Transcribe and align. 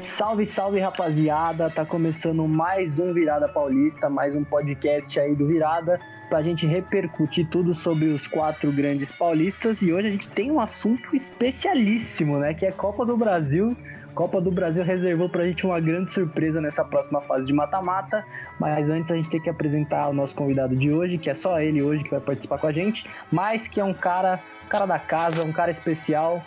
Salve, 0.00 0.46
salve 0.46 0.78
rapaziada! 0.80 1.68
Tá 1.70 1.84
começando 1.84 2.46
mais 2.48 2.98
um 2.98 3.12
Virada 3.12 3.48
Paulista, 3.48 4.08
mais 4.08 4.34
um 4.34 4.42
podcast 4.44 5.18
aí 5.20 5.34
do 5.34 5.46
Virada, 5.46 6.00
pra 6.28 6.42
gente 6.42 6.66
repercutir 6.66 7.46
tudo 7.48 7.74
sobre 7.74 8.06
os 8.06 8.26
quatro 8.26 8.72
grandes 8.72 9.12
paulistas. 9.12 9.82
E 9.82 9.92
hoje 9.92 10.08
a 10.08 10.10
gente 10.10 10.28
tem 10.28 10.50
um 10.50 10.60
assunto 10.60 11.14
especialíssimo, 11.14 12.38
né? 12.38 12.54
Que 12.54 12.66
é 12.66 12.72
Copa 12.72 13.04
do 13.04 13.16
Brasil. 13.16 13.76
Copa 14.14 14.40
do 14.40 14.50
Brasil 14.50 14.84
reservou 14.84 15.28
pra 15.28 15.44
gente 15.46 15.64
uma 15.64 15.80
grande 15.80 16.12
surpresa 16.12 16.60
nessa 16.60 16.84
próxima 16.84 17.20
fase 17.20 17.46
de 17.46 17.52
mata-mata. 17.52 18.24
Mas 18.58 18.90
antes 18.90 19.10
a 19.10 19.16
gente 19.16 19.30
tem 19.30 19.40
que 19.40 19.50
apresentar 19.50 20.08
o 20.08 20.12
nosso 20.12 20.34
convidado 20.34 20.76
de 20.76 20.92
hoje, 20.92 21.18
que 21.18 21.30
é 21.30 21.34
só 21.34 21.60
ele 21.60 21.82
hoje 21.82 22.04
que 22.04 22.10
vai 22.10 22.20
participar 22.20 22.58
com 22.58 22.66
a 22.66 22.72
gente, 22.72 23.08
mas 23.30 23.68
que 23.68 23.80
é 23.80 23.84
um 23.84 23.94
cara, 23.94 24.40
cara 24.68 24.86
da 24.86 24.98
casa, 24.98 25.44
um 25.44 25.52
cara 25.52 25.70
especial. 25.70 26.42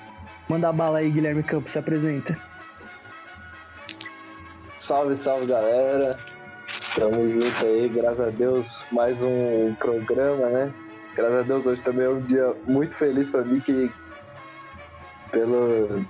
Manda 0.48 0.70
a 0.70 0.73
bala 0.73 0.99
aí, 0.99 1.09
Guilherme 1.09 1.44
Campos, 1.44 1.71
se 1.71 1.80
apresenta. 1.80 2.38
Salve, 4.77 5.16
salve 5.16 5.45
galera. 5.45 6.18
Tamo 6.95 7.30
junto 7.32 7.66
aí, 7.66 7.90
graças 7.90 8.20
a 8.20 8.30
Deus, 8.30 8.85
mais 8.91 9.23
um 9.23 9.73
programa, 9.80 10.48
né? 10.48 10.73
Graças 11.16 11.40
a 11.40 11.41
Deus, 11.43 11.66
hoje 11.66 11.82
também 11.82 12.05
é 12.05 12.09
um 12.09 12.21
dia 12.21 12.54
muito 12.68 12.93
feliz 12.95 13.30
pra 13.30 13.43
mim 13.43 13.59
que 13.59 13.91
pelo. 15.32 16.05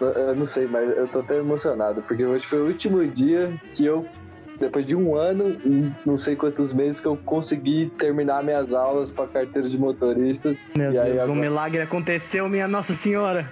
Eu 0.00 0.34
não 0.34 0.46
sei, 0.46 0.66
mas 0.66 0.88
eu 0.96 1.06
tô 1.08 1.20
até 1.20 1.36
emocionado, 1.36 2.02
porque 2.02 2.24
hoje 2.24 2.46
foi 2.46 2.60
o 2.60 2.66
último 2.66 3.06
dia 3.06 3.52
que 3.74 3.84
eu, 3.84 4.06
depois 4.58 4.86
de 4.86 4.96
um 4.96 5.14
ano 5.14 5.50
e 5.64 5.90
não 6.06 6.16
sei 6.16 6.34
quantos 6.36 6.72
meses, 6.72 7.00
que 7.00 7.06
eu 7.06 7.16
consegui 7.16 7.92
terminar 7.98 8.42
minhas 8.42 8.72
aulas 8.72 9.10
pra 9.10 9.26
carteira 9.26 9.68
de 9.68 9.76
motorista. 9.78 10.56
Meu 10.76 10.92
e 10.92 10.98
aí 10.98 11.10
Deus, 11.12 11.20
um 11.22 11.24
agora- 11.32 11.40
milagre 11.40 11.82
aconteceu, 11.82 12.48
minha 12.48 12.66
Nossa 12.66 12.94
Senhora. 12.94 13.46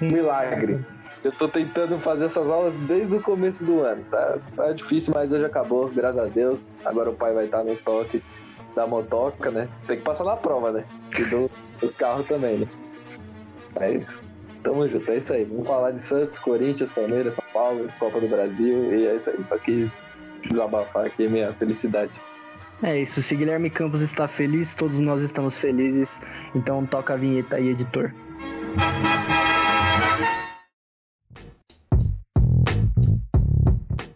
Um 0.00 0.06
milagre. 0.10 0.84
Eu 1.24 1.32
tô 1.32 1.48
tentando 1.48 1.98
fazer 1.98 2.26
essas 2.26 2.50
aulas 2.50 2.74
desde 2.86 3.16
o 3.16 3.20
começo 3.22 3.64
do 3.64 3.80
ano. 3.82 4.04
Tá, 4.10 4.38
tá 4.54 4.72
difícil, 4.72 5.12
mas 5.14 5.32
hoje 5.32 5.44
acabou, 5.44 5.88
graças 5.88 6.22
a 6.22 6.26
Deus. 6.26 6.70
Agora 6.84 7.10
o 7.10 7.14
pai 7.14 7.32
vai 7.32 7.46
estar 7.46 7.64
no 7.64 7.74
toque 7.76 8.22
da 8.76 8.86
motoca, 8.86 9.50
né? 9.50 9.68
Tem 9.86 9.96
que 9.96 10.02
passar 10.04 10.24
na 10.24 10.36
prova, 10.36 10.70
né? 10.70 10.84
E 11.18 11.24
do, 11.24 11.50
do 11.80 11.88
carro 11.94 12.22
também, 12.24 12.58
né? 12.58 12.66
Mas 13.78 14.22
tamo 14.64 14.88
junto, 14.88 15.12
é 15.12 15.18
isso 15.18 15.32
aí. 15.32 15.44
Vamos 15.44 15.66
falar 15.66 15.92
de 15.92 16.00
Santos, 16.00 16.38
Corinthians, 16.40 16.90
Palmeiras, 16.90 17.36
São 17.36 17.44
Paulo, 17.52 17.88
Copa 18.00 18.20
do 18.20 18.26
Brasil 18.26 18.98
e 18.98 19.06
é 19.06 19.14
isso 19.14 19.30
aí. 19.30 19.44
Só 19.44 19.58
quis 19.58 20.04
desabafar 20.48 21.06
aqui 21.06 21.28
minha 21.28 21.52
felicidade. 21.52 22.20
É 22.82 23.00
isso, 23.00 23.22
se 23.22 23.36
Guilherme 23.36 23.70
Campos 23.70 24.00
está 24.00 24.26
feliz, 24.26 24.74
todos 24.74 24.98
nós 24.98 25.20
estamos 25.20 25.56
felizes. 25.58 26.20
Então 26.54 26.84
toca 26.84 27.14
a 27.14 27.16
vinheta 27.16 27.56
aí, 27.56 27.68
editor. 27.68 28.12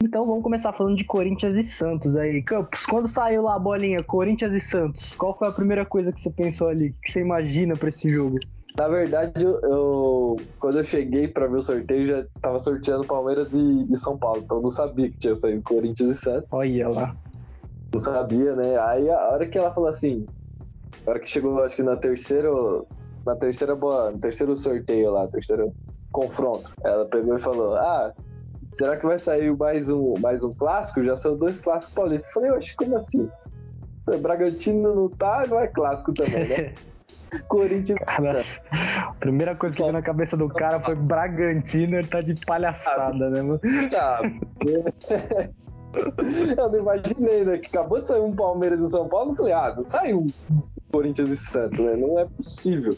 Então 0.02 0.26
vamos 0.26 0.42
começar 0.42 0.72
falando 0.72 0.96
de 0.96 1.04
Corinthians 1.04 1.54
e 1.54 1.62
Santos 1.62 2.16
aí. 2.16 2.42
Campos, 2.42 2.86
quando 2.86 3.06
saiu 3.06 3.42
lá 3.42 3.56
a 3.56 3.58
bolinha 3.58 4.02
Corinthians 4.02 4.54
e 4.54 4.60
Santos, 4.60 5.14
qual 5.14 5.36
foi 5.36 5.48
a 5.48 5.52
primeira 5.52 5.84
coisa 5.84 6.10
que 6.10 6.18
você 6.18 6.30
pensou 6.30 6.68
ali? 6.68 6.94
Que 7.02 7.12
você 7.12 7.20
imagina 7.20 7.76
pra 7.76 7.90
esse 7.90 8.10
jogo? 8.10 8.36
Na 8.78 8.86
verdade, 8.86 9.44
eu, 9.44 9.58
eu- 9.64 10.46
quando 10.60 10.78
eu 10.78 10.84
cheguei 10.84 11.26
pra 11.26 11.48
ver 11.48 11.56
o 11.58 11.62
sorteio, 11.62 12.06
já 12.06 12.24
tava 12.40 12.60
sorteando 12.60 13.04
Palmeiras 13.06 13.52
e, 13.52 13.86
e 13.90 13.96
São 13.96 14.16
Paulo. 14.16 14.42
Então 14.44 14.58
eu 14.58 14.62
não 14.62 14.70
sabia 14.70 15.10
que 15.10 15.18
tinha 15.18 15.34
saído 15.34 15.60
Corinthians 15.64 16.10
e 16.10 16.14
Santos. 16.20 16.52
Olha 16.52 16.88
lá. 16.88 17.12
Não 17.92 18.00
sabia, 18.00 18.54
né? 18.54 18.78
Aí 18.78 19.10
a 19.10 19.30
hora 19.32 19.48
que 19.48 19.58
ela 19.58 19.72
falou 19.72 19.88
assim, 19.90 20.28
a 21.04 21.10
hora 21.10 21.18
que 21.20 21.26
chegou, 21.26 21.60
acho 21.64 21.74
que 21.74 21.82
na 21.82 21.96
terceira, 21.96 22.50
na 23.26 23.34
terceira 23.34 23.74
boa, 23.74 24.12
no 24.12 24.20
terceiro 24.20 24.56
sorteio 24.56 25.10
lá, 25.10 25.26
terceiro 25.26 25.72
confronto, 26.12 26.70
ela 26.84 27.04
pegou 27.08 27.34
e 27.34 27.40
falou: 27.40 27.74
"Ah, 27.74 28.12
será 28.78 28.96
que 28.96 29.06
vai 29.06 29.18
sair 29.18 29.56
mais 29.56 29.90
um, 29.90 30.18
mais 30.18 30.44
um 30.44 30.54
clássico? 30.54 31.02
Já 31.02 31.16
são 31.16 31.36
dois 31.36 31.60
clássicos 31.60 31.94
paulistas". 31.94 32.28
Eu 32.28 32.34
falei: 32.34 32.50
"Oxe, 32.52 32.76
como 32.76 32.94
assim? 32.94 33.28
Bragantino 34.20 34.94
não 34.94 35.08
tá, 35.10 35.46
não 35.48 35.58
é 35.58 35.66
clássico 35.66 36.12
também, 36.14 36.46
né? 36.48 36.76
Corinthians 37.48 37.98
Cara, 38.06 38.42
a 39.06 39.12
primeira 39.14 39.54
coisa 39.54 39.74
que 39.76 39.82
veio 39.82 39.92
na 39.92 40.02
cabeça 40.02 40.36
do 40.36 40.48
cara 40.48 40.80
foi 40.80 40.94
Bragantino, 40.94 41.96
ele 41.96 42.06
tá 42.08 42.20
de 42.20 42.34
palhaçada, 42.46 43.30
né, 43.30 43.42
mano? 43.42 43.60
tá. 43.90 44.20
Eu 46.56 46.70
não 46.70 46.78
imaginei, 46.78 47.44
né? 47.44 47.58
Que 47.58 47.68
acabou 47.68 48.00
de 48.00 48.08
sair 48.08 48.20
um 48.20 48.34
Palmeiras 48.34 48.80
e 48.80 48.88
São 48.90 49.08
Paulo. 49.08 49.32
Eu 49.32 49.36
falei, 49.36 49.52
ah, 49.52 49.72
não 49.74 49.82
saiu 49.82 50.26
um 50.50 50.62
Corinthians 50.92 51.30
e 51.30 51.36
Santos, 51.36 51.78
né? 51.78 51.96
Não 51.96 52.18
é 52.18 52.24
possível. 52.26 52.96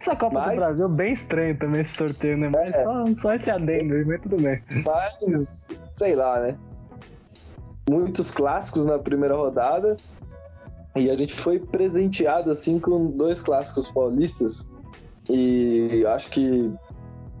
Essa 0.00 0.16
Copa 0.16 0.40
do 0.40 0.46
Mas- 0.46 0.58
Brasil 0.58 0.86
é 0.86 0.88
bem 0.88 1.12
estranho 1.12 1.58
também 1.58 1.82
esse 1.82 1.94
sorteio, 1.96 2.38
né? 2.38 2.48
Mas 2.48 2.74
É. 2.74 2.82
só, 2.82 3.14
só 3.14 3.34
esse 3.34 3.50
adendo 3.50 3.94
aí, 3.94 4.04
mas 4.06 4.20
tudo 4.22 4.38
bem. 4.42 4.62
Mas, 4.86 5.68
sei 5.90 6.14
lá, 6.14 6.40
né? 6.40 6.56
Muitos 7.88 8.30
clássicos 8.30 8.86
na 8.86 8.98
primeira 8.98 9.34
rodada. 9.36 9.96
E 10.96 11.10
a 11.10 11.16
gente 11.16 11.34
foi 11.34 11.58
presenteado, 11.58 12.50
assim, 12.50 12.78
com 12.78 13.10
dois 13.10 13.40
clássicos 13.40 13.88
paulistas. 13.88 14.66
E 15.28 16.04
acho 16.06 16.28
que, 16.30 16.72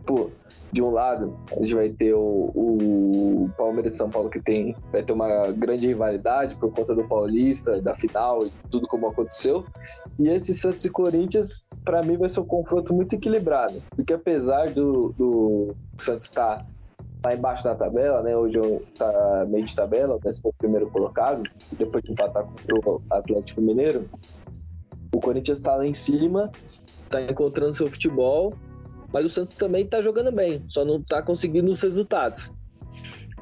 pô, 0.06 0.30
de 0.72 0.82
um 0.82 0.90
lado, 0.90 1.36
a 1.50 1.56
gente 1.56 1.74
vai 1.74 1.88
ter 1.88 2.14
o, 2.14 2.52
o 2.54 3.50
Palmeiras 3.56 3.94
e 3.94 3.96
São 3.96 4.08
Paulo, 4.08 4.30
que 4.30 4.40
tem, 4.40 4.76
vai 4.92 5.02
ter 5.02 5.12
uma 5.12 5.50
grande 5.50 5.88
rivalidade 5.88 6.54
por 6.56 6.72
conta 6.72 6.94
do 6.94 7.02
Paulista, 7.08 7.80
da 7.82 7.94
final 7.94 8.46
e 8.46 8.52
tudo 8.70 8.86
como 8.86 9.08
aconteceu. 9.08 9.64
E 10.18 10.28
esse 10.28 10.54
Santos 10.54 10.84
e 10.84 10.90
Corinthians, 10.90 11.68
pra 11.84 12.02
mim, 12.02 12.16
vai 12.16 12.28
ser 12.28 12.40
um 12.40 12.46
confronto 12.46 12.94
muito 12.94 13.14
equilibrado. 13.14 13.82
Porque 13.90 14.12
apesar 14.12 14.72
do, 14.72 15.12
do 15.18 15.74
Santos 15.98 16.26
estar 16.26 16.64
lá 17.24 17.34
embaixo 17.34 17.64
da 17.64 17.74
tabela, 17.74 18.22
né? 18.22 18.36
Hoje 18.36 18.58
tá 18.98 19.46
meio 19.48 19.64
de 19.64 19.74
tabela, 19.74 20.18
décimo 20.22 20.52
primeiro 20.58 20.90
colocado, 20.90 21.42
depois 21.72 22.02
de 22.04 22.12
empatar 22.12 22.44
contra 22.44 22.90
o 22.90 23.02
Atlético 23.10 23.60
Mineiro. 23.60 24.08
O 25.14 25.20
Corinthians 25.20 25.58
tá 25.58 25.76
lá 25.76 25.86
em 25.86 25.94
cima, 25.94 26.50
tá 27.08 27.20
encontrando 27.20 27.74
seu 27.74 27.90
futebol, 27.90 28.54
mas 29.12 29.24
o 29.24 29.28
Santos 29.28 29.52
também 29.52 29.86
tá 29.86 30.00
jogando 30.00 30.32
bem, 30.32 30.64
só 30.68 30.84
não 30.84 31.02
tá 31.02 31.22
conseguindo 31.22 31.70
os 31.70 31.82
resultados. 31.82 32.52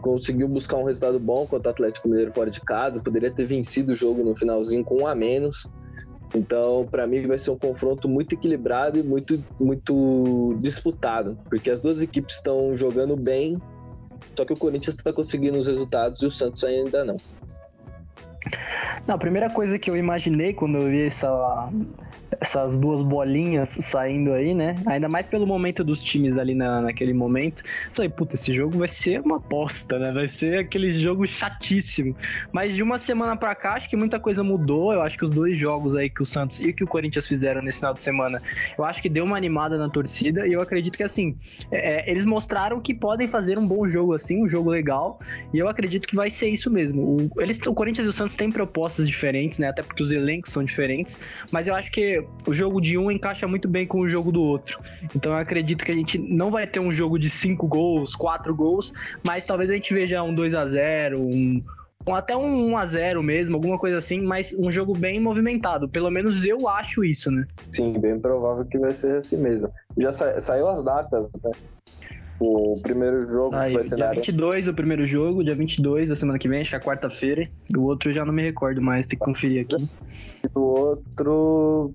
Conseguiu 0.01 0.49
buscar 0.49 0.77
um 0.77 0.85
resultado 0.85 1.19
bom 1.19 1.47
contra 1.47 1.71
o 1.71 1.73
Atlético 1.73 2.09
Mineiro 2.09 2.33
fora 2.33 2.51
de 2.51 2.61
casa, 2.61 3.03
poderia 3.03 3.31
ter 3.31 3.45
vencido 3.45 3.93
o 3.93 3.95
jogo 3.95 4.25
no 4.25 4.35
finalzinho 4.37 4.85
com 4.85 5.03
um 5.03 5.07
a 5.07 5.15
menos. 5.15 5.69
Então, 6.35 6.87
para 6.91 7.07
mim, 7.07 7.27
vai 7.27 7.39
ser 7.39 7.51
um 7.51 7.59
confronto 7.59 8.09
muito 8.09 8.35
equilibrado 8.35 8.99
e 8.99 9.03
muito, 9.03 9.43
muito 9.59 10.57
disputado, 10.61 11.39
porque 11.49 11.71
as 11.71 11.81
duas 11.81 12.03
equipes 12.03 12.37
estão 12.37 12.77
jogando 12.77 13.17
bem, 13.17 13.61
só 14.37 14.45
que 14.45 14.53
o 14.53 14.57
Corinthians 14.57 14.95
está 14.95 15.13
conseguindo 15.13 15.57
os 15.57 15.67
resultados 15.67 16.21
e 16.21 16.27
o 16.27 16.31
Santos 16.31 16.63
ainda 16.65 17.05
não. 17.05 17.17
Não, 19.07 19.15
a 19.15 19.19
primeira 19.19 19.49
coisa 19.49 19.79
que 19.79 19.91
eu 19.91 19.97
imaginei 19.97 20.53
quando 20.53 20.77
eu 20.77 20.89
vi 20.89 21.07
essa, 21.07 21.29
essas 22.41 22.77
duas 22.77 23.03
bolinhas 23.03 23.69
saindo 23.69 24.33
aí, 24.33 24.55
né? 24.55 24.81
Ainda 24.87 25.09
mais 25.09 25.27
pelo 25.27 25.47
momento 25.47 25.83
dos 25.83 26.03
times 26.03 26.39
ali 26.39 26.55
na, 26.55 26.81
naquele 26.81 27.13
momento. 27.13 27.63
Falei, 27.93 28.09
puta, 28.09 28.37
esse 28.37 28.53
jogo 28.53 28.79
vai 28.79 28.89
ser 28.89 29.21
uma 29.21 29.37
aposta, 29.37 29.99
né? 29.99 30.13
Vai 30.13 30.29
ser 30.29 30.59
aquele 30.59 30.93
jogo 30.93 31.27
chatíssimo. 31.27 32.17
Mas 32.53 32.75
de 32.75 32.83
uma 32.83 32.99
semana 32.99 33.37
pra 33.37 33.55
cá, 33.55 33.75
acho 33.75 33.89
que 33.89 33.97
muita 33.97 34.21
coisa 34.21 34.43
mudou. 34.45 34.93
Eu 34.93 35.03
acho 35.03 35.19
que 35.19 35.25
os 35.25 35.31
dois 35.31 35.57
jogos 35.57 35.97
aí 35.97 36.09
que 36.09 36.23
o 36.23 36.27
Santos 36.27 36.61
e 36.61 36.73
que 36.73 36.85
o 36.85 36.87
Corinthians 36.87 37.27
fizeram 37.27 37.61
nesse 37.61 37.79
final 37.79 37.95
de 37.95 38.03
semana, 38.03 38.41
eu 38.79 38.85
acho 38.85 39.03
que 39.03 39.09
deu 39.09 39.25
uma 39.25 39.37
animada 39.37 39.77
na 39.77 39.89
torcida. 39.89 40.47
E 40.47 40.53
eu 40.53 40.61
acredito 40.61 40.97
que, 40.97 41.03
assim, 41.03 41.37
é, 41.71 42.09
eles 42.11 42.25
mostraram 42.25 42.81
que 42.81 42.95
podem 42.95 43.27
fazer 43.27 43.59
um 43.59 43.67
bom 43.67 43.89
jogo, 43.89 44.15
assim, 44.15 44.45
um 44.45 44.49
jogo 44.49 44.71
legal. 44.71 45.19
E 45.53 45.59
eu 45.59 45.69
acredito 45.69 46.07
que 46.07 46.15
vai 46.15 46.31
ser 46.31 46.49
isso 46.49 46.71
mesmo. 46.71 47.31
O, 47.35 47.43
eles, 47.43 47.59
o 47.67 47.75
Corinthians 47.75 48.07
e 48.07 48.11
o 48.11 48.13
Santos 48.13 48.37
têm 48.37 48.51
propostas 48.51 49.09
diferentes, 49.09 49.59
né? 49.59 49.69
Até 49.69 49.83
porque 49.83 50.03
os 50.03 50.13
elencos 50.13 50.53
são 50.53 50.63
diferentes. 50.63 51.19
Mas 51.51 51.67
eu 51.67 51.75
acho 51.75 51.91
que 51.91 52.28
o 52.47 52.53
jogo 52.53 52.81
de 52.81 52.97
um 52.97 53.11
encaixa 53.11 53.47
muito 53.47 53.69
bem 53.69 53.87
com 53.87 54.01
o 54.01 54.09
jogo 54.09 54.33
do 54.33 54.43
outro. 54.43 54.81
Então 55.15 55.33
eu 55.33 55.39
acredito 55.39 55.85
que 55.85 55.91
a 55.91 55.95
gente 55.95 56.19
não 56.19 56.51
vai 56.51 56.67
ter 56.67 56.81
um 56.81 56.91
jogo 56.93 57.19
de 57.19 57.29
cinco 57.29 57.67
gols, 57.67 58.15
quatro 58.17 58.55
gols, 58.55 58.93
mas 59.27 59.45
talvez 59.47 59.69
a 59.71 59.75
gente 59.75 59.93
veja 59.93 60.23
um 60.23 60.35
2 60.35 60.55
a 60.55 60.67
0 60.67 61.21
um, 61.21 61.63
até 62.11 62.35
um 62.35 62.71
1 62.71 62.77
a 62.79 62.87
0 62.87 63.23
mesmo, 63.23 63.57
alguma 63.57 63.79
coisa 63.79 63.99
assim, 63.99 64.23
mas 64.23 64.55
um 64.59 64.71
jogo 64.71 64.95
bem 64.95 65.21
movimentado. 65.21 65.89
Pelo 65.89 66.11
menos 66.11 66.45
eu 66.45 66.67
acho 66.69 67.05
isso, 67.05 67.31
né? 67.31 67.47
Sim, 67.75 67.99
bem 68.01 68.19
provável 68.19 68.65
que 68.65 68.79
vai 68.79 68.95
ser 68.95 69.17
assim 69.17 69.37
mesmo. 69.37 69.69
Já 69.99 70.11
sa- 70.13 70.41
saiu 70.41 70.69
as 70.69 70.83
datas, 70.83 71.31
né? 71.45 71.51
O 72.41 72.81
primeiro 72.83 73.23
jogo 73.25 73.51
vai 73.57 73.83
ser 73.83 73.91
na 73.91 73.97
dia 73.97 74.05
Arena 74.07 74.21
22 74.23 74.69
o 74.69 74.75
primeiro 74.75 75.05
jogo, 75.05 75.43
dia 75.43 75.57
22 75.57 76.09
da 76.09 76.15
semana 76.15 76.39
que 76.39 76.49
vem, 76.49 76.61
acho 76.61 76.71
que 76.71 76.77
é 76.77 76.81
quarta-feira. 76.81 77.43
O 77.77 77.81
outro 77.83 78.11
eu 78.11 78.15
já 78.15 78.25
não 78.25 78.33
me 78.33 78.43
recordo 78.43 78.81
mais, 78.81 79.07
tem 79.07 79.19
que 79.19 79.25
conferir 79.25 79.63
aqui. 79.63 79.77
do 80.55 80.63
outro. 80.63 81.93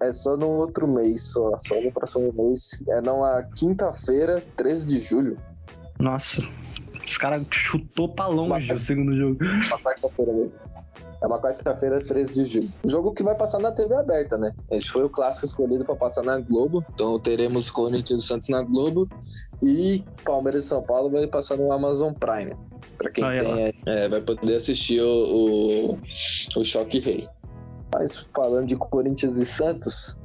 É 0.00 0.12
só 0.12 0.36
no 0.36 0.48
outro 0.48 0.86
mês, 0.86 1.32
só, 1.32 1.56
só 1.58 1.80
no 1.80 1.90
próximo 1.92 2.32
mês. 2.32 2.82
É 2.88 3.00
numa 3.00 3.42
quinta-feira, 3.56 4.42
13 4.56 4.86
de 4.86 4.98
julho. 4.98 5.38
Nossa, 5.98 6.40
Os 7.04 7.18
caras 7.18 7.44
chutou 7.50 8.08
pra 8.08 8.28
longe 8.28 8.72
o 8.72 8.78
segundo 8.78 9.16
jogo. 9.16 9.38
Uma 9.42 9.78
quarta-feira 9.80 10.32
mesmo. 10.32 10.52
É 11.20 11.26
uma 11.26 11.40
quarta-feira, 11.40 12.00
13 12.00 12.34
de 12.34 12.44
julho. 12.44 12.72
Jogo 12.84 13.12
que 13.12 13.24
vai 13.24 13.34
passar 13.34 13.58
na 13.58 13.72
TV 13.72 13.92
aberta, 13.94 14.38
né? 14.38 14.54
Esse 14.70 14.88
foi 14.88 15.02
o 15.02 15.08
clássico 15.08 15.46
escolhido 15.46 15.84
para 15.84 15.96
passar 15.96 16.22
na 16.22 16.38
Globo. 16.38 16.84
Então 16.94 17.18
teremos 17.18 17.70
Corinthians 17.70 18.22
e 18.22 18.26
Santos 18.26 18.48
na 18.48 18.62
Globo. 18.62 19.08
E 19.60 20.04
Palmeiras 20.24 20.66
e 20.66 20.68
São 20.68 20.80
Paulo 20.80 21.10
vai 21.10 21.26
passar 21.26 21.56
no 21.56 21.72
Amazon 21.72 22.12
Prime. 22.12 22.54
Para 22.96 23.10
quem 23.10 23.24
tem, 23.24 23.74
é, 23.86 24.08
vai 24.08 24.20
poder 24.20 24.56
assistir 24.56 25.00
o, 25.00 25.96
o, 25.96 25.98
o 26.56 26.64
Choque 26.64 27.00
Rei. 27.00 27.28
Mas 27.92 28.16
falando 28.34 28.66
de 28.66 28.76
Corinthians 28.76 29.38
e 29.38 29.46
Santos, 29.46 30.16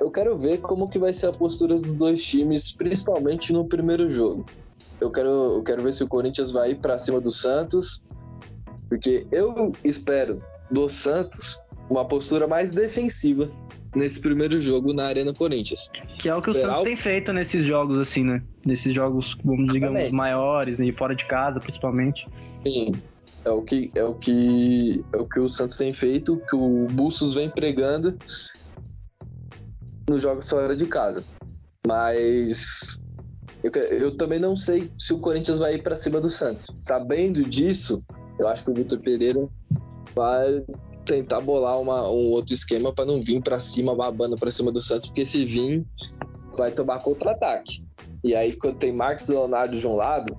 eu 0.00 0.10
quero 0.10 0.36
ver 0.36 0.58
como 0.58 0.88
que 0.88 0.98
vai 0.98 1.12
ser 1.12 1.28
a 1.28 1.32
postura 1.32 1.76
dos 1.76 1.94
dois 1.94 2.22
times, 2.24 2.72
principalmente 2.72 3.52
no 3.52 3.64
primeiro 3.64 4.08
jogo. 4.08 4.44
Eu 5.00 5.10
quero, 5.10 5.28
eu 5.28 5.62
quero 5.62 5.82
ver 5.82 5.92
se 5.92 6.02
o 6.04 6.08
Corinthians 6.08 6.52
vai 6.52 6.72
ir 6.72 6.76
para 6.76 6.98
cima 6.98 7.20
do 7.20 7.30
Santos, 7.30 8.02
porque 8.88 9.26
eu 9.32 9.72
espero 9.82 10.42
do 10.70 10.88
Santos 10.88 11.60
uma 11.88 12.04
postura 12.04 12.46
mais 12.46 12.70
defensiva 12.70 13.48
nesse 13.94 14.20
primeiro 14.20 14.58
jogo 14.60 14.92
na 14.92 15.06
Arena 15.06 15.32
Corinthians. 15.32 15.88
Que 16.18 16.28
é 16.28 16.34
o 16.34 16.40
que 16.40 16.50
o 16.50 16.54
Santos 16.54 16.82
tem 16.82 16.96
feito 16.96 17.32
nesses 17.32 17.64
jogos, 17.64 17.98
assim, 17.98 18.24
né? 18.24 18.42
Nesses 18.64 18.92
jogos, 18.92 19.36
vamos 19.44 19.72
digamos, 19.72 20.10
maiores, 20.10 20.78
e 20.80 20.92
fora 20.92 21.14
de 21.14 21.24
casa, 21.26 21.60
principalmente. 21.60 22.26
Sim. 22.66 22.92
É 23.44 23.50
o 23.50 23.62
que 23.62 23.90
é 23.94 24.02
o 24.02 24.14
que 24.14 25.04
é 25.12 25.16
o 25.18 25.28
que 25.28 25.38
o 25.38 25.48
Santos 25.48 25.76
tem 25.76 25.92
feito, 25.92 26.40
que 26.48 26.56
o 26.56 26.86
Bustos 26.92 27.34
vem 27.34 27.50
pregando 27.50 28.16
nos 30.08 30.22
jogos 30.22 30.48
fora 30.48 30.74
de 30.74 30.86
casa. 30.86 31.22
Mas 31.86 32.98
eu, 33.62 33.70
eu 33.82 34.16
também 34.16 34.38
não 34.38 34.56
sei 34.56 34.90
se 34.98 35.12
o 35.12 35.18
Corinthians 35.18 35.58
vai 35.58 35.74
ir 35.74 35.82
para 35.82 35.96
cima 35.96 36.20
do 36.20 36.30
Santos. 36.30 36.66
Sabendo 36.82 37.44
disso, 37.44 38.02
eu 38.38 38.48
acho 38.48 38.64
que 38.64 38.70
o 38.70 38.74
Vitor 38.74 39.00
Pereira 39.00 39.48
vai 40.14 40.64
tentar 41.06 41.40
bolar 41.40 41.80
uma, 41.80 42.08
um 42.08 42.30
outro 42.30 42.54
esquema 42.54 42.92
para 42.92 43.04
não 43.04 43.20
vir 43.20 43.42
para 43.42 43.60
cima 43.60 43.94
babando 43.94 44.36
para 44.36 44.50
cima 44.50 44.72
do 44.72 44.80
Santos, 44.80 45.08
porque 45.08 45.24
se 45.24 45.44
vir 45.44 45.84
vai 46.56 46.72
tomar 46.72 47.00
contra-ataque. 47.00 47.84
E 48.22 48.34
aí 48.34 48.54
quando 48.54 48.78
tem 48.78 48.92
Marcos 48.92 49.28
Leonardo 49.28 49.78
de 49.78 49.86
um 49.86 49.94
lado, 49.94 50.34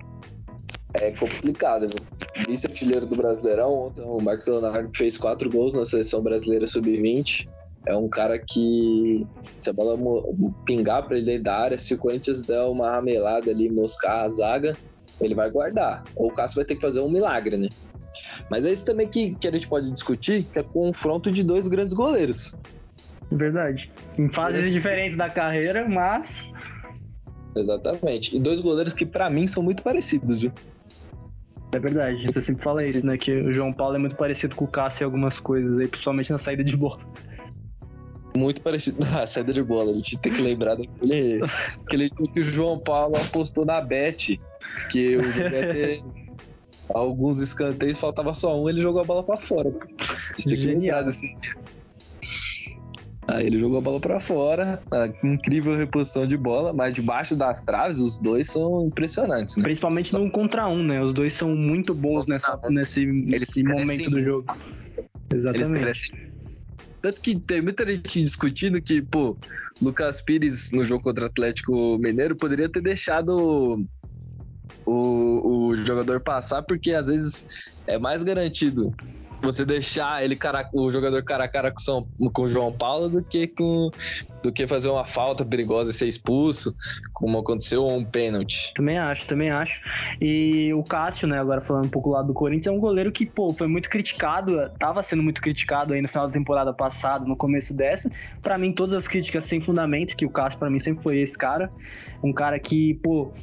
é 0.95 1.11
complicado, 1.11 1.87
viu? 1.87 2.04
Vice-artilheiro 2.47 3.05
do 3.05 3.15
Brasileirão, 3.15 3.89
então 3.91 4.09
o 4.09 4.21
Marcos 4.21 4.47
Leonardo 4.47 4.89
fez 4.95 5.17
quatro 5.17 5.49
gols 5.49 5.73
na 5.73 5.85
seleção 5.85 6.21
brasileira 6.21 6.67
sub-20. 6.67 7.47
É 7.87 7.95
um 7.95 8.09
cara 8.09 8.39
que, 8.39 9.25
se 9.59 9.69
a 9.69 9.73
bola 9.73 9.97
pingar 10.65 11.07
para 11.07 11.17
ele 11.17 11.25
dentro 11.25 11.43
da 11.43 11.57
área, 11.57 11.77
se 11.77 11.93
o 11.93 11.97
Corinthians 11.97 12.41
der 12.41 12.61
uma 12.63 12.91
ramelada 12.91 13.51
ali, 13.51 13.69
moscar 13.69 14.23
a 14.23 14.29
zaga, 14.29 14.75
ele 15.21 15.35
vai 15.35 15.49
guardar. 15.49 16.03
Ou 16.15 16.27
o 16.27 16.33
Cássio 16.33 16.55
vai 16.55 16.65
ter 16.65 16.75
que 16.75 16.81
fazer 16.81 16.99
um 16.99 17.09
milagre, 17.09 17.57
né? 17.57 17.69
Mas 18.49 18.65
é 18.65 18.71
isso 18.71 18.83
também 18.85 19.07
que, 19.07 19.35
que 19.35 19.47
a 19.47 19.51
gente 19.51 19.67
pode 19.67 19.91
discutir, 19.91 20.43
que 20.51 20.59
é 20.59 20.61
o 20.61 20.65
confronto 20.65 21.31
de 21.31 21.43
dois 21.43 21.67
grandes 21.67 21.93
goleiros. 21.93 22.55
Verdade. 23.31 23.91
Em 24.17 24.29
fases 24.29 24.65
é. 24.65 24.69
diferentes 24.69 25.17
da 25.17 25.29
carreira, 25.29 25.87
mas. 25.87 26.45
Exatamente. 27.55 28.35
E 28.35 28.39
dois 28.39 28.59
goleiros 28.59 28.93
que, 28.93 29.05
para 29.05 29.29
mim, 29.29 29.47
são 29.47 29.61
muito 29.61 29.83
parecidos, 29.83 30.41
viu? 30.41 30.51
É 31.75 31.79
verdade, 31.79 32.25
você 32.25 32.41
sempre 32.41 32.63
fala 32.63 32.81
isso, 32.83 33.05
né? 33.05 33.17
Que 33.17 33.33
o 33.33 33.51
João 33.51 33.73
Paulo 33.73 33.95
é 33.95 33.99
muito 33.99 34.15
parecido 34.15 34.55
com 34.55 34.63
o 34.63 34.67
Cássio 34.67 35.03
em 35.03 35.05
algumas 35.05 35.41
coisas 35.41 35.77
aí, 35.77 35.89
principalmente 35.89 36.31
na 36.31 36.37
saída 36.37 36.63
de 36.63 36.77
bola. 36.77 37.01
Muito 38.37 38.61
parecido 38.61 38.97
na 39.11 39.27
saída 39.27 39.51
de 39.51 39.61
bola. 39.61 39.91
A 39.91 39.93
gente 39.93 40.17
tem 40.19 40.31
que 40.31 40.41
lembrar 40.41 40.75
daquele 40.75 41.41
aquele 41.85 42.09
que 42.09 42.39
o 42.39 42.43
João 42.43 42.79
Paulo 42.79 43.17
apostou 43.17 43.65
na 43.65 43.81
Bet, 43.81 44.39
que 44.89 45.17
o 45.17 45.21
Bet 45.21 46.01
alguns 46.93 47.41
escanteios, 47.41 47.99
faltava 47.99 48.33
só 48.33 48.57
um, 48.57 48.69
ele 48.69 48.79
jogou 48.79 49.01
a 49.01 49.05
bola 49.05 49.23
para 49.23 49.35
fora. 49.35 49.69
A 49.69 50.39
gente 50.39 50.49
tem 50.49 50.57
que 50.57 50.65
lembrar 50.67 51.01
desse 51.01 51.33
Aí 53.27 53.47
ele 53.47 53.57
jogou 53.57 53.79
a 53.79 53.81
bola 53.81 53.99
para 53.99 54.19
fora, 54.19 54.81
incrível 55.23 55.75
reposição 55.75 56.27
de 56.27 56.37
bola, 56.37 56.71
mas 56.71 56.93
debaixo 56.93 57.35
das 57.35 57.61
traves 57.61 57.97
os 57.97 58.17
dois 58.17 58.47
são 58.47 58.85
impressionantes, 58.85 59.57
né? 59.57 59.63
Principalmente 59.63 60.13
no 60.13 60.21
um 60.21 60.29
contra 60.29 60.67
um, 60.67 60.83
né? 60.83 61.01
Os 61.01 61.11
dois 61.11 61.33
são 61.33 61.55
muito 61.55 61.93
bons 61.93 62.27
nessa, 62.27 62.59
nesse, 62.69 63.05
nesse 63.05 63.63
momento 63.63 64.11
do 64.11 64.23
jogo. 64.23 64.45
Exatamente. 65.33 66.11
Tanto 67.01 67.21
que 67.21 67.39
tem 67.39 67.61
muita 67.61 67.85
gente 67.85 68.21
discutindo 68.21 68.81
que, 68.81 69.01
pô, 69.01 69.37
Lucas 69.81 70.21
Pires 70.21 70.71
no 70.71 70.85
jogo 70.85 71.03
contra 71.03 71.25
o 71.25 71.27
Atlético 71.27 71.97
Mineiro 71.99 72.35
poderia 72.35 72.69
ter 72.69 72.81
deixado 72.81 73.85
o, 74.85 75.69
o 75.69 75.75
jogador 75.77 76.19
passar, 76.19 76.63
porque 76.63 76.93
às 76.93 77.07
vezes 77.07 77.43
é 77.87 77.97
mais 77.99 78.23
garantido 78.23 78.93
você 79.41 79.65
deixar 79.65 80.23
ele 80.23 80.35
cara, 80.35 80.67
o 80.73 80.89
jogador 80.91 81.23
cara 81.23 81.45
a 81.45 81.47
cara 81.47 81.71
com, 81.71 81.79
São, 81.79 82.07
com 82.33 82.43
o 82.43 82.47
João 82.47 82.71
Paulo 82.71 83.09
do 83.09 83.23
que 83.23 83.47
com 83.47 83.89
do 84.45 84.51
que 84.51 84.67
fazer 84.67 84.89
uma 84.89 85.03
falta 85.03 85.43
perigosa 85.43 85.89
e 85.89 85.93
ser 85.93 86.07
expulso, 86.07 86.75
como 87.11 87.39
aconteceu, 87.39 87.83
ou 87.83 87.97
um 87.97 88.05
pênalti. 88.05 88.71
Também 88.75 88.99
acho, 88.99 89.25
também 89.25 89.49
acho. 89.49 89.81
E 90.21 90.71
o 90.73 90.83
Cássio, 90.83 91.27
né, 91.27 91.39
agora 91.39 91.59
falando 91.59 91.85
um 91.85 91.89
pouco 91.89 92.11
lá 92.11 92.21
do 92.21 92.33
Corinthians, 92.33 92.67
é 92.67 92.71
um 92.71 92.79
goleiro 92.79 93.11
que, 93.11 93.25
pô, 93.25 93.51
foi 93.53 93.67
muito 93.67 93.89
criticado, 93.89 94.69
tava 94.77 95.01
sendo 95.01 95.23
muito 95.23 95.41
criticado 95.41 95.93
aí 95.93 96.01
no 96.01 96.07
final 96.07 96.27
da 96.27 96.33
temporada 96.33 96.71
passada, 96.71 97.25
no 97.25 97.35
começo 97.35 97.73
dessa. 97.73 98.11
Para 98.41 98.57
mim, 98.57 98.71
todas 98.71 98.93
as 98.93 99.07
críticas 99.07 99.45
sem 99.45 99.59
fundamento, 99.59 100.15
que 100.15 100.25
o 100.25 100.29
Cássio 100.29 100.59
para 100.59 100.69
mim 100.69 100.77
sempre 100.77 101.01
foi 101.01 101.19
esse 101.19 101.37
cara. 101.37 101.71
Um 102.23 102.31
cara 102.31 102.59
que, 102.59 102.93
pô, 102.95 103.33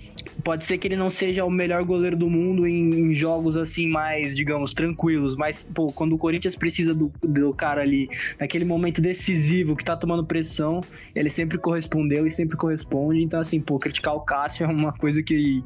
pode 0.45 0.65
ser 0.65 0.79
que 0.79 0.89
ele 0.89 0.97
não 0.97 1.11
seja 1.11 1.45
o 1.45 1.51
melhor 1.51 1.85
goleiro 1.85 2.17
do 2.17 2.29
mundo 2.29 2.67
em, 2.67 3.13
jogos 3.13 3.57
assim 3.57 3.89
mais, 3.89 4.35
digamos, 4.35 4.73
tranquilos, 4.73 5.37
mas 5.37 5.63
pô, 5.75 5.93
quando 5.93 6.15
o 6.15 6.19
Corinthians 6.19 6.57
precisa 6.57 6.95
do, 6.95 7.13
do 7.23 7.53
cara 7.53 7.83
ali 7.83 8.09
naquele 8.39 8.65
momento 8.65 9.01
decisivo 9.01 9.77
que 9.77 9.85
tá 9.85 9.97
tomando 9.97 10.25
pressão, 10.25 10.83
ele 11.15 11.31
sempre 11.31 11.59
correspondeu 11.59 12.27
e 12.27 12.31
sempre 12.31 12.57
corresponde. 12.57 13.23
Então 13.23 13.41
assim, 13.41 13.61
pô, 13.61 13.79
criticar 13.79 14.15
o 14.15 14.21
Cássio 14.21 14.65
é 14.65 14.69
uma 14.69 14.93
coisa 14.93 15.23
que 15.23 15.63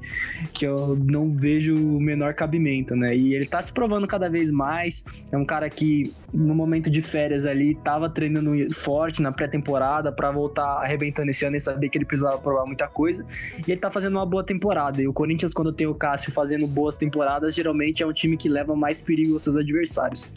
que 0.53 0.67
eu 0.67 0.97
não 0.97 1.31
vejo 1.31 1.75
o 1.75 2.01
menor 2.01 2.35
cabimento, 2.35 2.95
né? 2.95 3.17
E 3.17 3.35
ele 3.35 3.47
tá 3.47 3.61
se 3.61 3.73
provando 3.73 4.07
cada 4.07 4.29
vez 4.29 4.51
mais. 4.51 5.05
É 5.31 5.37
um 5.37 5.45
cara 5.45 5.69
que 5.69 6.13
no 6.33 6.55
momento 6.55 6.91
de 6.91 7.01
férias 7.01 7.45
ali 7.45 7.75
tava 7.75 8.09
treinando 8.11 8.53
forte 8.75 9.23
na 9.23 9.33
pré-temporada 9.33 10.13
para 10.13 10.31
voltar 10.31 10.83
arrebentando 10.83 11.31
esse 11.31 11.45
ano 11.45 11.57
e 11.57 11.61
saber 11.61 11.89
que 11.89 11.99
ele 11.99 12.05
precisava 12.05 12.39
provar 12.39 12.67
muita 12.67 12.89
coisa. 12.89 13.25
E 13.67 13.71
ele 13.71 13.81
tá 13.81 13.91
fazendo 13.91 14.15
uma 14.15 14.27
boa 14.27 14.45
temporada. 14.45 15.01
E 15.01 15.09
o 15.09 15.13
Corinthians, 15.13 15.53
quando 15.53 15.73
tem 15.73 15.87
o 15.87 15.95
Cássio 15.95 16.33
fazendo 16.33 16.67
boas 16.67 16.97
temporadas, 16.97 17.55
geralmente 17.55 18.03
é 18.03 18.07
um 18.07 18.13
time 18.13 18.37
que 18.37 18.49
leva 18.49 18.75
mais 18.75 19.01
perigo 19.01 19.35
aos 19.35 19.43
seus 19.43 19.57
adversários. 19.57 20.31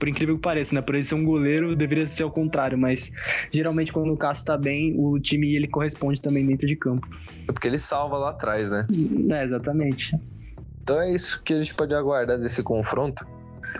Por 0.00 0.08
incrível 0.08 0.34
que 0.36 0.40
pareça, 0.40 0.74
né? 0.74 0.80
Por 0.80 0.94
ele 0.94 1.04
ser 1.04 1.14
um 1.14 1.24
goleiro, 1.24 1.76
deveria 1.76 2.08
ser 2.08 2.24
o 2.24 2.30
contrário, 2.30 2.76
mas 2.76 3.12
geralmente 3.52 3.92
quando 3.92 4.12
o 4.12 4.16
Cássio 4.16 4.46
tá 4.46 4.56
bem, 4.56 4.94
o 4.98 5.20
time 5.20 5.54
ele 5.54 5.68
corresponde 5.68 6.20
também 6.20 6.44
dentro 6.44 6.66
de 6.66 6.74
campo. 6.74 7.06
É 7.46 7.52
porque 7.52 7.68
ele 7.68 7.78
salva 7.78 8.16
lá 8.16 8.30
atrás, 8.30 8.70
né? 8.70 8.86
É, 9.30 9.44
exatamente. 9.44 10.18
Então 10.82 11.00
é 11.00 11.12
isso 11.12 11.42
que 11.44 11.52
a 11.52 11.58
gente 11.58 11.74
pode 11.74 11.94
aguardar 11.94 12.38
desse 12.38 12.62
confronto. 12.62 13.24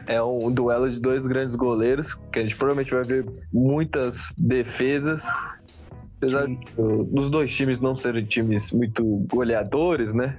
É 0.06 0.22
um 0.22 0.52
duelo 0.52 0.88
de 0.88 1.00
dois 1.00 1.26
grandes 1.26 1.56
goleiros, 1.56 2.14
que 2.30 2.38
a 2.38 2.42
gente 2.42 2.54
provavelmente 2.54 2.94
vai 2.94 3.02
ver 3.02 3.26
muitas 3.52 4.34
defesas, 4.38 5.24
Apesar 6.20 6.46
dos 7.10 7.30
dois 7.30 7.50
times 7.50 7.80
não 7.80 7.96
serem 7.96 8.26
times 8.26 8.72
muito 8.72 9.26
goleadores, 9.26 10.12
né? 10.12 10.36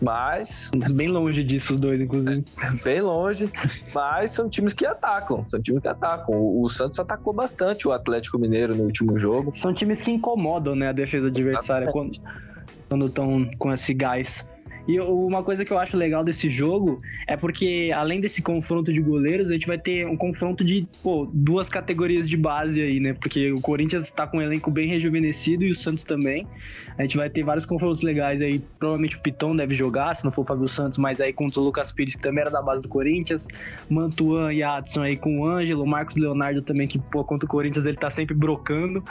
Mas. 0.00 0.70
Bem 0.94 1.08
longe 1.08 1.42
disso, 1.42 1.74
os 1.74 1.80
dois, 1.80 2.00
inclusive. 2.00 2.44
Bem 2.84 3.00
longe. 3.00 3.50
Mas 3.94 4.30
são 4.30 4.48
times 4.48 4.72
que 4.72 4.86
atacam. 4.86 5.44
São 5.48 5.60
times 5.60 5.82
que 5.82 5.88
atacam. 5.88 6.34
O 6.36 6.68
Santos 6.68 6.98
atacou 6.98 7.32
bastante 7.32 7.88
o 7.88 7.92
Atlético 7.92 8.38
Mineiro 8.38 8.74
no 8.74 8.84
último 8.84 9.18
jogo. 9.18 9.52
São 9.54 9.72
times 9.74 10.00
que 10.00 10.10
incomodam, 10.10 10.74
né, 10.74 10.88
a 10.88 10.92
defesa 10.92 11.28
adversária 11.28 11.90
quando 11.90 13.06
estão 13.06 13.48
com 13.58 13.72
esse 13.72 13.92
gás. 13.92 14.46
E 14.88 14.98
uma 14.98 15.42
coisa 15.42 15.66
que 15.66 15.70
eu 15.70 15.78
acho 15.78 15.98
legal 15.98 16.24
desse 16.24 16.48
jogo 16.48 17.02
é 17.26 17.36
porque, 17.36 17.92
além 17.94 18.22
desse 18.22 18.40
confronto 18.40 18.90
de 18.90 19.02
goleiros, 19.02 19.50
a 19.50 19.52
gente 19.52 19.66
vai 19.66 19.76
ter 19.76 20.06
um 20.06 20.16
confronto 20.16 20.64
de 20.64 20.88
pô, 21.02 21.28
duas 21.30 21.68
categorias 21.68 22.26
de 22.26 22.38
base 22.38 22.80
aí, 22.80 22.98
né? 22.98 23.12
Porque 23.12 23.52
o 23.52 23.60
Corinthians 23.60 24.04
está 24.04 24.26
com 24.26 24.38
um 24.38 24.42
elenco 24.42 24.70
bem 24.70 24.88
rejuvenescido 24.88 25.62
e 25.62 25.70
o 25.70 25.74
Santos 25.74 26.04
também. 26.04 26.46
A 26.96 27.02
gente 27.02 27.18
vai 27.18 27.28
ter 27.28 27.42
vários 27.42 27.66
confrontos 27.66 28.00
legais 28.00 28.40
aí. 28.40 28.60
Provavelmente 28.78 29.16
o 29.16 29.20
Piton 29.20 29.54
deve 29.54 29.74
jogar, 29.74 30.16
se 30.16 30.24
não 30.24 30.32
for 30.32 30.40
o 30.40 30.46
Fábio 30.46 30.66
Santos, 30.66 30.98
mas 30.98 31.20
aí 31.20 31.34
contra 31.34 31.60
o 31.60 31.64
Lucas 31.64 31.92
Pires, 31.92 32.14
que 32.14 32.22
também 32.22 32.40
era 32.40 32.50
da 32.50 32.62
base 32.62 32.80
do 32.80 32.88
Corinthians. 32.88 33.46
Mantuan 33.90 34.54
e 34.54 34.62
Adson 34.62 35.02
aí 35.02 35.18
com 35.18 35.40
o 35.40 35.46
Ângelo. 35.46 35.86
Marcos 35.86 36.16
Leonardo 36.16 36.62
também, 36.62 36.88
que 36.88 36.98
pô, 36.98 37.22
contra 37.22 37.44
o 37.44 37.50
Corinthians 37.50 37.84
ele 37.84 37.98
tá 37.98 38.08
sempre 38.08 38.34
brocando. 38.34 39.04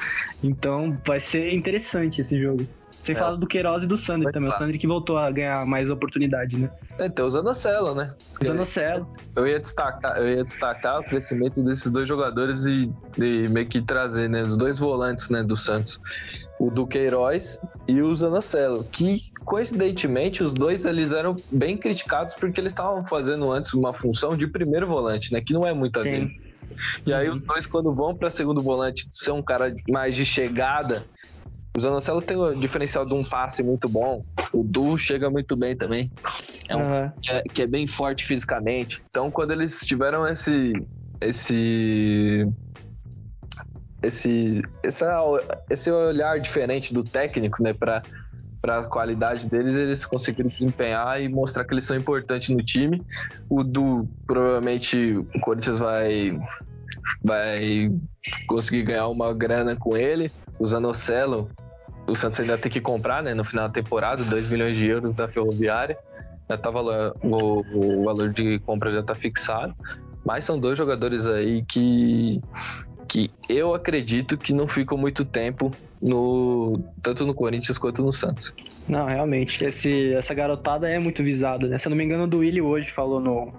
Então 0.44 1.00
vai 1.06 1.20
ser 1.20 1.54
interessante 1.54 2.20
esse 2.20 2.42
jogo. 2.42 2.66
Sem 3.08 3.16
É. 3.16 3.20
falar 3.20 3.38
do 3.38 3.48
Queiroz 3.48 3.84
e 3.84 3.88
do 3.88 3.96
Sandri 3.96 4.30
também. 4.34 4.50
O 4.50 4.52
clássico. 4.52 4.66
Sandri 4.66 4.78
que 4.78 4.86
voltou 4.86 5.18
a 5.18 5.32
ganhar 5.32 5.66
mais 5.66 5.90
oportunidade, 5.90 6.58
né? 6.58 6.70
É, 7.00 7.08
tem 7.08 7.24
o 7.24 7.30
Zanocelo, 7.30 7.96
né? 7.96 8.10
O 8.42 8.46
Zanocelo. 8.46 9.08
Eu 9.34 9.48
ia 9.48 9.60
destacar, 9.62 10.18
eu 10.18 10.28
ia 10.28 10.44
destacar 10.44 11.00
o 11.00 11.04
crescimento 11.06 11.64
desses 11.64 11.90
dois 11.90 12.06
jogadores 12.06 12.66
e, 12.66 12.92
e 13.18 13.48
meio 13.48 13.70
que 13.70 13.82
trazer, 13.82 14.30
né? 14.30 14.44
Os 14.44 14.58
dois 14.58 14.78
volantes, 14.78 15.30
né, 15.30 15.42
do 15.42 15.56
Santos. 15.56 15.98
O 16.60 16.70
Duqueiroz 16.70 17.58
e 17.88 18.02
o 18.02 18.14
Zanocelo, 18.14 18.90
que 18.92 19.20
coincidentemente 19.46 20.44
os 20.44 20.54
dois 20.54 20.84
eles 20.84 21.14
eram 21.14 21.42
bem 21.50 21.78
criticados 21.78 22.36
porque 22.38 22.60
eles 22.60 22.74
estavam 22.74 23.06
fazendo 23.06 23.50
antes 23.50 23.74
uma 23.74 23.94
função 23.94 24.36
de 24.36 24.48
primeiro 24.52 24.86
volante, 24.86 25.32
né? 25.32 25.40
Que 25.46 25.54
não 25.54 25.66
é 25.66 25.74
muita 25.74 26.04
dele. 26.04 26.30
E 27.06 27.14
aí 27.14 27.28
Uhum. 27.30 27.34
os 27.36 27.44
dois, 27.44 27.66
quando 27.66 27.96
vão 27.96 28.18
para 28.18 28.30
segundo 28.30 28.62
volante, 28.62 29.08
ser 29.12 29.32
um 29.32 29.42
cara 29.42 29.74
mais 29.90 30.14
de 30.14 30.26
chegada. 30.26 31.06
O 31.78 31.80
Zanocelo 31.80 32.24
tem 32.24 32.36
o 32.36 32.56
diferencial 32.56 33.06
de 33.06 33.14
um 33.14 33.24
passe 33.24 33.62
muito 33.62 33.88
bom. 33.88 34.26
O 34.52 34.64
Du 34.64 34.98
chega 34.98 35.30
muito 35.30 35.56
bem 35.56 35.78
também. 35.78 36.12
É 36.68 36.76
um 36.76 36.82
Aham. 36.82 37.14
que 37.22 37.32
é, 37.32 37.44
que 37.44 37.62
é 37.62 37.68
bem 37.68 37.86
forte 37.86 38.26
fisicamente. 38.26 39.04
Então, 39.12 39.30
quando 39.30 39.52
eles 39.52 39.86
tiveram 39.86 40.28
esse. 40.28 40.74
esse. 41.22 42.52
esse. 44.02 44.64
essa, 44.82 45.22
esse 45.70 45.92
olhar 45.92 46.40
diferente 46.40 46.96
do 46.96 47.04
técnico, 47.04 47.62
né, 47.62 47.74
pra, 47.74 48.02
pra 48.60 48.86
qualidade 48.86 49.48
deles, 49.48 49.76
eles 49.76 50.04
conseguiram 50.04 50.50
desempenhar 50.50 51.22
e 51.22 51.30
mostrar 51.30 51.64
que 51.64 51.76
eles 51.76 51.84
são 51.84 51.96
importantes 51.96 52.50
no 52.50 52.64
time. 52.64 53.06
O 53.48 53.64
Du, 53.64 54.10
provavelmente, 54.26 55.16
o 55.16 55.40
Corinthians 55.42 55.78
vai. 55.78 56.40
vai 57.24 57.92
conseguir 58.48 58.82
ganhar 58.82 59.10
uma 59.10 59.32
grana 59.32 59.76
com 59.76 59.96
ele. 59.96 60.32
O 60.60 60.66
Zanocelo, 60.66 61.52
o 62.08 62.16
Santos 62.16 62.40
ainda 62.40 62.58
tem 62.58 62.72
que 62.72 62.82
comprar, 62.82 63.22
né, 63.22 63.34
no 63.34 63.44
final 63.44 63.68
da 63.68 63.74
temporada, 63.74 64.24
2 64.24 64.48
milhões 64.48 64.78
de 64.78 64.88
euros 64.88 65.14
da 65.14 65.28
Ferroviária 65.28 65.98
já 66.50 66.58
tá 66.58 66.70
valor, 66.70 67.16
o, 67.22 68.00
o 68.00 68.06
valor 68.06 68.30
de 68.30 68.60
compra 68.60 68.92
já 68.92 69.04
tá 69.04 69.14
fixado. 69.14 69.76
Mas 70.26 70.46
são 70.46 70.60
dois 70.60 70.78
jogadores 70.78 71.26
aí 71.28 71.64
que, 71.66 72.42
que 73.08 73.32
eu 73.50 73.74
acredito 73.74 74.38
que 74.38 74.54
não 74.54 74.68
ficam 74.68 74.98
muito 74.98 75.24
tempo 75.26 75.72
no 76.02 76.80
tanto 77.02 77.26
no 77.26 77.34
Corinthians 77.34 77.78
quanto 77.78 78.04
no 78.04 78.14
Santos. 78.14 78.54
Não, 78.88 79.06
realmente. 79.06 79.64
Esse, 79.64 80.14
essa 80.14 80.34
garotada 80.34 80.88
é 80.90 81.00
muito 81.00 81.24
visada, 81.24 81.68
né? 81.68 81.78
Se 81.78 81.88
eu 81.88 81.90
não 81.90 81.98
me 81.98 82.04
engano, 82.04 82.24
o 82.24 82.28
do 82.28 82.40
Willi 82.40 82.62
hoje 82.62 82.90
falou 82.90 83.20
no, 83.20 83.54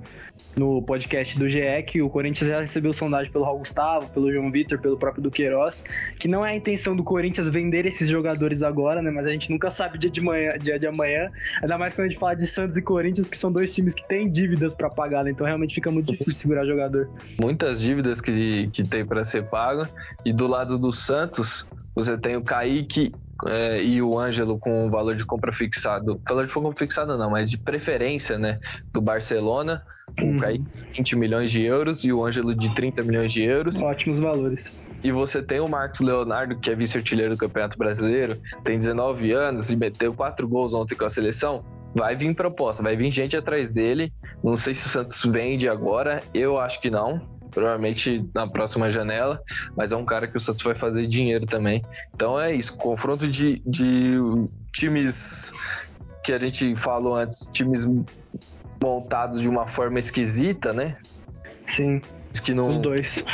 no 0.56 0.82
podcast 0.82 1.38
do 1.38 1.48
GE 1.48 1.60
que 1.86 2.02
o 2.02 2.08
Corinthians 2.08 2.48
já 2.48 2.60
recebeu 2.60 2.92
sondagem 2.92 3.30
pelo 3.30 3.44
Raul 3.44 3.58
Gustavo, 3.58 4.08
pelo 4.10 4.32
João 4.32 4.50
Vitor, 4.50 4.78
pelo 4.78 4.96
próprio 4.96 5.22
Duqueiroz, 5.22 5.84
que 6.18 6.26
não 6.26 6.44
é 6.44 6.52
a 6.52 6.56
intenção 6.56 6.96
do 6.96 7.04
Corinthians 7.04 7.48
vender 7.48 7.86
esses 7.86 8.08
jogadores 8.08 8.62
agora, 8.62 9.02
né? 9.02 9.10
Mas 9.10 9.26
a 9.26 9.30
gente 9.30 9.50
nunca 9.50 9.70
sabe 9.70 9.98
dia 9.98 10.10
de, 10.10 10.20
manhã, 10.20 10.58
dia 10.58 10.78
de 10.78 10.86
amanhã. 10.86 11.30
Ainda 11.62 11.78
mais 11.78 11.94
quando 11.94 12.06
a 12.06 12.08
gente 12.08 12.18
fala 12.18 12.34
de 12.34 12.46
Santos 12.46 12.76
e 12.76 12.82
Corinthians, 12.82 13.28
que 13.28 13.36
são 13.36 13.52
dois 13.52 13.74
times 13.74 13.94
que 13.94 14.06
têm 14.08 14.30
dívidas 14.30 14.74
pra 14.74 14.90
pagar, 14.90 15.24
né? 15.24 15.30
Então 15.30 15.46
realmente 15.46 15.74
fica 15.74 15.90
muito 15.90 16.12
difícil 16.12 16.32
segurar 16.34 16.64
jogador. 16.64 17.08
Muitas 17.40 17.80
dívidas 17.80 18.20
que, 18.20 18.68
que 18.72 18.84
tem 18.84 19.04
para 19.04 19.24
ser 19.24 19.37
pago. 19.42 19.86
E 20.24 20.32
do 20.32 20.46
lado 20.46 20.78
do 20.78 20.92
Santos, 20.92 21.66
você 21.94 22.16
tem 22.16 22.36
o 22.36 22.42
Kaique 22.42 23.12
é, 23.46 23.82
e 23.82 24.02
o 24.02 24.18
Ângelo 24.18 24.58
com 24.58 24.86
o 24.86 24.90
valor 24.90 25.16
de 25.16 25.24
compra 25.24 25.52
fixado. 25.52 26.20
Valor 26.28 26.46
de 26.46 26.52
compra 26.52 26.72
fixado 26.76 27.16
não, 27.16 27.30
mas 27.30 27.50
de 27.50 27.58
preferência, 27.58 28.38
né? 28.38 28.58
Do 28.92 29.00
Barcelona. 29.00 29.82
O 30.18 30.24
Uhum. 30.24 30.38
Kaique 30.38 30.64
20 30.96 31.16
milhões 31.16 31.50
de 31.50 31.62
euros 31.62 32.02
e 32.02 32.12
o 32.12 32.24
Ângelo 32.24 32.54
de 32.54 32.74
30 32.74 33.02
milhões 33.02 33.32
de 33.32 33.42
euros. 33.42 33.80
Ótimos 33.82 34.18
valores. 34.18 34.72
E 35.02 35.12
você 35.12 35.40
tem 35.42 35.60
o 35.60 35.68
Marcos 35.68 36.00
Leonardo, 36.00 36.58
que 36.58 36.70
é 36.70 36.74
vice-artilheiro 36.74 37.34
do 37.34 37.38
Campeonato 37.38 37.78
Brasileiro, 37.78 38.40
tem 38.64 38.78
19 38.78 39.32
anos 39.32 39.70
e 39.70 39.76
meteu 39.76 40.12
quatro 40.12 40.48
gols 40.48 40.74
ontem 40.74 40.96
com 40.96 41.04
a 41.04 41.10
seleção. 41.10 41.64
Vai 41.94 42.16
vir 42.16 42.34
proposta, 42.34 42.82
vai 42.82 42.96
vir 42.96 43.10
gente 43.10 43.36
atrás 43.36 43.70
dele. 43.72 44.12
Não 44.42 44.56
sei 44.56 44.74
se 44.74 44.86
o 44.86 44.88
Santos 44.88 45.24
vende 45.24 45.68
agora, 45.68 46.22
eu 46.34 46.58
acho 46.58 46.80
que 46.80 46.90
não. 46.90 47.37
Provavelmente 47.58 48.24
na 48.32 48.46
próxima 48.46 48.88
janela, 48.88 49.42
mas 49.76 49.90
é 49.90 49.96
um 49.96 50.04
cara 50.04 50.28
que 50.28 50.36
o 50.36 50.40
Santos 50.40 50.62
vai 50.62 50.76
fazer 50.76 51.08
dinheiro 51.08 51.44
também. 51.44 51.84
Então 52.14 52.38
é 52.40 52.54
isso, 52.54 52.76
confronto 52.76 53.26
de, 53.28 53.60
de 53.66 54.16
times 54.72 55.52
que 56.24 56.32
a 56.32 56.38
gente 56.38 56.76
falou 56.76 57.16
antes, 57.16 57.50
times 57.52 57.84
montados 58.80 59.40
de 59.40 59.48
uma 59.48 59.66
forma 59.66 59.98
esquisita, 59.98 60.72
né? 60.72 60.96
Sim, 61.66 62.00
Que 62.44 62.54
não, 62.54 62.68
os 62.76 62.78
dois. 62.80 63.24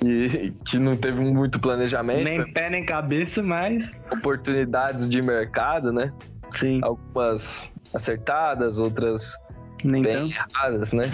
que, 0.00 0.54
que 0.64 0.78
não 0.78 0.96
teve 0.96 1.20
muito 1.20 1.60
planejamento, 1.60 2.24
Nem 2.24 2.52
pé 2.54 2.70
nem 2.70 2.86
cabeça, 2.86 3.42
mas. 3.42 3.92
oportunidades 4.10 5.10
de 5.10 5.20
mercado, 5.20 5.92
né? 5.92 6.10
Sim, 6.54 6.80
Algumas 6.82 7.70
acertadas, 7.92 8.78
outras 8.78 9.36
nem 9.84 10.00
bem 10.00 10.30
tanto. 10.30 10.34
erradas, 10.54 10.92
né? 10.94 11.10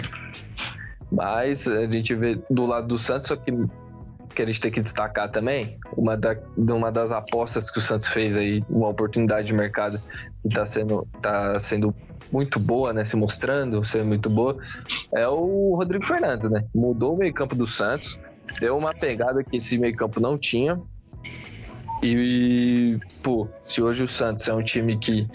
Mas 1.11 1.67
a 1.67 1.85
gente 1.87 2.15
vê 2.15 2.39
do 2.49 2.65
lado 2.65 2.87
do 2.87 2.97
Santos, 2.97 3.27
só 3.27 3.35
que, 3.35 3.51
que 4.33 4.41
a 4.41 4.45
gente 4.45 4.61
tem 4.61 4.71
que 4.71 4.79
destacar 4.79 5.29
também, 5.29 5.77
uma, 5.97 6.15
da, 6.15 6.37
uma 6.57 6.91
das 6.91 7.11
apostas 7.11 7.69
que 7.69 7.79
o 7.79 7.81
Santos 7.81 8.07
fez 8.07 8.37
aí, 8.37 8.63
uma 8.69 8.87
oportunidade 8.87 9.47
de 9.47 9.53
mercado 9.53 10.01
que 10.41 10.47
está 10.47 10.65
sendo, 10.65 11.05
tá 11.21 11.59
sendo 11.59 11.93
muito 12.31 12.59
boa, 12.59 12.93
né? 12.93 13.03
Se 13.03 13.17
mostrando 13.17 13.83
ser 13.83 14.05
muito 14.05 14.29
boa, 14.29 14.57
é 15.13 15.27
o 15.27 15.75
Rodrigo 15.75 16.05
Fernandes, 16.05 16.49
né? 16.49 16.63
Mudou 16.73 17.15
o 17.15 17.17
meio-campo 17.17 17.55
do 17.55 17.67
Santos, 17.67 18.17
deu 18.61 18.77
uma 18.77 18.93
pegada 18.93 19.43
que 19.43 19.57
esse 19.57 19.77
meio-campo 19.77 20.21
não 20.21 20.37
tinha. 20.37 20.79
E, 22.01 22.97
pô, 23.21 23.47
se 23.65 23.81
hoje 23.81 24.03
o 24.03 24.07
Santos 24.07 24.47
é 24.47 24.53
um 24.53 24.63
time 24.63 24.97
que 24.97 25.27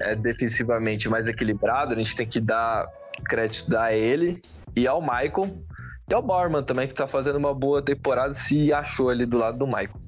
é 0.00 0.14
defensivamente 0.14 1.08
mais 1.08 1.26
equilibrado, 1.26 1.92
a 1.92 1.96
gente 1.96 2.14
tem 2.14 2.26
que 2.26 2.40
dar 2.40 2.86
créditos 3.24 3.74
a 3.74 3.92
ele 3.92 4.40
e 4.76 4.86
ao 4.86 5.00
Michael 5.00 5.58
e 6.10 6.14
ao 6.14 6.22
Borman 6.22 6.62
também, 6.62 6.86
que 6.86 6.94
tá 6.94 7.06
fazendo 7.06 7.36
uma 7.36 7.54
boa 7.54 7.80
temporada, 7.80 8.34
se 8.34 8.72
achou 8.72 9.08
ali 9.08 9.24
do 9.24 9.38
lado 9.38 9.58
do 9.58 9.66
Michael. 9.66 10.00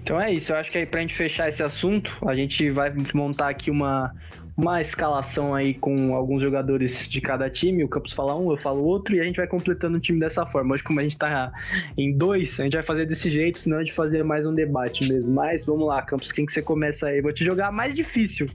Então 0.00 0.20
é 0.20 0.32
isso, 0.32 0.52
eu 0.52 0.56
acho 0.56 0.70
que 0.70 0.78
aí 0.78 0.86
pra 0.86 1.00
gente 1.00 1.14
fechar 1.14 1.48
esse 1.48 1.62
assunto, 1.62 2.16
a 2.26 2.34
gente 2.34 2.70
vai 2.70 2.92
montar 3.14 3.48
aqui 3.48 3.70
uma, 3.70 4.12
uma 4.56 4.80
escalação 4.80 5.54
aí 5.54 5.72
com 5.74 6.14
alguns 6.14 6.42
jogadores 6.42 7.08
de 7.08 7.20
cada 7.20 7.48
time. 7.48 7.84
O 7.84 7.88
Campos 7.88 8.12
fala 8.12 8.36
um, 8.36 8.50
eu 8.50 8.56
falo 8.56 8.82
outro, 8.82 9.14
e 9.14 9.20
a 9.20 9.24
gente 9.24 9.36
vai 9.36 9.46
completando 9.46 9.98
o 9.98 10.00
time 10.00 10.18
dessa 10.18 10.44
forma. 10.44 10.74
Hoje, 10.74 10.82
como 10.82 10.98
a 10.98 11.02
gente 11.02 11.16
tá 11.16 11.52
em 11.96 12.16
dois, 12.16 12.58
a 12.58 12.64
gente 12.64 12.74
vai 12.74 12.82
fazer 12.82 13.06
desse 13.06 13.30
jeito, 13.30 13.60
senão 13.60 13.78
a 13.78 13.84
gente 13.84 13.94
fazer 13.94 14.24
mais 14.24 14.46
um 14.46 14.54
debate 14.54 15.06
mesmo. 15.08 15.32
Mas 15.32 15.64
vamos 15.64 15.86
lá, 15.86 16.02
Campos, 16.02 16.32
quem 16.32 16.44
que 16.44 16.52
você 16.52 16.62
começa 16.62 17.06
aí? 17.06 17.20
Vou 17.20 17.32
te 17.32 17.44
jogar 17.44 17.70
mais 17.70 17.94
difícil. 17.94 18.46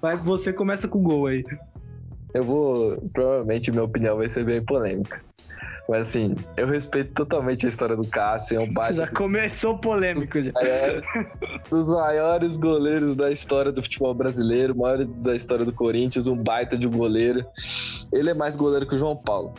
Vai, 0.00 0.16
você 0.16 0.52
começa 0.52 0.88
com 0.88 0.98
o 0.98 1.02
gol 1.02 1.26
aí. 1.26 1.44
Eu 2.34 2.44
vou. 2.44 2.96
Provavelmente 3.12 3.70
minha 3.70 3.84
opinião 3.84 4.16
vai 4.16 4.28
ser 4.28 4.44
bem 4.44 4.62
polêmica. 4.64 5.22
Mas 5.88 6.08
assim, 6.08 6.34
eu 6.56 6.66
respeito 6.66 7.12
totalmente 7.12 7.66
a 7.66 7.68
história 7.68 7.94
do 7.94 8.06
Cássio, 8.08 8.56
é 8.56 8.60
um 8.60 8.72
baita 8.72 8.94
Já 8.94 9.06
começou 9.08 9.78
polêmico 9.78 10.42
já. 10.42 10.50
É, 10.56 11.00
dos 11.70 11.90
maiores 11.90 12.56
goleiros 12.56 13.14
da 13.14 13.30
história 13.30 13.70
do 13.70 13.82
futebol 13.82 14.14
brasileiro, 14.14 14.74
maior 14.74 15.04
da 15.04 15.36
história 15.36 15.64
do 15.64 15.72
Corinthians, 15.72 16.26
um 16.26 16.42
baita 16.42 16.78
de 16.78 16.88
um 16.88 16.90
goleiro. 16.90 17.44
Ele 18.10 18.30
é 18.30 18.34
mais 18.34 18.56
goleiro 18.56 18.86
que 18.86 18.94
o 18.94 18.98
João 18.98 19.14
Paulo. 19.14 19.54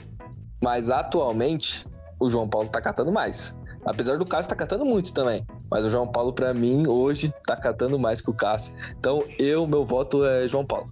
Mas 0.64 0.90
atualmente, 0.90 1.86
o 2.20 2.28
João 2.28 2.50
Paulo 2.50 2.70
tá 2.70 2.82
catando 2.82 3.12
mais. 3.12 3.56
Apesar 3.86 4.18
do 4.18 4.26
Cássio 4.26 4.50
tá 4.50 4.56
catando 4.56 4.84
muito 4.84 5.14
também. 5.14 5.46
Mas 5.70 5.86
o 5.86 5.90
João 5.90 6.08
Paulo, 6.08 6.34
pra 6.34 6.56
mim, 6.56 6.88
hoje 6.88 7.32
tá 7.46 7.56
catando 7.56 8.00
mais 8.00 8.20
que 8.20 8.32
o 8.32 8.34
Cássio. 8.34 8.74
Então, 8.98 9.24
eu, 9.38 9.68
meu 9.68 9.86
voto 9.86 10.26
é 10.26 10.48
João 10.48 10.66
Paulo. 10.66 10.86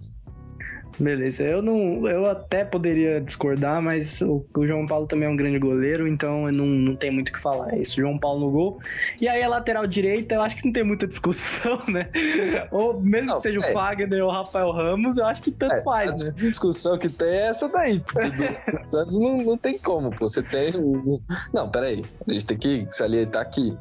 Beleza, 0.98 1.42
eu 1.42 1.60
não, 1.60 2.06
eu 2.08 2.26
até 2.26 2.64
poderia 2.64 3.20
discordar, 3.20 3.82
mas 3.82 4.20
o, 4.20 4.46
o 4.56 4.66
João 4.66 4.86
Paulo 4.86 5.06
também 5.06 5.28
é 5.28 5.30
um 5.30 5.36
grande 5.36 5.58
goleiro, 5.58 6.06
então 6.06 6.46
eu 6.46 6.52
não, 6.52 6.66
não 6.66 6.96
tem 6.96 7.10
muito 7.10 7.30
o 7.30 7.32
que 7.32 7.40
falar. 7.40 7.74
É 7.74 7.80
isso, 7.80 7.96
João 7.96 8.18
Paulo 8.18 8.40
no 8.46 8.50
gol. 8.52 8.80
E 9.20 9.28
aí 9.28 9.42
a 9.42 9.48
lateral 9.48 9.86
direita, 9.86 10.36
eu 10.36 10.42
acho 10.42 10.56
que 10.56 10.66
não 10.66 10.72
tem 10.72 10.84
muita 10.84 11.06
discussão, 11.06 11.80
né? 11.88 12.08
Ou 12.70 13.00
mesmo 13.00 13.28
Não, 13.28 13.36
que 13.36 13.42
seja 13.42 13.60
é. 13.60 13.70
o 13.70 13.72
Fagner 13.72 14.22
ou 14.22 14.30
o 14.30 14.32
Rafael 14.32 14.70
Ramos, 14.70 15.16
eu 15.16 15.26
acho 15.26 15.42
que 15.42 15.50
tanto 15.50 15.74
É, 15.74 15.82
faz, 15.82 16.22
a 16.22 16.26
né? 16.26 16.30
discussão 16.36 16.96
que 16.96 17.08
tem 17.08 17.28
é 17.28 17.46
essa 17.48 17.68
daí. 17.68 17.98
Do, 18.14 18.88
Santos 18.88 19.18
não, 19.18 19.38
não 19.38 19.58
tem 19.58 19.78
como, 19.78 20.10
pô. 20.10 20.28
Você 20.28 20.42
tem. 20.42 20.72
Não, 21.52 21.68
peraí. 21.70 22.04
A 22.28 22.32
gente 22.32 22.46
tem 22.46 22.58
que 22.58 22.86
salientar 22.90 23.42
aqui. 23.42 23.76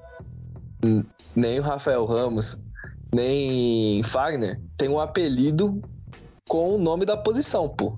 Nem 1.35 1.59
o 1.59 1.63
Rafael 1.63 2.05
Ramos, 2.05 2.59
nem 3.13 4.03
Fagner 4.03 4.59
tem 4.77 4.89
um 4.89 4.99
apelido 4.99 5.81
com 6.47 6.75
o 6.75 6.77
nome 6.77 7.05
da 7.05 7.15
posição, 7.17 7.67
pô. 7.69 7.97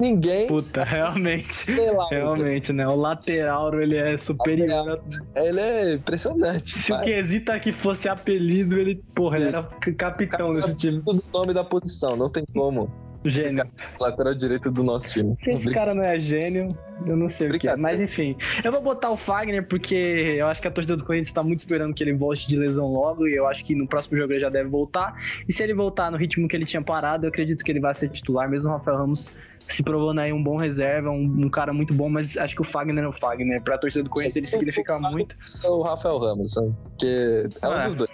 Ninguém. 0.00 0.46
Puta, 0.48 0.82
realmente. 0.84 1.54
sei 1.54 1.90
lá, 1.92 2.08
Realmente, 2.10 2.72
né? 2.72 2.86
O 2.88 2.96
lateral, 2.96 3.78
ele 3.80 3.96
é 3.96 4.16
superior. 4.16 4.98
a- 5.34 5.40
Ele 5.40 5.60
é 5.60 5.94
impressionante. 5.94 6.70
Se 6.70 6.92
o 6.92 6.96
mas- 6.96 7.04
quesito 7.04 7.52
aqui 7.52 7.70
fosse 7.72 8.08
apelido, 8.08 8.78
ele, 8.78 8.96
porra, 9.14 9.36
ele 9.36 9.48
era 9.48 9.62
capitão 9.96 10.50
desse 10.52 10.74
time. 10.74 11.00
Tudo 11.04 11.22
nome 11.32 11.52
da 11.54 11.62
posição, 11.62 12.16
não 12.16 12.30
tem 12.30 12.44
como. 12.54 12.90
Gênio. 13.24 13.64
Lateral 14.00 14.34
direito 14.34 14.70
do 14.70 14.82
nosso 14.82 15.10
time. 15.10 15.36
Se 15.42 15.50
esse 15.50 15.70
cara 15.70 15.94
não 15.94 16.02
é 16.02 16.18
gênio, 16.18 16.76
eu 17.06 17.16
não 17.16 17.28
sei 17.28 17.50
o 17.50 17.58
que 17.58 17.68
é. 17.68 17.76
Mas 17.76 18.00
enfim, 18.00 18.36
eu 18.64 18.72
vou 18.72 18.80
botar 18.80 19.10
o 19.10 19.16
Fagner 19.16 19.66
porque 19.66 19.94
eu 19.94 20.46
acho 20.46 20.60
que 20.60 20.68
a 20.68 20.70
torcida 20.70 20.96
do 20.96 21.04
Corinthians 21.04 21.28
está 21.28 21.42
muito 21.42 21.60
esperando 21.60 21.94
que 21.94 22.02
ele 22.02 22.14
volte 22.14 22.48
de 22.48 22.56
lesão 22.56 22.86
logo 22.86 23.26
e 23.26 23.34
eu 23.34 23.46
acho 23.46 23.64
que 23.64 23.74
no 23.74 23.86
próximo 23.86 24.16
jogo 24.16 24.32
ele 24.32 24.40
já 24.40 24.48
deve 24.48 24.68
voltar. 24.68 25.14
E 25.48 25.52
se 25.52 25.62
ele 25.62 25.74
voltar 25.74 26.10
no 26.10 26.16
ritmo 26.16 26.48
que 26.48 26.56
ele 26.56 26.64
tinha 26.64 26.82
parado, 26.82 27.26
eu 27.26 27.28
acredito 27.28 27.64
que 27.64 27.70
ele 27.70 27.80
vai 27.80 27.94
ser 27.94 28.08
titular, 28.08 28.48
mesmo 28.48 28.70
o 28.70 28.72
Rafael 28.72 28.98
Ramos 28.98 29.30
se 29.68 29.82
provando 29.82 30.20
aí 30.20 30.32
um 30.32 30.42
bom 30.42 30.56
reserva, 30.56 31.10
um, 31.10 31.22
um, 31.24 31.48
cara 31.48 31.72
muito 31.72 31.94
bom, 31.94 32.08
mas 32.08 32.36
acho 32.36 32.54
que 32.54 32.60
o 32.60 32.64
Fagner 32.64 33.04
é 33.04 33.08
o 33.08 33.12
Fagner. 33.12 33.62
Pra 33.62 33.78
torcida 33.78 34.02
do 34.02 34.10
Corinthians 34.10 34.36
ele 34.36 34.46
significa 34.46 34.98
muito. 34.98 35.36
Sou 35.42 35.78
o 35.78 35.82
Rafael 35.82 36.18
Ramos, 36.18 36.54
porque 36.54 37.48
é 37.60 37.68
um 37.68 37.72
é. 37.72 37.84
dos 37.86 37.94
dois. 37.94 38.10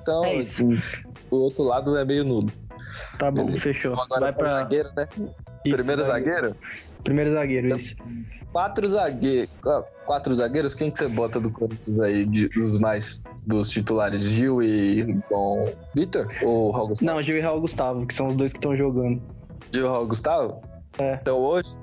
Então, 0.00 0.24
é 0.24 0.38
assim, 0.38 0.80
o 1.30 1.36
outro 1.36 1.64
lado 1.64 1.96
é 1.96 2.04
meio 2.04 2.24
nulo. 2.24 2.50
Tá 3.18 3.30
bom, 3.30 3.46
Beleza. 3.46 3.64
fechou. 3.64 3.92
Então, 3.92 4.04
agora 4.04 4.20
vai 4.20 4.32
pra 4.32 4.48
zagueiro, 4.60 4.88
né? 4.96 5.06
Isso, 5.64 5.76
Primeiro 5.76 6.04
zagueiro? 6.04 6.56
Primeiro 7.04 7.32
zagueiro, 7.32 7.66
então, 7.66 7.76
isso. 7.76 7.96
Quatro 8.52 8.88
zagueiros. 8.88 9.50
Quatro 10.04 10.34
zagueiros, 10.34 10.74
quem 10.74 10.90
que 10.90 10.98
você 10.98 11.08
bota 11.08 11.38
do 11.40 11.50
Corinthians 11.50 12.00
aí, 12.00 12.24
de, 12.24 12.48
dos 12.48 12.78
mais 12.78 13.24
dos 13.46 13.70
titulares? 13.70 14.22
Gil 14.22 14.62
e 14.62 15.20
Bom 15.30 15.72
Vitor? 15.94 16.28
Ou 16.42 16.70
Raul 16.70 16.88
Gustavo? 16.88 17.12
Não, 17.12 17.22
Gil 17.22 17.36
e 17.36 17.40
Raul 17.40 17.60
Gustavo, 17.60 18.06
que 18.06 18.14
são 18.14 18.28
os 18.28 18.36
dois 18.36 18.52
que 18.52 18.58
estão 18.58 18.74
jogando. 18.74 19.20
Gil 19.72 19.86
e 19.86 19.88
Raul 19.88 20.06
Gustavo? 20.06 20.62
É. 20.98 21.18
Então 21.20 21.38
hoje, 21.38 21.76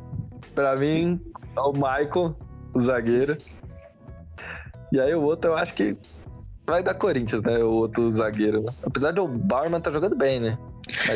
pra 0.55 0.75
mim, 0.75 1.22
é 1.55 1.60
o 1.60 1.74
Michael, 1.74 2.36
o 2.74 2.79
zagueiro. 2.79 3.38
E 4.91 5.00
aí 5.00 5.13
o 5.13 5.22
outro 5.22 5.51
eu 5.51 5.58
acho 5.58 5.74
que 5.75 5.96
vai 6.65 6.84
dar 6.84 6.96
Corinthians, 6.96 7.41
né? 7.43 7.60
O 7.60 7.72
outro 7.72 8.12
zagueiro. 8.12 8.65
Apesar 8.84 9.12
do 9.12 9.27
Bauerman 9.27 9.82
tá 9.82 9.91
jogando 9.91 10.15
bem, 10.15 10.39
né? 10.39 10.58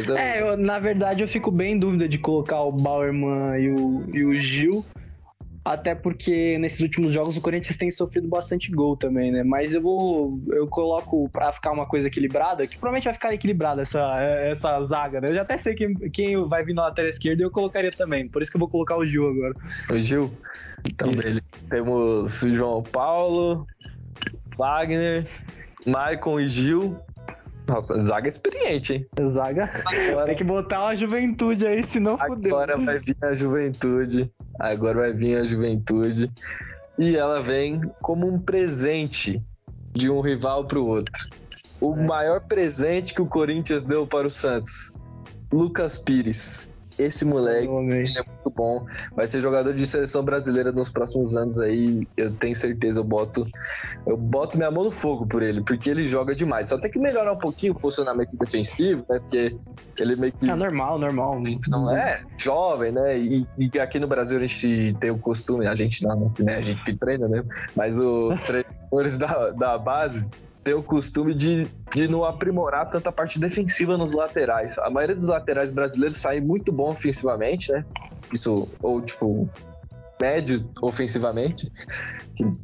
Eu... 0.08 0.18
É, 0.18 0.42
eu, 0.42 0.58
na 0.58 0.80
verdade 0.80 1.24
eu 1.24 1.28
fico 1.28 1.52
bem 1.52 1.74
em 1.74 1.80
dúvida 1.80 2.08
de 2.08 2.18
colocar 2.18 2.62
o 2.62 2.72
Bauerman 2.72 3.60
e 3.60 3.70
o, 3.70 4.16
e 4.16 4.26
o 4.26 4.40
Gil. 4.40 4.86
Até 5.68 5.94
porque 5.94 6.58
nesses 6.60 6.80
últimos 6.80 7.12
jogos 7.12 7.36
o 7.36 7.42
Corinthians 7.42 7.76
tem 7.76 7.92
sofrido 7.92 8.26
bastante 8.26 8.72
gol 8.72 8.96
também, 8.96 9.34
né? 9.34 9.44
Mas 9.44 9.74
eu 9.74 9.82
vou. 9.82 10.40
Eu 10.48 10.66
coloco 10.66 11.28
pra 11.30 11.52
ficar 11.52 11.74
uma 11.74 11.86
coisa 11.86 12.08
equilibrada, 12.08 12.66
que 12.66 12.78
provavelmente 12.78 13.04
vai 13.04 13.14
ficar 13.14 13.34
equilibrada 13.34 13.82
essa, 13.82 14.18
essa 14.22 14.80
zaga, 14.82 15.20
né? 15.20 15.30
Eu 15.30 15.36
já 15.36 15.42
até 15.42 15.58
sei 15.58 15.76
quem, 15.76 15.94
quem 16.10 16.48
vai 16.48 16.64
vir 16.64 16.74
na 16.74 16.84
lateral 16.84 17.10
esquerda 17.10 17.42
e 17.42 17.46
eu 17.46 17.52
colocaria 17.52 17.92
também. 17.92 18.30
Por 18.30 18.42
isso 18.42 18.50
que 18.50 18.56
eu 18.56 18.60
vou 18.60 18.70
colocar 18.70 18.96
o 18.96 19.06
Gil 19.06 19.28
agora. 19.28 19.54
O 19.90 20.00
Gil? 20.00 20.32
Então, 20.90 21.12
dele. 21.12 21.42
Temos 21.70 22.40
João 22.50 22.82
Paulo, 22.82 23.68
Wagner, 24.58 25.28
Maicon 25.86 26.40
e 26.40 26.48
Gil. 26.48 26.98
Nossa, 27.68 28.00
zaga 28.00 28.28
experiente, 28.28 28.94
hein? 28.94 29.28
Zaga. 29.28 29.70
Agora... 29.86 30.26
Tem 30.26 30.36
que 30.36 30.44
botar 30.44 30.84
uma 30.84 30.96
juventude 30.96 31.68
aí, 31.68 31.84
senão 31.86 32.18
fudeu. 32.18 32.56
Agora 32.56 32.78
vai 32.78 33.00
vir 33.00 33.18
a 33.22 33.34
juventude. 33.36 34.32
Agora 34.60 35.00
vai 35.00 35.14
vir 35.14 35.38
a 35.38 35.44
juventude. 35.44 36.32
E 36.98 37.16
ela 37.16 37.42
vem 37.42 37.82
como 38.02 38.28
um 38.28 38.40
presente 38.40 39.44
de 39.94 40.10
um 40.10 40.22
rival 40.22 40.66
para 40.66 40.80
o 40.80 40.86
outro. 40.86 41.30
O 41.80 41.94
é. 41.94 42.04
maior 42.06 42.42
presente 42.42 43.14
que 43.14 43.22
o 43.22 43.26
Corinthians 43.26 43.84
deu 43.84 44.08
para 44.08 44.28
o 44.28 44.32
Santos. 44.32 44.94
Lucas 45.52 45.98
Pires. 45.98 46.72
Esse 46.98 47.24
moleque 47.24 47.68
é 47.68 48.24
muito 48.24 48.52
bom. 48.56 48.86
Vai 49.16 49.28
ser 49.28 49.42
jogador 49.42 49.74
de 49.74 49.86
seleção 49.86 50.24
brasileira 50.24 50.72
nos 50.72 50.90
próximos 50.90 51.36
anos 51.36 51.60
aí. 51.60 52.08
Eu 52.18 52.32
tenho 52.32 52.56
certeza, 52.56 53.00
eu 53.00 53.04
boto. 53.04 53.48
Eu 54.06 54.18
boto 54.18 54.58
minha 54.58 54.72
mão 54.72 54.84
no 54.84 54.92
fogo 54.92 55.26
por 55.28 55.44
ele, 55.44 55.64
porque 55.64 55.90
ele 55.90 56.06
joga 56.06 56.34
demais. 56.34 56.70
Só 56.70 56.78
tem 56.80 56.90
que 56.90 57.00
melhorar 57.00 57.34
um 57.34 57.38
pouquinho 57.38 57.74
o 57.74 57.80
posicionamento 57.80 58.36
defensivo, 58.38 59.06
né? 59.10 59.20
Porque 59.20 59.56
ele 60.00 60.16
meio 60.16 60.34
que. 60.34 60.50
É 60.50 60.56
normal, 60.56 60.98
normal. 60.98 61.42
Não 61.70 61.96
é 61.96 62.22
jovem, 62.38 62.92
né? 62.92 63.18
E, 63.18 63.48
e 63.58 63.80
aqui 63.80 64.00
no 64.00 64.08
Brasil 64.08 64.38
a 64.38 64.46
gente 64.46 64.96
tem 65.00 65.12
o 65.12 65.20
costume, 65.20 65.68
a 65.68 65.76
gente 65.76 66.04
não, 66.04 66.34
né? 66.40 66.58
A 66.58 66.62
gente 66.62 66.84
que 66.84 66.94
treina, 66.96 67.28
né? 67.28 67.44
Mas 67.76 68.00
os 68.00 68.40
treinadores 68.48 69.18
da, 69.18 69.52
da 69.52 69.78
base 69.78 70.28
tem 70.68 70.74
o 70.74 70.84
costume 70.84 71.34
de, 71.34 71.72
de 71.96 72.10
não 72.10 72.26
aprimorar 72.26 72.90
tanta 72.90 73.10
parte 73.10 73.40
defensiva 73.40 73.96
nos 73.96 74.12
laterais. 74.12 74.78
A 74.80 74.90
maioria 74.90 75.16
dos 75.16 75.28
laterais 75.28 75.72
brasileiros 75.72 76.18
sai 76.18 76.42
muito 76.42 76.74
bom 76.74 76.92
ofensivamente, 76.92 77.72
né? 77.72 77.86
Isso, 78.34 78.68
ou 78.82 79.02
tipo, 79.02 79.50
médio 80.20 80.70
ofensivamente. 80.82 81.72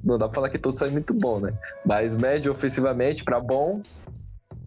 Não 0.04 0.18
dá 0.18 0.28
pra 0.28 0.36
falar 0.36 0.50
que 0.50 0.58
todos 0.58 0.80
saem 0.80 0.92
muito 0.92 1.14
bom, 1.14 1.40
né? 1.40 1.54
Mas 1.86 2.14
médio 2.14 2.52
ofensivamente 2.52 3.24
para 3.24 3.40
bom, 3.40 3.82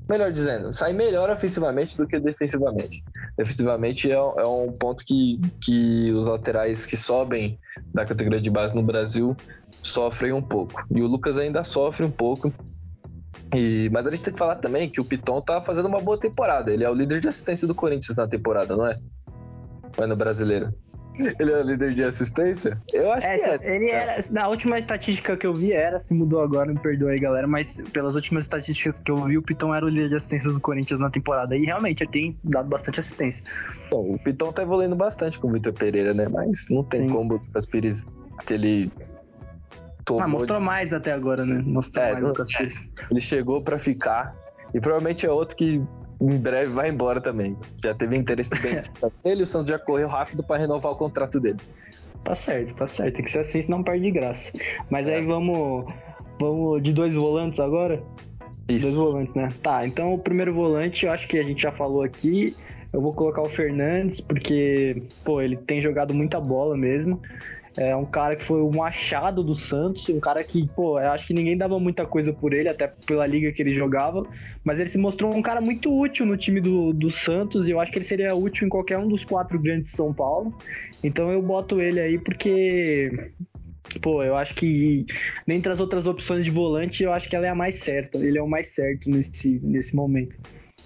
melhor 0.08 0.32
dizendo, 0.32 0.72
sai 0.72 0.94
melhor 0.94 1.28
ofensivamente 1.28 1.94
do 1.94 2.06
que 2.06 2.18
defensivamente. 2.18 3.04
Defensivamente 3.36 4.10
é, 4.10 4.14
é, 4.14 4.46
um 4.46 4.72
ponto 4.72 5.04
que, 5.04 5.38
que 5.60 6.10
os 6.10 6.26
laterais 6.26 6.86
que 6.86 6.96
sobem 6.96 7.58
da 7.92 8.06
categoria 8.06 8.40
de 8.40 8.48
base 8.48 8.74
no 8.74 8.82
Brasil 8.82 9.36
sofrem 9.82 10.32
um 10.32 10.40
pouco. 10.40 10.86
E 10.90 11.02
o 11.02 11.06
Lucas 11.06 11.36
ainda 11.36 11.62
sofre 11.64 12.02
um 12.02 12.10
pouco 12.10 12.50
e, 13.54 13.88
mas 13.92 14.06
a 14.06 14.10
gente 14.10 14.24
tem 14.24 14.32
que 14.32 14.38
falar 14.38 14.56
também 14.56 14.88
que 14.88 15.00
o 15.00 15.04
Piton 15.04 15.40
tá 15.40 15.60
fazendo 15.62 15.86
uma 15.86 16.00
boa 16.00 16.18
temporada. 16.18 16.72
Ele 16.72 16.84
é 16.84 16.90
o 16.90 16.94
líder 16.94 17.20
de 17.20 17.28
assistência 17.28 17.66
do 17.66 17.74
Corinthians 17.74 18.16
na 18.16 18.26
temporada, 18.26 18.76
não 18.76 18.86
é? 18.86 18.98
Vai 19.96 20.06
no 20.06 20.16
brasileiro. 20.16 20.74
Ele 21.40 21.50
é 21.50 21.56
o 21.56 21.62
líder 21.62 21.94
de 21.94 22.02
assistência? 22.02 22.78
Eu 22.92 23.10
acho 23.10 23.26
é, 23.26 23.38
que 23.38 23.70
é. 23.70 23.74
Ele 23.74 23.90
era, 23.90 24.22
na 24.30 24.48
última 24.48 24.78
estatística 24.78 25.34
que 25.34 25.46
eu 25.46 25.54
vi 25.54 25.72
era, 25.72 25.98
se 25.98 26.12
mudou 26.12 26.42
agora, 26.42 26.70
me 26.70 26.78
perdoa 26.78 27.10
aí, 27.10 27.18
galera, 27.18 27.46
mas 27.46 27.82
pelas 27.92 28.16
últimas 28.16 28.44
estatísticas 28.44 29.00
que 29.00 29.10
eu 29.10 29.24
vi, 29.24 29.38
o 29.38 29.42
Piton 29.42 29.74
era 29.74 29.86
o 29.86 29.88
líder 29.88 30.10
de 30.10 30.16
assistência 30.16 30.52
do 30.52 30.60
Corinthians 30.60 31.00
na 31.00 31.08
temporada. 31.08 31.56
E 31.56 31.64
realmente 31.64 32.02
ele 32.02 32.10
tem 32.10 32.38
dado 32.44 32.68
bastante 32.68 33.00
assistência. 33.00 33.42
Bom, 33.90 34.14
o 34.14 34.18
Piton 34.18 34.52
tá 34.52 34.62
evoluindo 34.62 34.94
bastante 34.94 35.38
com 35.38 35.48
o 35.48 35.52
Vitor 35.52 35.72
Pereira, 35.72 36.12
né? 36.12 36.28
Mas 36.28 36.66
não 36.70 36.84
tem 36.84 37.08
Sim. 37.08 37.14
como 37.14 37.34
Lucas 37.34 37.64
Pires 37.64 38.06
ele 38.50 38.92
tomou. 40.06 40.22
Ah, 40.22 40.28
mostrou 40.28 40.58
de... 40.58 40.64
mais 40.64 40.92
até 40.92 41.12
agora, 41.12 41.44
né? 41.44 41.62
Mostrou 41.66 42.02
é, 42.02 42.12
mais 42.12 42.34
do 42.34 42.42
é. 42.42 42.68
Ele 43.10 43.20
chegou 43.20 43.60
para 43.60 43.78
ficar. 43.78 44.34
E 44.72 44.80
provavelmente 44.80 45.26
é 45.26 45.30
outro 45.30 45.56
que 45.56 45.82
em 46.20 46.38
breve 46.38 46.72
vai 46.72 46.88
embora 46.88 47.20
também. 47.20 47.56
Já 47.82 47.92
teve 47.92 48.16
interesse 48.16 48.50
do 48.50 48.62
Benfica. 48.62 49.12
ele 49.24 49.42
o 49.42 49.46
Santos 49.46 49.68
já 49.68 49.78
correu 49.78 50.08
rápido 50.08 50.42
para 50.42 50.56
renovar 50.56 50.92
o 50.92 50.96
contrato 50.96 51.38
dele. 51.38 51.58
Tá 52.24 52.34
certo, 52.34 52.74
tá 52.74 52.88
certo. 52.88 53.16
Tem 53.16 53.24
que 53.24 53.30
ser 53.30 53.40
assim, 53.40 53.60
senão 53.60 53.82
perde 53.82 54.04
de 54.04 54.10
graça. 54.12 54.52
Mas 54.88 55.06
é. 55.06 55.16
aí 55.16 55.24
vamos, 55.24 55.92
vamos 56.40 56.82
de 56.82 56.92
dois 56.92 57.14
volantes 57.14 57.60
agora? 57.60 58.02
Isso. 58.68 58.86
Dois 58.86 58.96
volantes, 58.96 59.34
né? 59.34 59.52
Tá, 59.62 59.86
então 59.86 60.14
o 60.14 60.18
primeiro 60.18 60.52
volante, 60.52 61.06
eu 61.06 61.12
acho 61.12 61.28
que 61.28 61.38
a 61.38 61.42
gente 61.42 61.62
já 61.62 61.70
falou 61.70 62.02
aqui. 62.02 62.56
Eu 62.92 63.00
vou 63.02 63.12
colocar 63.12 63.42
o 63.42 63.48
Fernandes, 63.48 64.20
porque, 64.20 65.02
pô, 65.22 65.42
ele 65.42 65.56
tem 65.56 65.80
jogado 65.82 66.14
muita 66.14 66.40
bola 66.40 66.76
mesmo. 66.76 67.20
É 67.76 67.94
um 67.94 68.06
cara 68.06 68.34
que 68.34 68.42
foi 68.42 68.62
um 68.62 68.82
achado 68.82 69.44
do 69.44 69.54
Santos, 69.54 70.08
um 70.08 70.18
cara 70.18 70.42
que, 70.42 70.66
pô, 70.74 70.98
eu 70.98 71.10
acho 71.10 71.26
que 71.26 71.34
ninguém 71.34 71.58
dava 71.58 71.78
muita 71.78 72.06
coisa 72.06 72.32
por 72.32 72.54
ele, 72.54 72.70
até 72.70 72.88
pela 72.88 73.26
liga 73.26 73.52
que 73.52 73.62
ele 73.62 73.72
jogava, 73.72 74.26
mas 74.64 74.80
ele 74.80 74.88
se 74.88 74.96
mostrou 74.96 75.34
um 75.34 75.42
cara 75.42 75.60
muito 75.60 75.90
útil 75.90 76.24
no 76.24 76.38
time 76.38 76.58
do, 76.58 76.94
do 76.94 77.10
Santos 77.10 77.68
e 77.68 77.72
eu 77.72 77.80
acho 77.80 77.92
que 77.92 77.98
ele 77.98 78.04
seria 78.04 78.34
útil 78.34 78.66
em 78.66 78.70
qualquer 78.70 78.98
um 78.98 79.06
dos 79.06 79.26
quatro 79.26 79.58
grandes 79.58 79.90
de 79.90 79.96
São 79.96 80.14
Paulo. 80.14 80.56
Então 81.04 81.30
eu 81.30 81.42
boto 81.42 81.80
ele 81.80 82.00
aí 82.00 82.18
porque 82.18 83.32
pô, 84.00 84.22
eu 84.22 84.36
acho 84.36 84.54
que 84.54 85.04
dentre 85.46 85.70
as 85.70 85.78
outras 85.78 86.06
opções 86.06 86.44
de 86.44 86.50
volante, 86.50 87.02
eu 87.02 87.12
acho 87.12 87.28
que 87.28 87.36
ela 87.36 87.46
é 87.46 87.50
a 87.50 87.54
mais 87.54 87.76
certa. 87.76 88.18
Ele 88.18 88.38
é 88.38 88.42
o 88.42 88.48
mais 88.48 88.68
certo 88.68 89.10
nesse, 89.10 89.60
nesse 89.62 89.94
momento. 89.94 90.34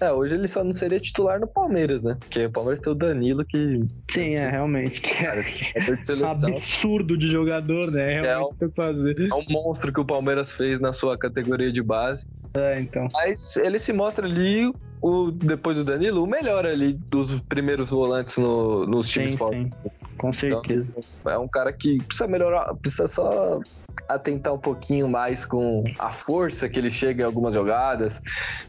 É, 0.00 0.10
hoje 0.10 0.34
ele 0.34 0.48
só 0.48 0.64
não 0.64 0.72
seria 0.72 0.98
titular 0.98 1.38
no 1.38 1.46
Palmeiras, 1.46 2.02
né? 2.02 2.16
Porque 2.18 2.46
o 2.46 2.50
Palmeiras 2.50 2.80
tem 2.80 2.90
o 2.90 2.96
Danilo 2.96 3.44
que. 3.44 3.80
Sim, 4.10 4.34
é, 4.34 4.50
realmente. 4.50 5.02
Cara, 5.02 5.40
é 5.74 5.94
de 5.94 6.06
seleção. 6.06 6.48
absurdo 6.48 7.18
de 7.18 7.28
jogador, 7.28 7.90
né? 7.90 8.14
É 8.14 8.20
realmente 8.22 8.32
é 8.32 8.38
um, 8.38 8.54
tem 8.54 8.68
que 8.70 8.74
fazer. 8.74 9.28
É 9.30 9.34
um 9.34 9.44
monstro 9.50 9.92
que 9.92 10.00
o 10.00 10.04
Palmeiras 10.04 10.52
fez 10.52 10.80
na 10.80 10.92
sua 10.92 11.18
categoria 11.18 11.70
de 11.70 11.82
base. 11.82 12.26
É, 12.56 12.80
então. 12.80 13.08
Mas 13.12 13.56
ele 13.56 13.78
se 13.78 13.92
mostra 13.92 14.26
ali, 14.26 14.72
o, 15.02 15.30
depois 15.30 15.76
do 15.76 15.84
Danilo, 15.84 16.24
o 16.24 16.26
melhor 16.26 16.64
ali 16.64 16.94
dos 16.94 17.38
primeiros 17.42 17.90
volantes 17.90 18.38
no, 18.38 18.86
nos 18.86 19.08
times 19.08 19.32
sim, 19.32 19.38
sim. 19.38 19.72
Com 20.16 20.32
certeza. 20.32 20.92
Então, 21.20 21.32
é 21.32 21.38
um 21.38 21.48
cara 21.48 21.72
que 21.72 21.98
precisa 22.02 22.26
melhorar, 22.26 22.74
precisa 22.76 23.06
só 23.06 23.60
atentar 24.14 24.52
um 24.52 24.58
pouquinho 24.58 25.08
mais 25.08 25.44
com 25.44 25.84
a 25.98 26.10
força 26.10 26.68
que 26.68 26.78
ele 26.78 26.90
chega 26.90 27.22
em 27.22 27.26
algumas 27.26 27.54
jogadas 27.54 28.20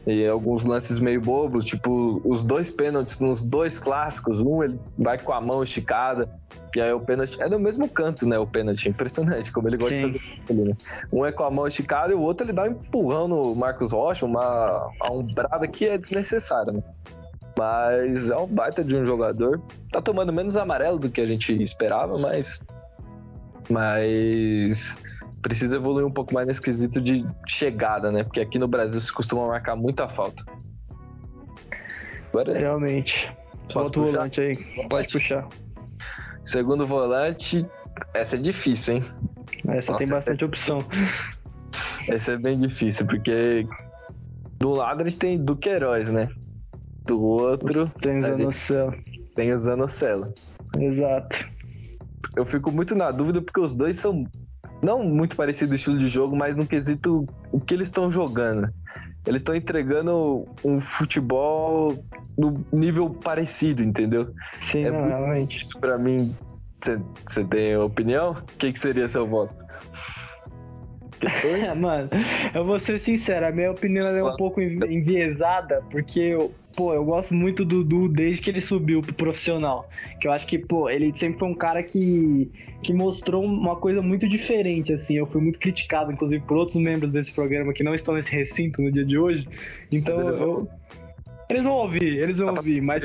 e 0.06 0.26
alguns 0.26 0.64
lances 0.64 0.98
meio 0.98 1.20
bobos, 1.20 1.64
tipo 1.64 2.20
os 2.24 2.44
dois 2.44 2.70
pênaltis 2.70 3.20
nos 3.20 3.44
dois 3.44 3.78
clássicos, 3.78 4.40
um 4.40 4.62
ele 4.62 4.78
vai 4.98 5.18
com 5.18 5.32
a 5.32 5.40
mão 5.40 5.62
esticada, 5.62 6.28
e 6.74 6.80
aí 6.80 6.92
o 6.92 7.00
pênalti 7.00 7.40
é 7.40 7.48
no 7.48 7.58
mesmo 7.58 7.86
canto, 7.88 8.26
né? 8.26 8.38
O 8.38 8.46
pênalti, 8.46 8.88
impressionante 8.88 9.52
como 9.52 9.68
ele 9.68 9.76
gosta 9.76 9.94
Sim. 9.94 10.10
de 10.10 10.18
fazer 10.18 10.38
isso 10.40 10.52
ali, 10.52 10.64
né? 10.64 10.76
Um 11.12 11.26
é 11.26 11.30
com 11.30 11.44
a 11.44 11.50
mão 11.50 11.66
esticada 11.66 12.12
e 12.12 12.14
o 12.14 12.22
outro 12.22 12.46
ele 12.46 12.52
dá 12.52 12.62
um 12.62 12.68
empurrão 12.68 13.28
no 13.28 13.54
Marcos 13.54 13.92
Rocha, 13.92 14.24
uma, 14.24 14.90
umbrada 15.10 15.68
que 15.68 15.86
é 15.86 15.98
desnecessária, 15.98 16.72
né? 16.72 16.82
Mas 17.58 18.30
é 18.30 18.36
um 18.36 18.46
baita 18.46 18.82
de 18.82 18.96
um 18.96 19.04
jogador. 19.04 19.60
Tá 19.90 20.00
tomando 20.00 20.32
menos 20.32 20.56
amarelo 20.56 20.98
do 20.98 21.10
que 21.10 21.20
a 21.20 21.26
gente 21.26 21.62
esperava, 21.62 22.18
mas. 22.18 22.62
Mas 23.68 24.98
precisa 25.42 25.76
evoluir 25.76 26.06
um 26.06 26.10
pouco 26.10 26.32
mais 26.32 26.46
nesse 26.46 26.62
quesito 26.62 27.00
de 27.00 27.26
chegada, 27.46 28.10
né? 28.10 28.24
Porque 28.24 28.40
aqui 28.40 28.58
no 28.58 28.68
Brasil 28.68 29.00
se 29.00 29.12
costuma 29.12 29.46
marcar 29.48 29.76
muita 29.76 30.08
falta. 30.08 30.44
Agora... 32.28 32.56
Realmente. 32.56 33.30
Bota 33.74 34.00
o 34.00 34.06
volante 34.06 34.40
aí. 34.40 34.56
Pode 34.88 35.12
puxar. 35.12 35.48
Segundo 36.44 36.86
volante, 36.86 37.66
essa 38.14 38.36
é 38.36 38.38
difícil, 38.38 38.96
hein? 38.96 39.04
Essa 39.68 39.92
Nossa, 39.92 39.98
tem 39.98 40.08
bastante 40.08 40.44
essa... 40.44 40.46
opção. 40.46 40.84
Essa 42.08 42.32
é 42.32 42.36
bem 42.36 42.58
difícil, 42.58 43.06
porque 43.06 43.64
do 44.58 44.70
lado 44.70 45.02
eles 45.02 45.16
têm 45.16 45.42
Duqueiroz, 45.42 46.10
né? 46.10 46.28
Do 47.06 47.22
outro. 47.22 47.88
Tem 48.00 48.18
o 48.18 48.22
Zanocelo. 48.22 48.94
Tem 49.36 49.52
o 49.52 49.56
Zanocelo. 49.56 50.34
Exato. 50.78 51.48
Eu 52.36 52.44
fico 52.44 52.72
muito 52.72 52.96
na 52.96 53.12
dúvida 53.12 53.40
porque 53.40 53.60
os 53.60 53.76
dois 53.76 53.96
são 53.98 54.26
não 54.82 55.02
muito 55.04 55.36
parecido 55.36 55.74
estilo 55.74 55.96
de 55.96 56.08
jogo, 56.08 56.36
mas 56.36 56.56
no 56.56 56.66
quesito 56.66 57.26
o 57.52 57.60
que 57.60 57.72
eles 57.72 57.88
estão 57.88 58.10
jogando. 58.10 58.68
Eles 59.24 59.40
estão 59.40 59.54
entregando 59.54 60.44
um 60.64 60.80
futebol 60.80 62.04
no 62.36 62.64
nível 62.72 63.08
parecido, 63.08 63.82
entendeu? 63.82 64.34
Sim, 64.60 64.84
é 64.84 64.90
não, 64.90 64.98
muito 64.98 65.08
realmente. 65.08 65.62
Isso 65.62 65.78
pra 65.78 65.96
mim. 65.96 66.34
Você 67.24 67.44
tem 67.44 67.76
opinião? 67.76 68.32
O 68.32 68.42
que, 68.58 68.72
que 68.72 68.78
seria 68.78 69.06
seu 69.06 69.24
voto? 69.24 69.64
Mano, 71.78 72.08
eu 72.54 72.64
vou 72.64 72.78
ser 72.78 72.98
sincero, 72.98 73.46
a 73.46 73.52
minha 73.52 73.70
opinião 73.70 74.08
é 74.08 74.22
um 74.22 74.36
pouco 74.36 74.60
enviesada, 74.60 75.82
porque 75.90 76.20
eu, 76.20 76.52
pô, 76.76 76.92
eu 76.94 77.04
gosto 77.04 77.34
muito 77.34 77.64
do 77.64 77.84
Dudu 77.84 78.08
desde 78.08 78.42
que 78.42 78.50
ele 78.50 78.60
subiu 78.60 79.02
pro 79.02 79.14
profissional. 79.14 79.88
Que 80.20 80.26
eu 80.26 80.32
acho 80.32 80.46
que, 80.46 80.58
pô, 80.58 80.88
ele 80.88 81.16
sempre 81.16 81.38
foi 81.38 81.48
um 81.48 81.54
cara 81.54 81.82
que, 81.82 82.50
que 82.82 82.92
mostrou 82.92 83.44
uma 83.44 83.76
coisa 83.76 84.02
muito 84.02 84.28
diferente, 84.28 84.92
assim. 84.92 85.16
Eu 85.16 85.26
fui 85.26 85.40
muito 85.40 85.58
criticado, 85.58 86.12
inclusive, 86.12 86.42
por 86.44 86.56
outros 86.56 86.82
membros 86.82 87.12
desse 87.12 87.32
programa 87.32 87.72
que 87.72 87.84
não 87.84 87.94
estão 87.94 88.14
nesse 88.14 88.32
recinto 88.32 88.82
no 88.82 88.90
dia 88.90 89.04
de 89.04 89.18
hoje. 89.18 89.48
Então, 89.90 90.20
eu. 90.20 90.68
Eles 91.50 91.64
vão 91.64 91.74
ouvir, 91.74 92.16
eles 92.16 92.38
vão 92.38 92.54
ouvir, 92.54 92.80
mas 92.80 93.04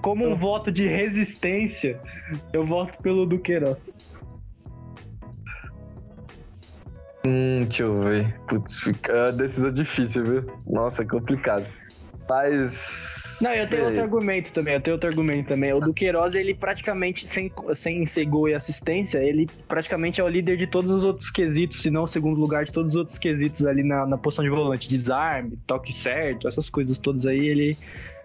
como 0.00 0.26
um 0.26 0.34
voto 0.34 0.72
de 0.72 0.86
resistência, 0.86 2.00
eu 2.50 2.64
voto 2.64 2.96
pelo 3.02 3.26
Duqueiroz. 3.26 3.94
Hum, 7.28 7.64
deixa 7.64 7.82
eu 7.82 8.00
ver. 8.00 8.34
Putz, 8.48 8.80
fica 8.80 9.12
é 9.12 9.22
uma 9.24 9.32
decisão 9.32 9.72
difícil, 9.72 10.24
viu? 10.24 10.44
Nossa, 10.66 11.02
é 11.02 11.06
complicado. 11.06 11.66
Mas. 12.28 13.38
Não, 13.42 13.52
eu 13.54 13.68
tenho 13.68 13.84
outro 13.86 14.02
argumento 14.02 14.52
também. 14.52 14.74
Eu 14.74 14.80
tenho 14.80 14.94
outro 14.94 15.08
argumento 15.08 15.48
também. 15.48 15.72
O 15.72 15.80
Duqueiroz, 15.80 16.34
ele 16.34 16.54
praticamente, 16.54 17.26
sem, 17.26 17.50
sem 17.74 18.04
ser 18.04 18.26
gol 18.26 18.48
e 18.48 18.54
assistência, 18.54 19.18
ele 19.18 19.48
praticamente 19.66 20.20
é 20.20 20.24
o 20.24 20.28
líder 20.28 20.56
de 20.56 20.66
todos 20.66 20.90
os 20.90 21.04
outros 21.04 21.30
quesitos, 21.30 21.80
se 21.82 21.90
não 21.90 22.02
o 22.02 22.06
segundo 22.06 22.38
lugar 22.38 22.64
de 22.64 22.72
todos 22.72 22.94
os 22.94 22.96
outros 22.96 23.18
quesitos 23.18 23.64
ali 23.64 23.82
na, 23.82 24.06
na 24.06 24.18
posição 24.18 24.44
de 24.44 24.50
volante. 24.50 24.88
Desarme, 24.88 25.58
toque 25.66 25.92
certo, 25.92 26.46
essas 26.46 26.68
coisas 26.68 26.98
todas 26.98 27.24
aí, 27.24 27.48
ele 27.48 27.78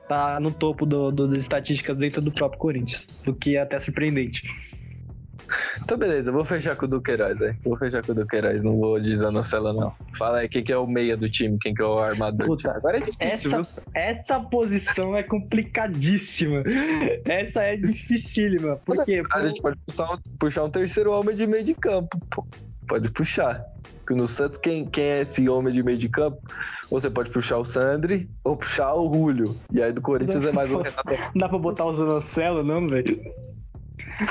tá 0.08 0.38
no 0.40 0.52
topo 0.52 0.86
do, 0.86 1.10
do, 1.12 1.28
das 1.28 1.40
estatísticas 1.40 1.98
dentro 1.98 2.22
do 2.22 2.32
próprio 2.32 2.60
Corinthians. 2.60 3.08
O 3.26 3.34
que 3.34 3.56
é 3.56 3.62
até 3.62 3.80
surpreendente. 3.80 4.44
Então, 5.82 5.98
beleza, 5.98 6.32
vou 6.32 6.46
fechar 6.46 6.76
com 6.76 6.86
o 6.86 6.88
Duqueiroz, 6.88 7.42
aí. 7.42 7.56
Vou 7.64 7.78
fechar 7.78 8.04
com 8.04 8.12
o 8.12 8.16
Duqueiroz, 8.16 8.64
não 8.64 8.80
vou 8.80 9.00
dizer 9.00 9.18
Zanocelo, 9.18 9.74
não. 9.74 9.94
Fala 10.18 10.40
aí 10.40 10.50
quem 10.50 10.64
que 10.64 10.72
é 10.72 10.78
o 10.78 10.88
meia 10.88 11.16
do 11.16 11.30
time, 11.30 11.58
quem 11.60 11.74
que 11.74 11.82
é 11.82 11.86
o 11.86 12.00
armador. 12.00 12.48
Puta, 12.48 12.72
agora 12.72 12.98
é 12.98 13.02
difícil, 13.02 13.28
essa, 13.30 13.50
viu? 13.50 13.68
Essa 13.94 14.40
posição 14.40 15.16
é 15.16 15.24
complicadíssima. 15.24 16.64
Essa 17.26 17.64
é 17.64 17.78
dificílima. 17.78 18.78
Porque. 18.86 19.24
A 19.34 19.42
gente 19.42 19.62
pode 19.62 19.78
puxar 19.86 20.12
um, 20.12 20.18
puxar 20.40 20.64
um 20.64 20.70
terceiro 20.70 21.12
homem 21.12 21.36
de 21.36 21.48
meio 21.48 21.64
de 21.64 21.74
campo, 21.74 22.18
pô. 22.30 22.46
Pode 22.88 23.10
puxar. 23.12 23.64
Porque 24.00 24.14
no 24.16 24.28
Santos, 24.28 24.58
quem, 24.58 24.86
quem 24.86 25.06
é 25.06 25.22
esse 25.22 25.48
homem 25.48 25.74
de 25.74 25.82
meio 25.82 25.98
de 25.98 26.10
campo? 26.10 26.38
Você 26.92 27.10
pode 27.10 27.30
puxar 27.30 27.58
o 27.58 27.64
Sandri 27.64 28.30
ou 28.44 28.58
puxar 28.58 28.94
o 28.94 29.12
Julio. 29.14 29.56
E 29.72 29.82
aí 29.82 29.94
do 29.94 30.02
Corinthians 30.02 30.46
é 30.46 30.52
mais 30.52 30.70
um 30.72 30.82
Renato. 30.82 31.10
Não 31.10 31.32
dá 31.36 31.48
pra 31.48 31.58
botar 31.58 31.86
o 31.86 31.94
Zanocelo, 31.94 32.64
não, 32.64 32.86
velho? 32.90 33.22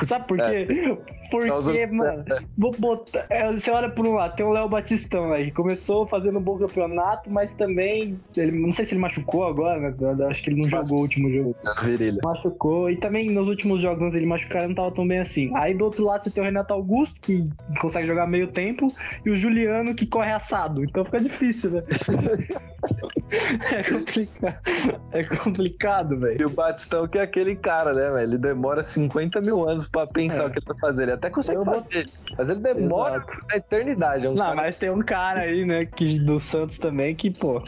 Sabe 0.07 0.27
por 0.27 0.39
quê? 0.39 0.67
É. 0.69 1.22
Porque, 1.33 1.87
mano, 1.87 2.25
vou 2.59 2.73
botar. 2.73 3.25
É, 3.31 3.51
você 3.51 3.71
olha 3.71 3.89
por 3.89 4.07
um 4.07 4.13
lado, 4.13 4.37
tem 4.37 4.45
o 4.45 4.51
Léo 4.51 4.69
Batistão 4.69 5.33
aí, 5.33 5.47
que 5.47 5.53
começou 5.53 6.07
fazendo 6.07 6.39
um 6.39 6.43
bom 6.43 6.59
campeonato, 6.59 7.31
mas 7.31 7.55
também. 7.55 8.21
Ele, 8.37 8.53
não 8.53 8.73
sei 8.73 8.85
se 8.85 8.93
ele 8.93 9.01
machucou 9.01 9.47
agora, 9.47 9.81
né? 9.81 9.95
Acho 10.29 10.43
que 10.43 10.51
ele 10.51 10.61
não 10.61 10.69
jogou 10.69 10.99
o 10.99 11.01
último 11.01 11.33
jogo. 11.33 11.57
Virilha. 11.83 12.21
Machucou. 12.23 12.91
E 12.91 12.97
também 12.97 13.31
nos 13.31 13.49
últimos 13.49 13.81
jogos 13.81 14.15
ele 14.15 14.27
machucaram 14.27 14.69
não 14.69 14.75
tava 14.75 14.91
tão 14.91 15.09
bem 15.09 15.21
assim. 15.21 15.51
Aí 15.55 15.73
do 15.75 15.87
outro 15.87 16.05
lado 16.05 16.23
você 16.23 16.31
tem 16.31 16.43
o 16.43 16.47
Renato 16.47 16.75
Augusto, 16.75 17.19
que 17.21 17.49
consegue 17.81 18.07
jogar 18.07 18.27
meio 18.27 18.49
tempo, 18.49 18.93
e 19.25 19.31
o 19.31 19.35
Juliano, 19.35 19.95
que 19.95 20.05
corre 20.05 20.33
assado. 20.33 20.85
Então 20.85 21.03
fica 21.05 21.21
difícil, 21.21 21.71
né? 21.71 21.83
é 23.73 23.83
complicado. 23.83 25.01
É 25.13 25.25
complicado, 25.25 26.19
velho. 26.19 26.43
E 26.43 26.45
o 26.45 26.51
Batistão, 26.51 27.09
que 27.09 27.19
é 27.19 27.23
aquele 27.23 27.57
cara, 27.57 27.95
né, 27.95 28.11
velho? 28.11 28.33
Ele 28.33 28.39
demora 28.39 28.83
50 28.83 29.41
mil 29.41 29.67
anos 29.69 29.87
pra 29.87 30.07
pensar 30.07 30.45
é. 30.45 30.47
o 30.47 30.51
que 30.51 30.59
ele 30.59 30.67
vai 30.67 30.79
fazer. 30.79 31.05
Ele 31.05 31.13
até 31.23 31.31
consegue 31.31 31.59
eu 31.59 31.65
fazer, 31.65 32.05
vou... 32.05 32.37
mas 32.37 32.51
ele 32.51 32.61
demora 32.61 33.17
Exato. 33.19 33.47
a 33.53 33.57
eternidade. 33.57 34.27
É 34.27 34.31
um 34.31 34.35
Não, 34.35 34.43
cara... 34.47 34.57
mas 34.57 34.77
tem 34.77 34.91
um 34.91 35.03
cara 35.03 35.43
aí, 35.43 35.65
né, 35.65 35.85
que, 35.85 36.19
do 36.19 36.39
Santos 36.41 36.79
também, 36.79 37.15
que, 37.15 37.31
pô, 37.31 37.63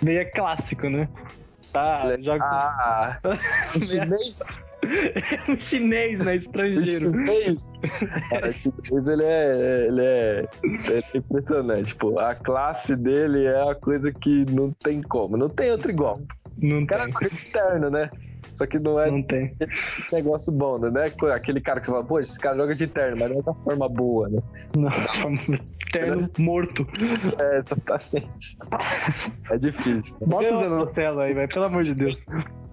meio 0.00 0.20
é 0.20 0.24
clássico, 0.24 0.88
né? 0.88 1.08
Tá, 1.72 2.02
ele... 2.12 2.22
joga... 2.22 2.44
Ah, 2.44 3.18
um 3.74 3.80
chinês? 3.80 4.62
um 5.48 5.58
chinês, 5.58 6.24
né? 6.24 6.36
Estrangeiro. 6.36 7.08
O 7.08 7.12
chinês. 7.12 7.80
Cara, 8.30 8.52
chinês 8.52 9.08
ele 9.08 9.24
é, 9.24 9.86
ele 9.88 10.04
é, 10.04 10.48
ele 10.62 11.04
é 11.12 11.18
impressionante. 11.18 11.96
Pô. 11.96 12.20
A 12.20 12.36
classe 12.36 12.94
dele 12.94 13.46
é 13.46 13.68
a 13.68 13.74
coisa 13.74 14.12
que 14.12 14.44
não 14.44 14.70
tem 14.70 15.02
como. 15.02 15.36
Não 15.36 15.48
tem 15.48 15.72
outro 15.72 15.90
igual. 15.90 16.20
Não 16.56 16.82
o 16.82 16.86
cara 16.86 17.06
tem. 17.06 17.28
é 17.28 17.34
externo, 17.34 17.90
né? 17.90 18.08
Só 18.56 18.66
que 18.66 18.78
não 18.78 18.98
é 18.98 19.10
não 19.10 19.22
tem. 19.22 19.54
negócio 20.10 20.50
bom, 20.50 20.78
né? 20.78 21.12
É 21.22 21.32
aquele 21.32 21.60
cara 21.60 21.78
que 21.78 21.86
você 21.86 21.92
fala, 21.92 22.04
pô, 22.04 22.18
esse 22.18 22.38
cara 22.38 22.56
joga 22.56 22.74
de 22.74 22.86
terno, 22.86 23.18
mas 23.18 23.30
não 23.30 23.38
é 23.38 23.42
da 23.42 23.54
forma 23.54 23.88
boa, 23.88 24.28
né? 24.28 24.42
Não, 24.76 24.90
terno 25.92 26.16
morto. 26.38 26.86
É, 27.40 27.58
exatamente. 27.58 28.56
É 29.50 29.58
difícil. 29.58 30.16
Né? 30.20 30.26
Bota 30.26 30.54
o 30.54 30.58
Zanocelo 30.58 31.20
aí, 31.20 31.34
vai, 31.34 31.46
pelo 31.46 31.66
amor 31.66 31.82
de 31.82 31.94
Deus. 31.94 32.24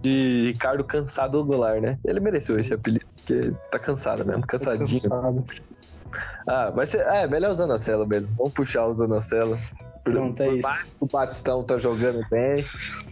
De 0.01 0.47
Ricardo 0.47 0.83
Cansado 0.83 1.43
Goulart, 1.43 1.81
né? 1.81 1.99
Ele 2.05 2.19
mereceu 2.19 2.57
esse 2.57 2.73
apelido, 2.73 3.05
porque 3.15 3.51
tá 3.71 3.79
cansado 3.79 4.25
mesmo, 4.25 4.45
cansadinho. 4.45 5.01
Tá 5.01 5.09
cansado. 5.09 5.45
Ah, 6.47 6.69
vai 6.71 6.85
ser. 6.85 7.01
É, 7.07 7.27
melhor 7.27 7.51
o 7.51 7.53
Zanocelo 7.53 8.07
mesmo. 8.07 8.33
Vamos 8.37 8.53
puxar 8.53 8.85
o 8.85 8.93
Zanocelo. 8.93 9.57
Pronto, 10.03 10.41
é 10.41 10.45
por 10.45 10.53
isso. 10.53 10.61
mais 10.61 10.93
que 10.93 11.03
o 11.03 11.07
Batistão 11.07 11.63
tá 11.63 11.77
jogando 11.77 12.21
bem. 12.29 12.65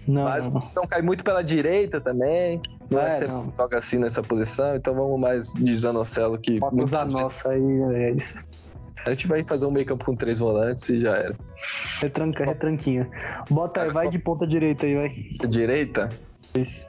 Não, 0.07 0.23
mas 0.23 0.45
o 0.45 0.49
Batistão 0.51 0.85
cai 0.85 1.01
muito 1.01 1.23
pela 1.23 1.41
direita 1.41 2.01
também. 2.01 2.61
Não 2.89 2.99
é, 2.99 3.07
é 3.07 3.11
sempre 3.11 3.33
não. 3.33 3.53
joga 3.57 3.77
assim 3.77 3.97
nessa 3.97 4.21
posição. 4.21 4.75
Então 4.75 4.93
vamos 4.93 5.19
mais 5.19 5.53
de 5.53 5.73
Zanocelo 5.73 6.37
que. 6.37 6.59
Da 6.89 7.05
nossa 7.05 7.53
aí, 7.55 7.81
é 7.95 8.11
isso. 8.11 8.43
A 9.07 9.13
gente 9.13 9.27
vai 9.27 9.43
fazer 9.43 9.65
um 9.65 9.71
meio 9.71 9.85
campo 9.85 10.05
com 10.05 10.15
três 10.15 10.39
volantes 10.39 10.87
e 10.89 10.99
já 10.99 11.15
era. 11.15 11.35
Retranca, 12.01 12.45
retranquinha. 12.45 13.09
Bota 13.49 13.81
aí, 13.81 13.91
vai 13.91 14.09
de 14.09 14.19
ponta 14.19 14.45
direita 14.45 14.85
aí, 14.85 14.95
vai. 14.95 15.49
Direita? 15.49 16.09
Isso. 16.53 16.87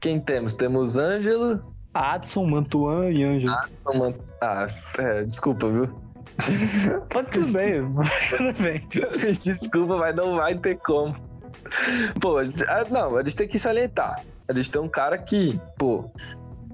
Quem 0.00 0.20
temos? 0.20 0.54
Temos 0.54 0.98
Ângelo. 0.98 1.64
Adson, 1.94 2.46
Mantuan 2.46 3.10
e 3.10 3.24
Ângelo. 3.24 3.54
Adson, 3.54 3.92
Mantuan. 3.94 4.24
Ah, 4.40 4.68
é, 4.98 5.24
desculpa, 5.24 5.68
viu? 5.68 5.88
Pode 7.10 7.30
tudo 7.30 7.52
bem, 7.52 7.74
tudo 8.28 8.62
bem. 8.62 8.88
Desculpa, 9.42 9.96
mas 9.96 10.14
não 10.14 10.36
vai 10.36 10.56
ter 10.56 10.78
como. 10.78 11.14
Pô, 12.20 12.38
ah, 12.38 12.86
não, 12.90 13.16
a 13.16 13.24
gente 13.24 13.36
tem 13.36 13.48
que 13.48 13.58
salientar. 13.58 14.24
A 14.48 14.52
gente 14.52 14.70
tem 14.70 14.80
um 14.80 14.88
cara 14.88 15.18
que, 15.18 15.60
pô, 15.78 16.10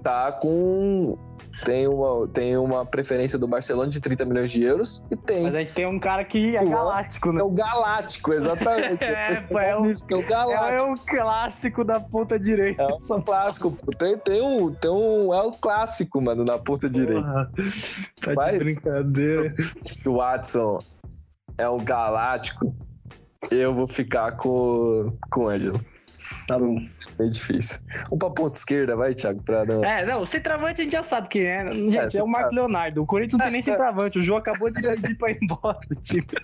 tá 0.02 0.32
com 0.32 1.16
tem 1.64 1.86
uma, 1.86 2.28
tem 2.28 2.56
uma 2.56 2.86
preferência 2.86 3.38
do 3.38 3.46
Barcelona 3.46 3.88
de 3.88 4.00
30 4.00 4.24
milhões 4.24 4.50
de 4.50 4.62
euros 4.62 5.02
e 5.10 5.16
tem. 5.16 5.42
Mas 5.42 5.54
a 5.54 5.58
gente 5.58 5.72
tem 5.72 5.86
um 5.86 5.98
cara 5.98 6.24
que 6.24 6.56
é 6.56 6.64
galáctico, 6.64 7.32
né? 7.32 7.40
É 7.40 7.44
o 7.44 7.50
galáctico, 7.50 8.32
exatamente. 8.32 9.02
é, 9.04 9.32
é, 9.32 9.76
o, 9.76 9.86
é 9.86 10.16
o 10.16 10.26
galáctico. 10.26 10.88
É 10.88 10.92
o 10.92 10.96
clássico 10.96 11.84
da 11.84 12.00
ponta 12.00 12.38
direita. 12.38 12.82
É 12.82 12.86
o 12.86 13.22
clássico. 13.22 13.76
Tem, 13.98 14.18
tem, 14.18 14.40
um, 14.40 14.72
tem 14.74 14.90
um. 14.90 15.34
É 15.34 15.42
o 15.42 15.52
clássico, 15.52 16.20
mano, 16.20 16.44
na 16.44 16.58
ponta 16.58 16.88
Porra, 16.88 16.92
direita. 16.92 17.50
Tá 18.20 18.32
Mas, 18.34 18.52
de 18.52 18.58
brincadeira. 18.58 19.54
Se 19.84 20.08
o 20.08 20.16
Watson 20.16 20.82
é 21.58 21.68
o 21.68 21.78
galáctico, 21.78 22.74
eu 23.50 23.72
vou 23.72 23.86
ficar 23.86 24.32
com, 24.32 25.12
com 25.30 25.44
o 25.44 25.48
Ângelo. 25.48 25.91
Tá 26.46 26.58
bom. 26.58 26.78
É 27.18 27.26
difícil. 27.26 27.80
Um 28.10 28.18
pra 28.18 28.30
ponta 28.30 28.56
esquerda, 28.56 28.96
vai, 28.96 29.14
Thiago, 29.14 29.42
pra 29.42 29.64
não. 29.64 29.84
É, 29.84 30.04
não, 30.04 30.22
o 30.22 30.26
centroavante 30.26 30.80
a 30.80 30.84
gente 30.84 30.92
já 30.92 31.02
sabe 31.02 31.28
quem 31.28 31.46
é. 31.46 31.70
Gente, 31.70 32.16
é, 32.16 32.20
é 32.20 32.22
o 32.22 32.26
Marco 32.26 32.54
Leonardo. 32.54 33.02
O 33.02 33.06
Corinthians 33.06 33.38
não 33.38 33.46
tem 33.46 33.52
nem 33.52 33.60
é. 33.60 33.62
centroavante. 33.62 34.18
O 34.18 34.22
João 34.22 34.38
acabou 34.38 34.70
de 34.70 34.82
pedir 34.82 35.16
pra 35.16 35.30
ir 35.30 35.38
embora 35.42 35.78
tipo. 36.02 36.34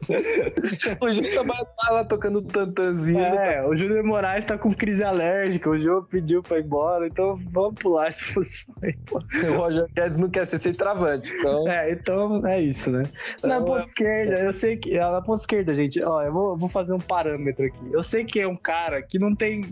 o 1.01 1.13
João 1.13 1.47
tá 1.47 1.93
lá 1.93 2.05
tocando 2.05 2.43
tantanzinho. 2.43 3.25
É, 3.25 3.63
tá... 3.63 3.69
o 3.69 3.77
Júnior 3.77 4.05
Moraes 4.05 4.45
tá 4.45 4.57
com 4.57 4.73
crise 4.73 5.03
alérgica. 5.03 5.71
O 5.71 5.79
João 5.79 6.05
pediu 6.05 6.43
pra 6.43 6.59
ir 6.59 6.65
embora. 6.65 7.07
Então 7.07 7.39
vamos 7.51 7.75
pular 7.79 8.09
essa 8.09 8.25
posição 8.33 8.75
aí, 8.83 8.97
pô. 9.07 9.19
O 9.19 9.57
Roger 9.57 9.87
Guedes 9.95 10.19
não 10.19 10.31
quer 10.31 10.47
ser 10.47 10.59
centroavante. 10.59 11.35
Então... 11.35 11.69
É, 11.69 11.93
então 11.93 12.47
é 12.47 12.61
isso, 12.61 12.91
né? 12.91 13.09
Então, 13.37 13.51
na 13.51 13.61
ponta 13.61 13.83
é... 13.83 13.87
esquerda, 13.87 14.41
eu 14.41 14.53
sei 14.53 14.77
que. 14.77 14.99
Na 14.99 15.23
ponta 15.23 15.43
esquerda, 15.43 15.75
gente, 15.75 16.03
ó, 16.03 16.23
eu 16.23 16.33
vou, 16.33 16.57
vou 16.57 16.69
fazer 16.69 16.93
um 16.93 17.01
parâmetro 17.01 17.65
aqui. 17.65 17.93
Eu 17.93 18.03
sei 18.03 18.25
que 18.25 18.41
é 18.41 18.47
um 18.47 18.57
cara 18.57 19.03
que 19.03 19.19
não 19.19 19.35
tem 19.35 19.68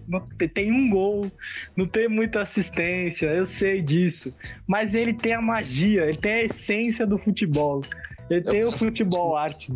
tem 0.53 0.73
um 0.73 0.91
gol, 0.91 1.31
não 1.77 1.87
tem 1.87 2.09
muita 2.09 2.43
assistência, 2.43 3.27
eu 3.27 3.47
sei 3.47 3.81
disso. 3.83 4.35
Mas 4.67 4.95
ele 4.95 5.13
tem 5.13 5.35
a 5.35 5.41
magia, 5.41 6.07
ele 6.07 6.19
tem 6.19 6.33
a 6.33 6.43
essência 6.45 7.07
do 7.07 7.19
futebol. 7.19 7.83
Ele 8.29 8.43
tem 8.43 8.65
o 8.65 8.73
futebol 8.73 9.37
arte. 9.37 9.73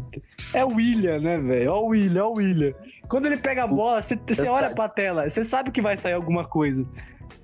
É 0.55 0.65
o 0.65 0.75
William, 0.75 1.21
né, 1.21 1.39
velho? 1.39 1.73
Ó 1.73 1.83
o 1.83 1.87
William, 1.89 2.25
ó 2.25 2.31
o 2.31 2.35
William. 2.35 2.75
Quando 3.09 3.27
ele 3.27 3.37
pega 3.37 3.65
a 3.65 3.67
bola, 3.67 4.03
você, 4.03 4.49
olha 4.49 4.71
pra 4.75 4.89
tela, 4.89 5.29
você 5.29 5.45
sabe 5.45 5.71
que 5.71 5.81
vai 5.81 5.97
sair 5.97 6.15
alguma 6.15 6.45
coisa. 6.45 6.85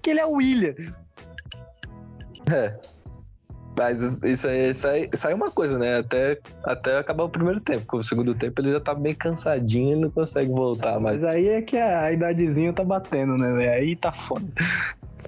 Que 0.02 0.10
ele 0.10 0.20
é 0.20 0.26
o 0.26 0.32
William. 0.32 0.74
É. 2.52 2.95
Mas 3.78 4.18
isso 4.24 4.48
aí, 4.48 5.08
é 5.28 5.34
uma 5.34 5.50
coisa, 5.50 5.78
né? 5.78 5.98
Até, 5.98 6.38
até 6.64 6.98
acabar 6.98 7.24
o 7.24 7.28
primeiro 7.28 7.60
tempo. 7.60 7.80
Porque 7.86 7.98
o 7.98 8.02
segundo 8.02 8.34
tempo 8.34 8.60
ele 8.60 8.72
já 8.72 8.80
tá 8.80 8.94
bem 8.94 9.12
cansadinho 9.12 9.98
e 9.98 10.00
não 10.00 10.10
consegue 10.10 10.50
voltar 10.50 10.98
mais. 10.98 11.20
Mas 11.20 11.24
aí 11.30 11.48
é 11.48 11.60
que 11.60 11.76
a 11.76 12.10
idadezinha 12.10 12.72
tá 12.72 12.82
batendo, 12.82 13.36
né? 13.36 13.68
Aí 13.68 13.94
tá 13.94 14.10
foda. 14.12 14.46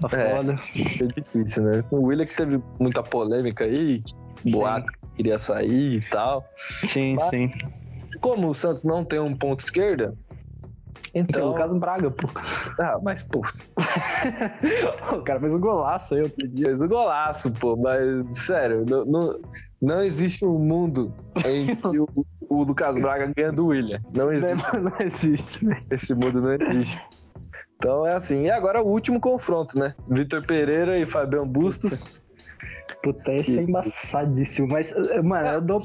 Tá 0.01 0.17
É. 0.17 0.35
foda. 0.35 0.59
É 0.75 1.05
difícil, 1.21 1.63
né? 1.63 1.83
O 1.91 2.05
William 2.07 2.25
que 2.25 2.35
teve 2.35 2.59
muita 2.79 3.03
polêmica 3.03 3.65
aí, 3.65 4.01
boato 4.49 4.91
que 4.91 4.99
queria 5.17 5.37
sair 5.37 5.97
e 5.97 6.01
tal. 6.09 6.43
Sim, 6.87 7.15
Mas- 7.15 7.29
sim. 7.29 7.51
Como 8.21 8.49
o 8.49 8.55
Santos 8.55 8.83
não 8.83 9.05
tem 9.05 9.19
um 9.19 9.35
ponto 9.35 9.59
esquerda, 9.59 10.13
Tem 11.11 11.21
o 11.21 11.23
então. 11.23 11.47
Lucas 11.49 11.77
Braga, 11.77 12.11
pô. 12.11 12.27
Ah, 12.79 12.99
mas, 13.01 13.23
pô, 13.23 13.41
o 15.15 15.21
cara 15.23 15.39
fez 15.39 15.53
um 15.53 15.59
golaço 15.59 16.15
aí 16.15 16.21
outro 16.21 16.47
dia. 16.47 16.65
fez 16.65 16.81
o 16.81 16.87
golaço, 16.87 17.51
pô, 17.53 17.75
mas, 17.75 18.37
sério, 18.37 18.85
não, 18.85 19.05
não, 19.05 19.39
não 19.81 20.03
existe 20.03 20.45
um 20.45 20.59
mundo 20.59 21.13
em 21.45 21.75
que 21.75 21.99
o, 21.99 22.07
o 22.49 22.63
Lucas 22.63 22.97
Braga 22.97 23.31
ganha 23.35 23.51
do 23.51 23.67
William. 23.67 23.99
Não 24.13 24.31
existe. 24.31 24.77
Não 24.81 24.93
existe, 24.99 25.65
velho. 25.65 25.85
Esse 25.91 26.13
mundo 26.13 26.41
não 26.41 26.53
existe. 26.53 27.01
Então 27.75 28.05
é 28.05 28.13
assim. 28.13 28.43
E 28.43 28.51
agora 28.51 28.81
o 28.81 28.87
último 28.87 29.19
confronto, 29.19 29.77
né? 29.77 29.95
Vitor 30.09 30.45
Pereira 30.45 30.97
e 30.97 31.05
Fabião 31.05 31.47
Bustos. 31.47 32.21
Puta, 33.01 33.31
esse 33.31 33.57
é 33.57 33.61
embaçadíssimo. 33.63 34.67
Mas, 34.67 34.91
eh, 34.91 35.21
mano, 35.21 35.47
eu 35.47 35.61
dou. 35.61 35.81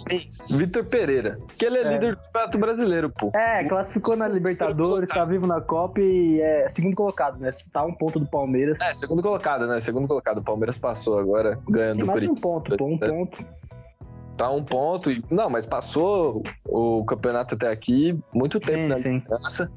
Vitor 0.51 0.85
Pereira, 0.85 1.39
que 1.57 1.65
ele 1.65 1.79
é, 1.79 1.83
É. 1.83 1.93
líder 1.93 2.17
do 2.17 2.23
campeonato 2.23 2.59
brasileiro, 2.59 3.11
pô. 3.11 3.31
É, 3.35 3.63
classificou 3.65 4.17
na 4.17 4.27
Libertadores, 4.27 5.09
tá 5.09 5.25
vivo 5.25 5.47
na 5.47 5.61
Copa 5.61 6.01
e 6.01 6.41
é 6.41 6.69
segundo 6.69 6.97
colocado, 6.97 7.39
né? 7.39 7.51
Tá 7.73 7.85
um 7.85 7.95
ponto 7.95 8.19
do 8.19 8.27
Palmeiras. 8.27 8.81
É, 8.81 8.93
segundo 8.93 9.23
colocado, 9.23 9.67
né? 9.67 9.79
Segundo 9.79 10.09
colocado. 10.09 10.39
O 10.39 10.43
Palmeiras 10.43 10.77
passou 10.77 11.19
agora, 11.19 11.57
ganhando 11.69 11.99
Tem 11.99 12.07
mais 12.07 12.19
Corinthians. 12.19 12.39
um 12.39 12.41
ponto, 12.41 12.77
pô, 12.77 12.85
um 12.87 12.99
É. 13.01 13.09
ponto. 13.09 13.47
Tá 14.37 14.51
um 14.51 14.65
ponto. 14.65 15.13
E... 15.13 15.25
Não, 15.31 15.49
mas 15.49 15.65
passou 15.65 16.43
o 16.69 17.05
campeonato 17.05 17.55
até 17.55 17.71
aqui 17.71 18.19
muito 18.35 18.59
tempo 18.59 18.97
Sim, 18.97 19.23
na 19.23 19.49
sim. 19.49 19.69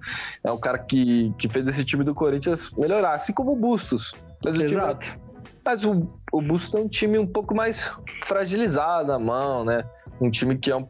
É 0.44 0.52
um 0.52 0.58
cara 0.58 0.80
que, 0.80 1.32
que 1.38 1.48
fez 1.48 1.68
esse 1.68 1.86
time 1.86 2.04
do 2.04 2.16
Corinthians 2.16 2.72
melhorar, 2.76 3.12
assim 3.14 3.32
como 3.34 3.52
o 3.52 3.56
Bustos. 3.56 4.16
Mas 4.44 4.56
o 4.56 4.60
time 4.66 4.72
Exato. 4.72 5.20
Mas 5.68 5.84
o, 5.84 6.08
o 6.32 6.42
é 6.42 6.80
um 6.80 6.88
time 6.88 7.20
um 7.20 7.28
pouco 7.28 7.54
mais 7.54 7.92
fragilizado 8.24 9.10
na 9.10 9.20
mão, 9.20 9.66
né? 9.66 9.84
Um 10.22 10.32
time 10.32 10.58
que 10.58 10.72
é 10.72 10.76
um- 10.78 10.88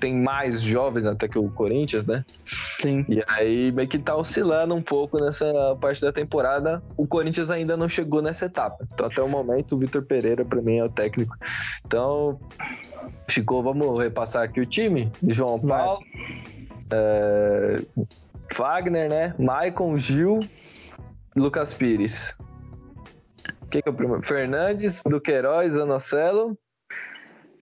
tem 0.00 0.14
mais 0.14 0.60
jovens 0.60 1.06
até 1.06 1.28
que 1.28 1.38
o 1.38 1.48
Corinthians, 1.48 2.04
né? 2.04 2.24
Sim. 2.80 3.06
E 3.08 3.22
aí 3.28 3.70
meio 3.70 3.88
que 3.88 4.00
tá 4.00 4.16
oscilando 4.16 4.74
um 4.74 4.82
pouco 4.82 5.22
nessa 5.22 5.46
parte 5.80 6.02
da 6.02 6.12
temporada. 6.12 6.82
O 6.96 7.06
Corinthians 7.06 7.52
ainda 7.52 7.76
não 7.76 7.88
chegou 7.88 8.20
nessa 8.20 8.46
etapa. 8.46 8.84
Então 8.92 9.06
até 9.06 9.22
o 9.22 9.28
momento 9.28 9.76
o 9.76 9.78
Vitor 9.78 10.02
Pereira 10.02 10.44
pra 10.44 10.60
mim 10.60 10.78
é 10.78 10.84
o 10.84 10.88
técnico. 10.88 11.34
Então 11.86 12.38
ficou, 13.28 13.62
vamos 13.62 13.96
repassar 13.98 14.42
aqui 14.42 14.60
o 14.60 14.66
time. 14.66 15.10
João. 15.28 15.60
Paulo, 15.60 16.00
é, 16.92 17.80
Wagner, 18.58 19.08
né? 19.08 19.34
Maicon, 19.38 19.96
Gil, 19.96 20.40
Lucas 21.36 21.72
Pires. 21.72 22.36
Quem 23.70 23.82
que 23.82 23.88
é 23.88 23.92
o 23.92 23.94
primeiro? 23.94 24.22
Fernandes, 24.22 25.02
Duqueiroz, 25.02 25.76
Anocelo, 25.76 26.58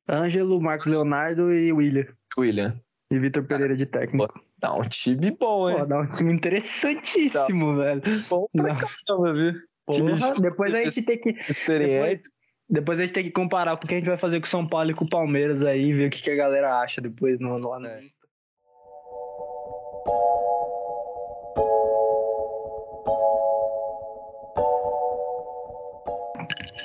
Ângelo, 0.08 0.60
Marcos 0.60 0.86
Leonardo 0.86 1.52
e 1.52 1.72
William. 1.72 2.06
William. 2.38 2.80
E 3.10 3.18
Vitor 3.18 3.44
Pereira 3.44 3.76
de 3.76 3.86
técnico. 3.86 4.40
Dá 4.58 4.74
um 4.74 4.82
time 4.82 5.30
bom, 5.30 5.68
hein? 5.68 5.78
Pô, 5.78 5.86
dá 5.86 6.00
um 6.00 6.06
time 6.06 6.32
interessantíssimo, 6.32 7.76
velho. 7.76 8.00
bom 8.28 8.46
pra 8.52 8.74
caramba, 8.74 9.32
viu? 9.34 9.52
Porra, 9.86 10.40
depois 10.40 10.74
a 10.74 10.80
gente 10.80 11.02
tem 11.02 11.20
que. 11.20 11.30
Experiência. 11.48 12.30
Depois 12.68 12.98
a 12.98 13.02
gente 13.02 13.12
tem 13.12 13.24
que 13.24 13.30
comparar 13.30 13.76
com 13.76 13.84
o 13.84 13.88
que 13.88 13.94
a 13.94 13.98
gente 13.98 14.06
vai 14.06 14.16
fazer 14.16 14.40
com 14.40 14.46
o 14.46 14.48
São 14.48 14.66
Paulo 14.66 14.90
e 14.90 14.94
com 14.94 15.04
o 15.04 15.08
Palmeiras 15.08 15.62
aí, 15.62 15.92
ver 15.92 16.06
o 16.06 16.10
que, 16.10 16.22
que 16.22 16.30
a 16.30 16.36
galera 16.36 16.80
acha 16.80 17.00
depois 17.00 17.38
no, 17.38 17.52
no, 17.52 17.68
lá 17.68 17.78
no 17.78 17.86
É. 17.86 18.02
Insta. 18.02 18.26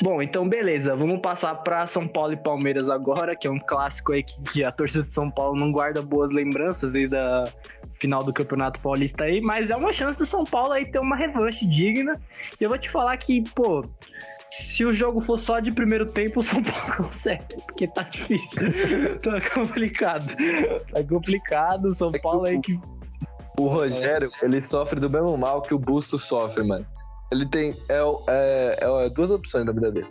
Bom, 0.02 0.22
então 0.22 0.48
beleza, 0.48 0.96
vamos 0.96 1.20
passar 1.20 1.56
para 1.56 1.86
São 1.86 2.08
Paulo 2.08 2.32
e 2.32 2.38
Palmeiras 2.38 2.90
agora, 2.90 3.36
que 3.36 3.48
é 3.48 3.52
um 3.52 3.60
clássico 3.60 4.14
aí 4.14 4.24
que, 4.24 4.42
que 4.44 4.64
a 4.64 4.72
torcida 4.72 5.04
de 5.04 5.14
São 5.14 5.30
Paulo 5.30 5.60
não 5.60 5.72
guarda 5.72 6.02
boas 6.02 6.32
lembranças 6.32 6.96
aí 6.96 7.08
da 7.08 7.52
final 8.00 8.24
do 8.24 8.32
Campeonato 8.32 8.80
Paulista 8.80 9.26
aí, 9.26 9.42
mas 9.42 9.70
é 9.70 9.76
uma 9.76 9.92
chance 9.92 10.18
do 10.18 10.26
São 10.26 10.46
Paulo 10.46 10.72
aí 10.72 10.86
ter 10.86 11.00
uma 11.00 11.18
revanche 11.18 11.68
digna. 11.68 12.20
E 12.60 12.64
eu 12.64 12.70
vou 12.70 12.78
te 12.78 12.90
falar 12.90 13.18
que, 13.18 13.44
pô, 13.52 13.84
se 14.50 14.86
o 14.86 14.94
jogo 14.94 15.20
for 15.20 15.38
só 15.38 15.60
de 15.60 15.72
primeiro 15.72 16.06
tempo, 16.06 16.40
o 16.40 16.44
São 16.44 16.64
Paulo 16.64 16.96
consegue, 16.96 17.56
porque 17.66 17.88
tá 17.88 18.04
difícil. 18.04 18.70
tá 19.20 19.42
complicado. 19.54 20.26
Tá 20.92 21.04
complicado, 21.04 21.86
o 21.86 21.94
São 21.94 22.12
Paulo 22.12 22.46
aí 22.46 22.60
que. 22.62 22.80
O 23.60 23.68
Rogério, 23.68 24.32
ele 24.42 24.62
sofre 24.62 25.02
do 25.02 25.10
mesmo 25.10 25.38
mal 25.38 25.62
que 25.62 25.74
o 25.74 25.80
Bustos 25.80 26.24
sofre, 26.24 26.66
mano. 26.66 26.86
Ele 27.32 27.46
tem 27.46 27.74
é, 27.88 28.02
o- 28.04 28.24
é, 28.28 28.78
é 29.06 29.10
duas 29.10 29.32
opções 29.32 29.66
da 29.66 29.72
vida 29.72 29.92
dele. 29.92 30.08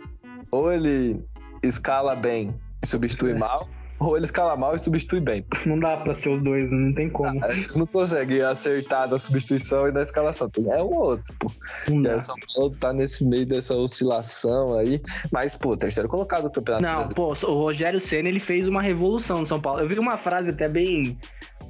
Ou 0.51 0.71
ele 0.71 1.21
escala 1.61 2.15
bem 2.15 2.53
e 2.83 2.87
substitui 2.87 3.33
mal, 3.33 3.67
ou 3.99 4.15
ele 4.15 4.25
escala 4.25 4.55
mal 4.55 4.73
e 4.73 4.79
substitui 4.79 5.19
bem. 5.19 5.45
Não 5.65 5.77
dá 5.77 5.97
pra 5.97 6.13
ser 6.13 6.29
os 6.29 6.41
dois, 6.41 6.71
não 6.71 6.93
tem 6.93 7.09
como. 7.09 7.43
Eles 7.45 7.75
não 7.75 7.85
conseguem 7.85 8.41
acertar 8.41 9.09
na 9.09 9.17
substituição 9.19 9.89
e 9.89 9.91
na 9.91 10.01
escalação. 10.01 10.49
É 10.71 10.81
ou 10.81 10.93
outro, 10.93 11.35
pô. 11.37 11.51
Não 11.89 11.99
E 11.99 12.03
dá. 12.03 12.11
aí 12.13 12.17
o 12.17 12.21
São 12.21 12.35
Paulo 12.55 12.75
tá 12.79 12.93
nesse 12.93 13.25
meio 13.25 13.45
dessa 13.45 13.75
oscilação 13.75 14.77
aí. 14.79 15.01
Mas, 15.31 15.53
pô, 15.55 15.75
terceiro 15.75 16.07
colocado 16.07 16.43
do 16.43 16.51
Campeonato 16.51 16.83
Não, 16.83 16.95
Brasileiro. 17.03 17.15
pô, 17.41 17.47
o 17.51 17.55
Rogério 17.63 17.99
Senna 17.99 18.29
ele 18.29 18.39
fez 18.39 18.67
uma 18.67 18.81
revolução 18.81 19.39
no 19.41 19.45
São 19.45 19.59
Paulo. 19.59 19.81
Eu 19.81 19.87
vi 19.87 19.99
uma 19.99 20.15
frase 20.17 20.49
até 20.51 20.69
bem, 20.69 21.17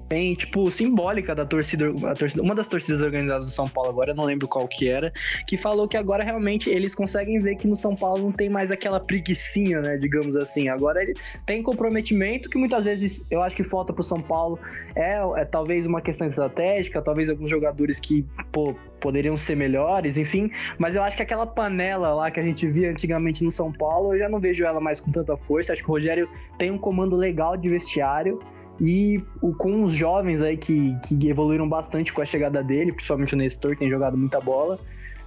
bem 0.09 0.33
tipo 0.33 0.69
simbólica 0.71 1.35
da 1.35 1.45
torcida, 1.45 1.93
torcida, 2.15 2.41
uma 2.41 2.55
das 2.55 2.67
torcidas 2.67 2.99
organizadas 2.99 3.45
do 3.45 3.51
São 3.51 3.67
Paulo 3.67 3.91
agora, 3.91 4.13
não 4.13 4.25
lembro 4.25 4.47
qual 4.47 4.67
que 4.67 4.89
era, 4.89 5.13
que 5.45 5.55
falou 5.55 5.87
que 5.87 5.95
agora 5.95 6.23
realmente 6.23 6.69
eles 6.69 6.95
conseguem 6.95 7.39
ver 7.39 7.55
que 7.55 7.67
no 7.67 7.75
São 7.75 7.95
Paulo 7.95 8.23
não 8.23 8.31
tem 8.31 8.49
mais 8.49 8.71
aquela 8.71 8.99
preguiçinha, 8.99 9.79
né, 9.81 9.97
digamos 9.97 10.35
assim. 10.35 10.67
Agora 10.67 11.01
ele 11.03 11.13
tem 11.45 11.61
comprometimento 11.61 12.49
que 12.49 12.57
muitas 12.57 12.85
vezes 12.85 13.23
eu 13.29 13.43
acho 13.43 13.55
que 13.55 13.63
falta 13.63 13.93
pro 13.93 14.01
São 14.01 14.19
Paulo. 14.19 14.59
É, 14.95 15.19
é 15.37 15.45
talvez 15.45 15.85
uma 15.85 16.01
questão 16.01 16.27
estratégica, 16.27 17.01
talvez 17.01 17.29
alguns 17.29 17.49
jogadores 17.49 17.99
que, 17.99 18.25
pô, 18.51 18.75
poderiam 18.99 19.37
ser 19.37 19.55
melhores, 19.55 20.17
enfim, 20.17 20.51
mas 20.77 20.95
eu 20.95 21.03
acho 21.03 21.15
que 21.15 21.23
aquela 21.23 21.45
panela 21.47 22.13
lá 22.13 22.29
que 22.31 22.39
a 22.39 22.43
gente 22.43 22.67
via 22.67 22.89
antigamente 22.89 23.43
no 23.43 23.51
São 23.51 23.71
Paulo, 23.71 24.13
eu 24.13 24.19
já 24.19 24.27
não 24.29 24.39
vejo 24.39 24.65
ela 24.65 24.79
mais 24.79 24.99
com 24.99 25.11
tanta 25.11 25.37
força. 25.37 25.71
Acho 25.71 25.83
que 25.83 25.89
o 25.89 25.93
Rogério 25.93 26.27
tem 26.57 26.71
um 26.71 26.77
comando 26.77 27.15
legal 27.15 27.55
de 27.55 27.69
vestiário. 27.69 28.39
E 28.81 29.21
o- 29.41 29.53
com 29.53 29.83
os 29.83 29.91
jovens 29.93 30.41
aí 30.41 30.55
que, 30.57 30.95
que 31.07 31.27
evoluíram 31.29 31.67
bastante 31.67 32.13
com 32.13 32.21
a 32.21 32.25
chegada 32.25 32.63
dele, 32.63 32.93
principalmente 32.93 33.33
o 33.33 33.37
Nestor, 33.37 33.71
que 33.71 33.79
tem 33.79 33.89
jogado 33.89 34.15
muita 34.17 34.39
bola, 34.39 34.79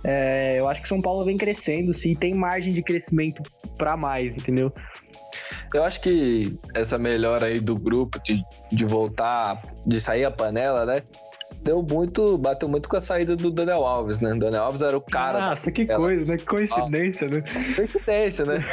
é, 0.04 0.56
eu 0.58 0.68
acho 0.68 0.80
que 0.80 0.86
o 0.86 0.88
São 0.88 1.00
Paulo 1.00 1.24
vem 1.24 1.36
crescendo, 1.36 1.92
sim, 1.92 2.14
tem 2.14 2.34
margem 2.34 2.72
de 2.72 2.82
crescimento 2.82 3.42
pra 3.78 3.96
mais, 3.96 4.36
entendeu? 4.36 4.72
Eu 5.74 5.84
acho 5.84 6.00
que 6.00 6.54
essa 6.74 6.98
melhora 6.98 7.46
aí 7.46 7.58
do 7.60 7.74
grupo 7.76 8.18
de, 8.22 8.42
de 8.70 8.84
voltar, 8.84 9.58
de 9.86 10.00
sair 10.00 10.24
a 10.24 10.30
panela, 10.30 10.84
né? 10.84 11.02
Deu 11.62 11.82
muito, 11.82 12.38
bateu 12.38 12.68
muito 12.68 12.88
com 12.88 12.96
a 12.96 13.00
saída 13.00 13.34
do 13.34 13.50
Daniel 13.50 13.84
Alves, 13.84 14.20
né? 14.20 14.32
Daniel 14.38 14.62
Alves 14.62 14.80
era 14.80 14.96
o 14.96 15.00
cara 15.00 15.40
Nossa, 15.48 15.72
que 15.72 15.82
ela- 15.90 15.98
coisa, 16.06 16.24
né? 16.32 16.38
Que 16.38 16.44
coincidência, 16.44 17.26
né? 17.28 17.42
Coincidência, 17.74 18.44
né? 18.44 18.64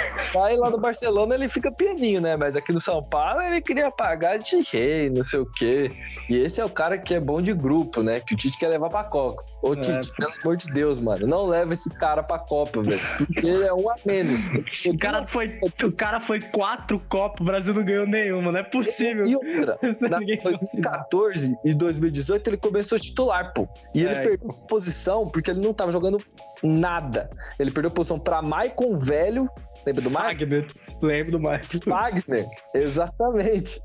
Aí 0.46 0.56
lá 0.56 0.70
no 0.70 0.78
Barcelona 0.80 1.34
ele 1.34 1.50
fica 1.50 1.72
pianinho, 1.72 2.22
né? 2.22 2.38
Mas 2.38 2.56
aqui 2.56 2.72
no 2.72 2.80
São 2.80 3.02
Paulo 3.04 3.42
ele 3.42 3.60
queria 3.60 3.90
pagar 3.90 4.38
de 4.38 4.62
rei, 4.72 5.10
não 5.10 5.24
sei 5.24 5.40
o 5.40 5.48
quê. 5.48 5.92
E 6.30 6.38
esse 6.38 6.62
é 6.62 6.66
o 6.66 6.70
cara 6.70 6.96
que 7.00 7.16
é 7.16 7.20
bom 7.20 7.42
de 7.42 7.54
grupo, 7.54 8.04
né? 8.04 8.20
Que 8.20 8.36
o 8.36 8.38
Tite 8.38 8.60
quer 8.60 8.68
levar 8.68 8.92
pra 8.92 9.04
Copa. 9.04 9.44
Ô, 9.64 9.74
É. 9.74 9.78
Tite, 9.78 10.12
pelo 10.16 10.32
amor 10.44 10.56
de 10.56 10.72
Deus, 10.72 11.00
mano, 11.00 11.26
não 11.26 11.48
leva 11.48 11.74
esse 11.74 11.90
cara 11.96 12.22
pra 12.22 12.38
Copa, 12.38 12.84
velho. 12.84 13.02
Porque 13.18 13.48
ele 13.50 13.64
é 13.66 13.74
um 13.74 13.90
a 13.90 13.96
menos. 14.06 14.42
O 14.88 14.98
cara 15.00 15.26
foi, 15.26 15.58
o 15.84 15.92
cara 15.92 16.20
foi 16.30 16.40
quatro 16.40 17.00
copos, 17.10 17.42
o 17.42 17.44
Brasil 17.44 17.74
não 17.74 17.84
ganhou 17.84 18.06
nenhuma, 18.06 18.52
não 18.52 18.60
é 18.60 18.64
possível. 18.64 19.26
E 19.26 19.36
outra, 19.36 19.80
na 20.08 20.20
Ninguém 20.20 20.40
2014 20.40 21.58
e 21.66 21.74
2018 21.74 22.50
ele 22.52 22.58
começou 22.58 23.00
titular, 23.00 23.52
pô. 23.52 23.68
E 23.96 24.04
ele 24.04 24.14
É, 24.14 24.22
perdeu 24.22 24.48
posição 24.68 25.28
porque 25.28 25.50
ele 25.50 25.60
não 25.60 25.74
tava 25.74 25.92
jogando 25.92 26.22
nada. 26.62 27.32
Ele 27.58 27.72
perdeu 27.72 27.90
posição 27.90 28.20
pra 28.20 28.44
Maicon 28.44 28.96
Velho. 28.96 29.50
Lembra 29.88 30.04
do 30.04 30.12
Maicon? 30.12 30.40
Fagner, 30.40 30.68
lembro 31.02 31.32
do 31.32 31.40
Marcos. 31.40 31.82
Fagner, 31.84 32.46
exatamente. 32.76 33.82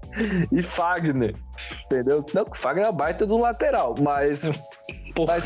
E 0.52 0.62
Fagner, 0.62 1.34
entendeu? 1.86 2.26
Não, 2.34 2.42
o 2.42 2.54
Fagner 2.54 2.88
é 2.88 2.92
baita 2.92 3.24
do 3.24 3.38
lateral, 3.38 3.94
mas 4.02 4.50
Porra. 5.14 5.36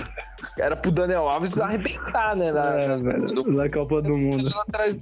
Era 0.58 0.74
pro 0.74 0.90
Daniel 0.90 1.28
Alves 1.28 1.60
arrebentar, 1.60 2.34
né? 2.34 2.50
Na, 2.50 2.80
é, 2.80 2.96
na, 2.96 3.12
do, 3.26 3.52
na 3.52 3.68
Copa 3.68 4.02
do 4.02 4.16
Mundo. 4.16 4.48
Atrás 4.66 4.98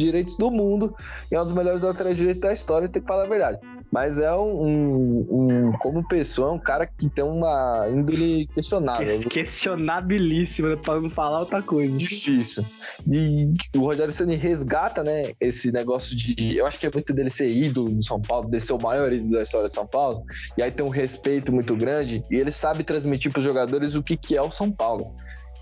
direitos 0.00 0.36
do 0.36 0.50
mundo 0.50 0.94
e 1.30 1.34
é 1.34 1.40
um 1.40 1.44
dos 1.44 1.52
melhores 1.52 1.82
laterais 1.82 2.16
direitos 2.16 2.40
da 2.40 2.52
história, 2.52 2.88
tem 2.88 3.02
que 3.02 3.08
falar 3.08 3.24
a 3.24 3.28
verdade. 3.28 3.58
Mas 3.90 4.18
é 4.18 4.32
um, 4.32 4.66
um, 4.66 5.26
um, 5.30 5.72
Como 5.72 6.06
pessoa, 6.06 6.50
é 6.50 6.52
um 6.52 6.58
cara 6.58 6.86
que 6.86 7.08
tem 7.08 7.24
uma 7.24 7.88
índole 7.88 8.46
questionável. 8.54 9.18
Questionabilíssima, 9.28 10.76
pra 10.76 11.00
não 11.00 11.10
falar 11.10 11.40
outra 11.40 11.60
coisa. 11.60 11.96
Difícil. 11.96 12.64
E 13.10 13.52
o 13.76 13.80
Rogério 13.80 14.12
Ceni 14.12 14.36
resgata, 14.36 15.02
né, 15.02 15.32
esse 15.40 15.72
negócio 15.72 16.16
de. 16.16 16.56
Eu 16.56 16.66
acho 16.66 16.78
que 16.78 16.86
é 16.86 16.90
muito 16.92 17.12
dele 17.12 17.30
ser 17.30 17.48
ídolo 17.48 17.90
do 17.90 18.04
São 18.04 18.20
Paulo, 18.20 18.48
de 18.48 18.60
ser 18.60 18.74
o 18.74 18.78
maior 18.80 19.12
ídolo 19.12 19.32
da 19.32 19.42
história 19.42 19.68
de 19.68 19.74
São 19.74 19.86
Paulo. 19.86 20.22
E 20.56 20.62
aí 20.62 20.70
tem 20.70 20.86
um 20.86 20.90
respeito 20.90 21.52
muito 21.52 21.74
grande. 21.74 22.24
E 22.30 22.36
ele 22.36 22.52
sabe 22.52 22.84
transmitir 22.84 23.32
para 23.32 23.40
os 23.40 23.44
jogadores 23.44 23.96
o 23.96 24.02
que, 24.02 24.16
que 24.16 24.36
é 24.36 24.42
o 24.42 24.52
São 24.52 24.70
Paulo. 24.70 25.16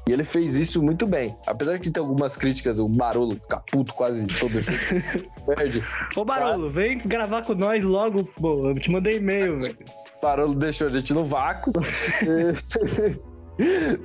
E 0.09 0.13
ele 0.13 0.25
fez 0.25 0.55
isso 0.55 0.83
muito 0.83 1.07
bem. 1.07 1.37
Apesar 1.47 1.79
de 1.79 1.91
ter 1.91 2.01
algumas 2.01 2.35
críticas, 2.35 2.79
o 2.79 2.89
Barolo 2.89 3.37
fica 3.41 3.59
puto 3.71 3.93
quase 3.93 4.27
todo 4.27 4.59
jogo. 4.59 4.79
Perde. 5.47 5.85
Ô 6.17 6.25
Barolo, 6.25 6.63
Mas... 6.63 6.77
vem 6.77 6.99
gravar 6.99 7.43
com 7.43 7.55
nós 7.55 7.85
logo, 7.85 8.25
pô. 8.25 8.71
Eu 8.71 8.75
te 8.77 8.91
mandei 8.91 9.17
e-mail, 9.17 9.61
velho. 9.61 9.77
Barolo 10.23 10.55
deixou 10.55 10.87
a 10.87 10.91
gente 10.91 11.13
no 11.13 11.25
vácuo. 11.25 11.73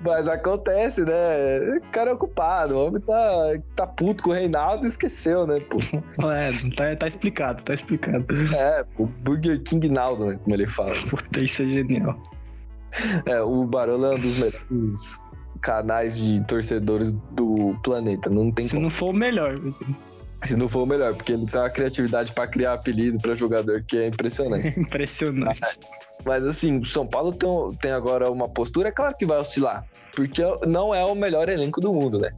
Mas 0.04 0.28
acontece, 0.28 1.06
né? 1.06 1.78
O 1.78 1.92
cara 1.92 2.10
é 2.10 2.14
ocupado, 2.14 2.76
o 2.76 2.88
homem 2.88 3.00
tá, 3.02 3.62
tá 3.76 3.88
puto 3.88 4.24
com 4.24 4.32
o 4.32 4.34
Reinaldo 4.34 4.86
e 4.86 4.88
esqueceu, 4.88 5.46
né, 5.46 5.60
pô? 5.60 5.78
É, 6.28 6.48
tá, 6.76 6.96
tá 6.98 7.08
explicado, 7.08 7.64
tá 7.64 7.76
explicado. 7.76 8.26
É, 8.56 8.84
o 8.98 9.06
Burger 9.06 9.62
King 9.64 9.90
Naldo, 9.90 10.26
né? 10.26 10.40
Como 10.44 10.56
ele 10.56 10.68
fala. 10.68 10.90
Puta, 11.08 11.44
isso 11.44 11.62
é 11.62 11.66
genial. 11.66 12.18
É, 13.26 13.42
o 13.42 13.64
Barolo 13.66 14.06
é 14.08 14.16
um 14.16 14.20
dos 14.20 14.36
melhores 14.36 15.22
canais 15.64 16.18
de 16.18 16.44
torcedores 16.44 17.14
do 17.32 17.76
planeta. 17.82 18.30
Não 18.30 18.52
tem 18.52 18.66
Se 18.66 18.72
como. 18.72 18.84
não 18.84 18.90
for 18.90 19.10
o 19.10 19.14
melhor. 19.14 19.56
Se 20.44 20.58
não 20.58 20.68
for 20.68 20.84
o 20.84 20.86
melhor, 20.86 21.16
porque 21.16 21.32
ele 21.32 21.48
tem 21.48 21.62
uma 21.62 21.70
criatividade 21.70 22.34
para 22.34 22.46
criar 22.46 22.74
apelido 22.74 23.18
para 23.20 23.34
jogador 23.34 23.82
que 23.88 23.98
é 23.98 24.08
impressionante. 24.08 24.68
impressionante. 24.78 25.62
Mas 26.26 26.46
assim, 26.46 26.80
o 26.80 26.86
São 26.86 27.08
Paulo 27.08 27.32
tem, 27.32 27.50
tem 27.82 27.92
agora 27.92 28.30
uma 28.30 28.48
postura, 28.50 28.90
é 28.90 28.92
claro 28.92 29.16
que 29.18 29.26
vai 29.26 29.40
oscilar, 29.40 29.86
porque 30.14 30.42
não 30.68 30.94
é 30.94 31.04
o 31.04 31.16
melhor 31.16 31.48
elenco 31.48 31.80
do 31.80 31.94
mundo, 31.94 32.20
né? 32.20 32.32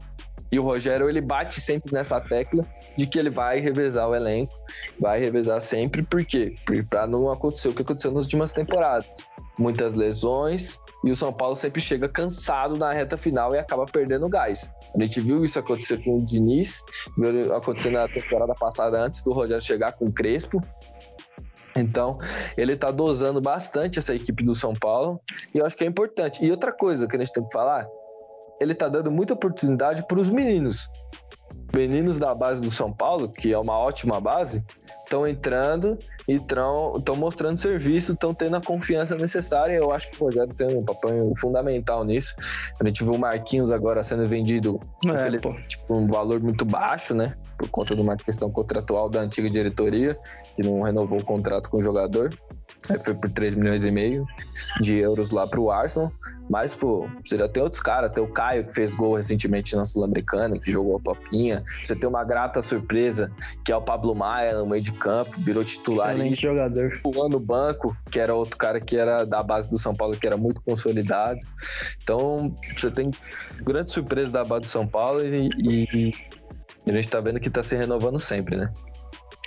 E 0.52 0.60
o 0.60 0.64
Rogério, 0.64 1.10
ele 1.10 1.20
bate 1.20 1.60
sempre 1.60 1.92
nessa 1.92 2.22
tecla 2.22 2.66
de 2.96 3.08
que 3.08 3.18
ele 3.18 3.32
vai 3.32 3.60
revezar 3.60 4.08
o 4.08 4.16
elenco, 4.16 4.54
vai 5.00 5.20
revezar 5.20 5.60
sempre, 5.60 6.04
por 6.04 6.24
quê? 6.24 6.54
Para 6.90 7.08
não 7.08 7.32
acontecer 7.32 7.70
o 7.70 7.74
que 7.74 7.82
aconteceu 7.82 8.12
nas 8.12 8.24
últimas 8.24 8.54
temporadas 8.54 9.26
muitas 9.58 9.94
lesões 9.94 10.80
e 11.04 11.12
o 11.12 11.16
São 11.16 11.32
Paulo 11.32 11.56
sempre 11.56 11.82
chega 11.82 12.10
cansado 12.10 12.78
na 12.78 12.92
reta 12.92 13.18
final 13.18 13.54
e 13.56 13.58
acaba 13.58 13.86
perdendo 13.86 14.28
gás. 14.30 14.70
A 14.96 15.02
gente 15.02 15.22
viu 15.22 15.44
isso 15.44 15.60
acontecer 15.60 16.04
com 16.04 16.18
o 16.18 16.24
Diniz, 16.24 16.84
viu 17.18 17.54
acontecer 17.56 17.92
na 17.92 18.08
temporada 18.08 18.54
passada 18.54 19.00
antes 19.00 19.24
do 19.24 19.32
Rogério 19.32 19.64
chegar 19.64 19.94
com 19.94 20.06
o 20.06 20.12
Crespo. 20.12 20.62
Então, 21.76 22.18
ele 22.56 22.74
está 22.74 22.90
dosando 22.90 23.42
bastante 23.42 24.00
essa 24.00 24.16
equipe 24.16 24.44
do 24.44 24.56
São 24.56 24.74
Paulo 24.74 25.20
e 25.54 25.58
eu 25.58 25.66
acho 25.66 25.76
que 25.76 25.84
é 25.84 25.88
importante. 25.88 26.44
E 26.44 26.50
outra 26.50 26.72
coisa 26.72 27.08
que 27.08 27.16
a 27.16 27.20
gente 27.20 27.34
tem 27.34 27.46
que 27.46 27.52
falar, 27.52 27.86
ele 28.62 28.72
está 28.72 28.88
dando 28.88 29.12
muita 29.12 29.34
oportunidade 29.34 30.06
para 30.08 30.20
os 30.20 30.30
meninos. 30.30 30.90
Meninos 31.76 32.18
da 32.18 32.34
base 32.34 32.62
do 32.62 32.72
São 32.72 32.94
Paulo, 32.94 33.30
que 33.30 33.52
é 33.52 33.58
uma 33.58 33.78
ótima 33.78 34.22
base, 34.22 34.64
estão 35.04 35.28
entrando 35.28 35.98
e 36.28 36.34
estão 36.34 37.16
mostrando 37.16 37.58
serviço, 37.58 38.14
estão 38.14 38.34
tendo 38.34 38.56
a 38.56 38.62
confiança 38.62 39.16
necessária. 39.16 39.76
Eu 39.76 39.92
acho 39.92 40.10
que 40.10 40.22
o 40.22 40.26
Rogério 40.26 40.54
tem 40.54 40.68
um 40.76 40.84
papel 40.84 41.34
fundamental 41.38 42.04
nisso. 42.04 42.36
A 42.82 42.88
gente 42.88 43.04
viu 43.04 43.14
o 43.14 43.20
Marquinhos 43.20 43.72
agora 43.72 44.02
sendo 44.04 44.26
vendido, 44.26 44.80
é, 45.06 45.14
infelizmente, 45.14 45.78
por 45.88 45.98
um 45.98 46.08
valor 46.08 46.40
muito 46.42 46.66
baixo, 46.66 47.14
né? 47.14 47.36
Por 47.58 47.70
conta 47.70 47.96
de 47.96 48.02
uma 48.02 48.18
questão 48.18 48.50
contratual 48.52 49.10
da 49.10 49.22
antiga 49.22 49.50
diretoria, 49.50 50.18
que 50.56 50.64
não 50.64 50.82
renovou 50.82 51.20
o 51.20 51.24
contrato 51.24 51.70
com 51.70 51.78
o 51.78 51.82
jogador. 51.82 52.30
Aí 52.90 53.00
foi 53.04 53.16
por 53.16 53.32
3 53.32 53.56
milhões 53.56 53.86
e 53.86 53.92
meio 53.92 54.26
de 54.82 54.96
euros 54.98 55.32
lá 55.32 55.48
pro 55.48 55.72
Arsenal. 55.72 56.12
Mas, 56.50 56.76
pô, 56.76 57.10
você 57.24 57.38
já 57.38 57.50
tem 57.50 57.64
outros 57.64 57.82
caras. 57.82 58.12
Tem 58.12 58.24
o 58.24 58.28
Caio, 58.28 58.66
que 58.68 58.74
fez 58.74 58.94
gol 58.94 59.16
recentemente 59.16 59.76
na 59.76 59.84
Sul-Americana, 59.84 60.60
que 60.60 60.72
jogou 60.72 60.98
a 60.98 61.00
topinha. 61.00 61.64
Você 61.84 61.96
tem 61.96 62.08
uma 62.08 62.24
grata 62.24 62.62
surpresa, 62.62 63.32
que 63.66 63.72
é 63.72 63.76
o 63.76 63.82
Pablo 63.82 64.14
Maia, 64.14 64.56
no 64.58 64.68
meio 64.68 64.84
de 64.84 64.92
campo, 64.92 65.32
virou 65.38 65.64
titular. 65.64 66.15
Excelente 66.16 66.42
jogador. 66.42 67.02
no 67.30 67.40
banco, 67.40 67.96
que 68.10 68.20
era 68.20 68.34
outro 68.34 68.58
cara 68.58 68.80
que 68.80 68.98
era 68.98 69.26
da 69.26 69.42
base 69.44 69.70
do 69.70 69.78
São 69.78 69.96
Paulo, 69.96 70.18
que 70.18 70.26
era 70.26 70.38
muito 70.38 70.62
consolidado. 70.62 71.40
Então, 72.02 72.56
você 72.76 72.90
tem 72.90 73.12
grande 73.64 73.92
surpresa 73.92 74.32
da 74.32 74.44
base 74.44 74.62
do 74.62 74.68
São 74.68 74.88
Paulo 74.88 75.22
e, 75.26 75.50
e, 75.58 76.14
e 76.86 76.92
a 76.92 76.94
gente 76.94 77.10
tá 77.10 77.20
vendo 77.20 77.40
que 77.40 77.50
tá 77.50 77.64
se 77.64 77.76
renovando 77.76 78.20
sempre, 78.20 78.56
né? 78.56 78.72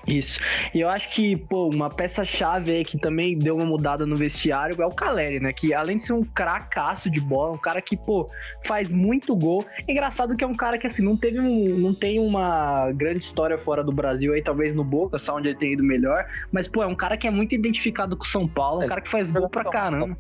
Isso. 0.09 0.41
E 0.75 0.81
eu 0.81 0.89
acho 0.89 1.11
que, 1.11 1.37
pô, 1.37 1.69
uma 1.69 1.91
peça-chave 1.91 2.73
aí 2.73 2.85
que 2.85 2.99
também 2.99 3.39
deu 3.39 3.57
uma 3.57 3.67
mudada 3.67 4.07
no 4.07 4.17
vestiário 4.17 4.81
é 4.81 4.87
o 4.87 4.91
Caleri, 4.91 5.41
né? 5.41 5.53
Que 5.53 5.75
além 5.75 5.97
de 5.97 6.03
ser 6.03 6.15
um 6.15 6.25
cracaço 6.25 7.11
de 7.11 7.21
bola, 7.21 7.55
um 7.55 7.59
cara 7.59 7.81
que, 7.81 7.97
pô, 7.97 8.29
faz 8.65 8.89
muito 8.89 9.37
gol. 9.37 9.67
É 9.87 9.93
engraçado 9.93 10.37
que 10.37 10.43
é 10.43 10.47
um 10.47 10.55
cara 10.55 10.79
que, 10.79 10.87
assim, 10.87 11.03
não 11.03 11.17
teve 11.17 11.39
um, 11.39 11.79
não 11.79 11.95
tem 11.95 12.19
uma 12.19 12.91
grande 12.93 13.19
história 13.19 13.59
fora 13.59 13.85
do 13.85 13.93
Brasil 13.93 14.33
aí, 14.33 14.43
talvez 14.43 14.75
no 14.75 14.85
Boca, 14.85 15.19
só 15.19 15.37
onde 15.37 15.49
ele 15.49 15.59
tem 15.59 15.73
ido 15.75 15.85
melhor. 15.85 16.27
Mas, 16.51 16.67
pô, 16.67 16.83
é 16.83 16.87
um 16.87 16.95
cara 16.95 17.17
que 17.17 17.27
é 17.27 17.31
muito 17.31 17.55
identificado 17.55 18.17
com 18.17 18.25
o 18.25 18.29
São 18.29 18.49
Paulo, 18.49 18.81
um 18.81 18.85
é, 18.85 18.89
cara 18.89 19.01
que 19.01 19.09
faz 19.09 19.31
gol 19.31 19.49
pra 19.49 19.65
caramba. 19.65 20.17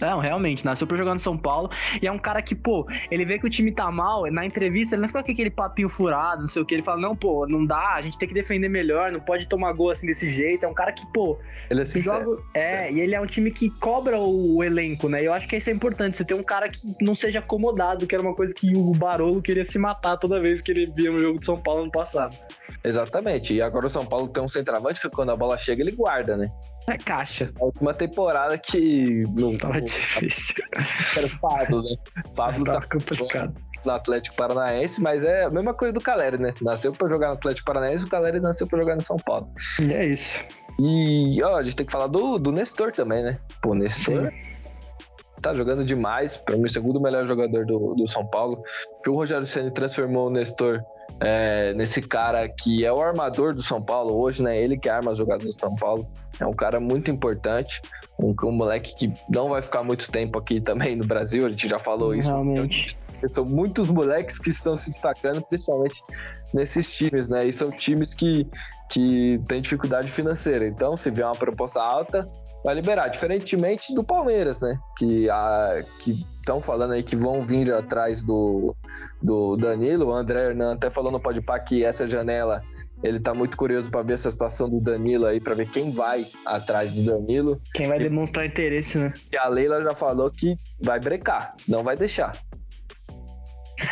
Não, 0.00 0.18
realmente, 0.18 0.64
nasceu 0.64 0.86
pra 0.86 0.96
jogar 0.96 1.14
no 1.14 1.20
São 1.20 1.36
Paulo. 1.36 1.70
E 2.00 2.06
é 2.06 2.12
um 2.12 2.18
cara 2.18 2.42
que, 2.42 2.54
pô, 2.54 2.86
ele 3.10 3.24
vê 3.24 3.38
que 3.38 3.46
o 3.46 3.50
time 3.50 3.70
tá 3.70 3.90
mal, 3.90 4.30
na 4.30 4.44
entrevista 4.44 4.94
ele 4.94 5.02
não 5.02 5.08
fica 5.08 5.22
com 5.22 5.30
aquele 5.30 5.50
papinho 5.50 5.88
furado, 5.88 6.40
não 6.40 6.48
sei 6.48 6.62
o 6.62 6.64
que. 6.64 6.74
Ele 6.74 6.82
fala, 6.82 7.00
não, 7.00 7.14
pô, 7.14 7.46
não 7.46 7.64
dá, 7.64 7.94
a 7.94 8.00
gente 8.00 8.18
tem 8.18 8.28
que 8.28 8.34
defender 8.34 8.68
melhor, 8.68 9.12
não 9.12 9.20
pode 9.20 9.46
tomar 9.46 9.72
gol 9.72 9.90
assim 9.90 10.06
desse 10.06 10.28
jeito. 10.28 10.64
É 10.64 10.68
um 10.68 10.74
cara 10.74 10.92
que, 10.92 11.06
pô. 11.12 11.38
Ele 11.70 11.82
é 11.82 11.84
sincero. 11.84 12.24
Joga... 12.24 12.42
É, 12.54 12.90
e 12.90 13.00
ele 13.00 13.14
é 13.14 13.20
um 13.20 13.26
time 13.26 13.50
que 13.50 13.70
cobra 13.70 14.18
o, 14.18 14.56
o, 14.56 14.64
elenco, 14.64 15.08
né? 15.08 15.22
E 15.22 15.26
eu 15.26 15.32
acho 15.32 15.46
que 15.46 15.56
isso 15.56 15.70
é 15.70 15.72
importante, 15.72 16.16
você 16.16 16.24
ter 16.24 16.34
um 16.34 16.42
cara 16.42 16.68
que 16.68 16.78
não 17.00 17.14
seja 17.14 17.38
acomodado, 17.38 18.06
que 18.06 18.14
era 18.14 18.22
uma 18.22 18.34
coisa 18.34 18.52
que 18.54 18.74
o 18.76 18.92
Barolo 18.92 19.42
queria 19.42 19.64
se 19.64 19.78
matar 19.78 20.16
toda 20.16 20.40
vez 20.40 20.60
que 20.60 20.70
ele 20.70 20.86
via 20.86 21.10
no 21.10 21.18
jogo 21.18 21.38
de 21.38 21.46
São 21.46 21.60
Paulo 21.60 21.84
no 21.84 21.90
passado. 21.90 22.36
Exatamente. 22.84 23.54
E 23.54 23.62
agora 23.62 23.86
o 23.86 23.90
São 23.90 24.04
Paulo 24.04 24.28
tem 24.28 24.42
um 24.42 24.48
centroavante 24.48 25.00
que 25.00 25.08
quando 25.10 25.30
a 25.30 25.36
bola 25.36 25.56
chega, 25.56 25.82
ele 25.82 25.92
guarda, 25.92 26.36
né? 26.36 26.50
É 26.88 26.96
caixa. 26.96 27.52
A 27.60 27.64
última 27.64 27.94
temporada 27.94 28.58
que. 28.58 29.24
Não 29.36 29.56
tava 29.56 29.80
difícil. 29.80 30.56
Era 31.16 31.26
o 31.26 31.38
Pablo, 31.40 31.82
né? 31.82 31.96
Pablo 32.34 32.64
tá 32.64 32.80
complicado. 32.82 33.54
No 33.84 33.92
Atlético 33.92 34.36
Paranaense, 34.36 35.00
mas 35.02 35.24
é 35.24 35.44
a 35.44 35.50
mesma 35.50 35.74
coisa 35.74 35.92
do 35.92 36.00
Caleri, 36.00 36.38
né? 36.38 36.54
Nasceu 36.62 36.92
pra 36.92 37.08
jogar 37.08 37.28
no 37.28 37.34
Atlético 37.34 37.66
Paranaense, 37.66 38.04
o 38.04 38.08
Caleri 38.08 38.38
nasceu 38.38 38.66
pra 38.66 38.80
jogar 38.80 38.94
no 38.94 39.02
São 39.02 39.16
Paulo. 39.16 39.48
E 39.80 39.92
é 39.92 40.06
isso. 40.06 40.40
E, 40.78 41.42
ó, 41.42 41.56
a 41.56 41.62
gente 41.62 41.74
tem 41.74 41.86
que 41.86 41.90
falar 41.90 42.06
do, 42.06 42.38
do 42.38 42.52
Nestor 42.52 42.92
também, 42.92 43.24
né? 43.24 43.38
Pô, 43.60 43.74
Nestor. 43.74 44.30
Sim 44.30 44.52
tá 45.42 45.52
jogando 45.54 45.84
demais, 45.84 46.36
para 46.36 46.56
mim 46.56 46.66
o 46.66 46.70
segundo 46.70 47.00
melhor 47.00 47.26
jogador 47.26 47.66
do, 47.66 47.94
do 47.96 48.06
São 48.06 48.24
Paulo, 48.24 48.62
que 49.02 49.10
o 49.10 49.14
Rogério 49.14 49.44
Ceni 49.44 49.72
transformou 49.72 50.28
o 50.28 50.30
Nestor 50.30 50.80
é, 51.20 51.74
nesse 51.74 52.00
cara 52.00 52.48
que 52.48 52.84
é 52.84 52.92
o 52.92 53.00
armador 53.00 53.54
do 53.54 53.62
São 53.62 53.82
Paulo 53.82 54.16
hoje, 54.16 54.42
né? 54.42 54.58
Ele 54.58 54.78
que 54.78 54.88
arma 54.88 55.10
as 55.10 55.18
jogadas 55.18 55.44
do 55.44 55.52
São 55.52 55.74
Paulo. 55.76 56.08
É 56.42 56.46
um 56.46 56.52
cara 56.52 56.80
muito 56.80 57.10
importante, 57.10 57.80
um, 58.18 58.34
um 58.44 58.52
moleque 58.52 58.94
que 58.94 59.12
não 59.30 59.48
vai 59.48 59.62
ficar 59.62 59.82
muito 59.82 60.10
tempo 60.10 60.38
aqui 60.38 60.60
também 60.60 60.96
no 60.96 61.06
Brasil, 61.06 61.46
a 61.46 61.48
gente 61.48 61.68
já 61.68 61.78
falou 61.78 62.14
isso. 62.14 62.28
Realmente. 62.28 62.96
São 63.28 63.44
muitos 63.44 63.88
moleques 63.88 64.36
que 64.36 64.50
estão 64.50 64.76
se 64.76 64.90
destacando, 64.90 65.40
principalmente 65.42 66.02
nesses 66.52 66.92
times, 66.92 67.28
né? 67.28 67.46
E 67.46 67.52
são 67.52 67.70
times 67.70 68.14
que, 68.14 68.48
que 68.90 69.40
têm 69.46 69.62
dificuldade 69.62 70.08
financeira. 70.08 70.66
Então, 70.66 70.96
se 70.96 71.08
vier 71.08 71.26
uma 71.28 71.36
proposta 71.36 71.80
alta, 71.80 72.28
vai 72.64 72.74
liberar. 72.74 73.08
Diferentemente 73.08 73.94
do 73.94 74.04
Palmeiras, 74.04 74.60
né? 74.60 74.78
Que 74.98 75.28
a, 75.30 75.82
que 75.98 76.12
estão 76.42 76.60
falando 76.60 76.92
aí 76.92 77.02
que 77.02 77.16
vão 77.16 77.42
vir 77.42 77.72
atrás 77.72 78.20
do, 78.20 78.74
do 79.22 79.56
Danilo. 79.56 80.08
O 80.08 80.12
André 80.12 80.48
Hernan 80.48 80.74
até 80.74 80.90
falou 80.90 81.10
no 81.10 81.20
Podpah 81.20 81.60
que 81.60 81.84
essa 81.84 82.06
janela 82.06 82.62
ele 83.02 83.18
tá 83.18 83.34
muito 83.34 83.56
curioso 83.56 83.90
para 83.90 84.02
ver 84.02 84.14
essa 84.14 84.30
situação 84.30 84.68
do 84.68 84.80
Danilo 84.80 85.26
aí, 85.26 85.40
para 85.40 85.54
ver 85.54 85.68
quem 85.68 85.90
vai 85.90 86.26
atrás 86.46 86.92
do 86.92 87.02
Danilo. 87.02 87.60
Quem 87.74 87.88
vai 87.88 87.98
e, 87.98 88.02
demonstrar 88.02 88.46
interesse, 88.46 88.98
né? 88.98 89.12
E 89.32 89.36
a 89.36 89.48
Leila 89.48 89.82
já 89.82 89.94
falou 89.94 90.30
que 90.30 90.56
vai 90.80 91.00
brecar, 91.00 91.54
não 91.68 91.82
vai 91.82 91.96
deixar. 91.96 92.32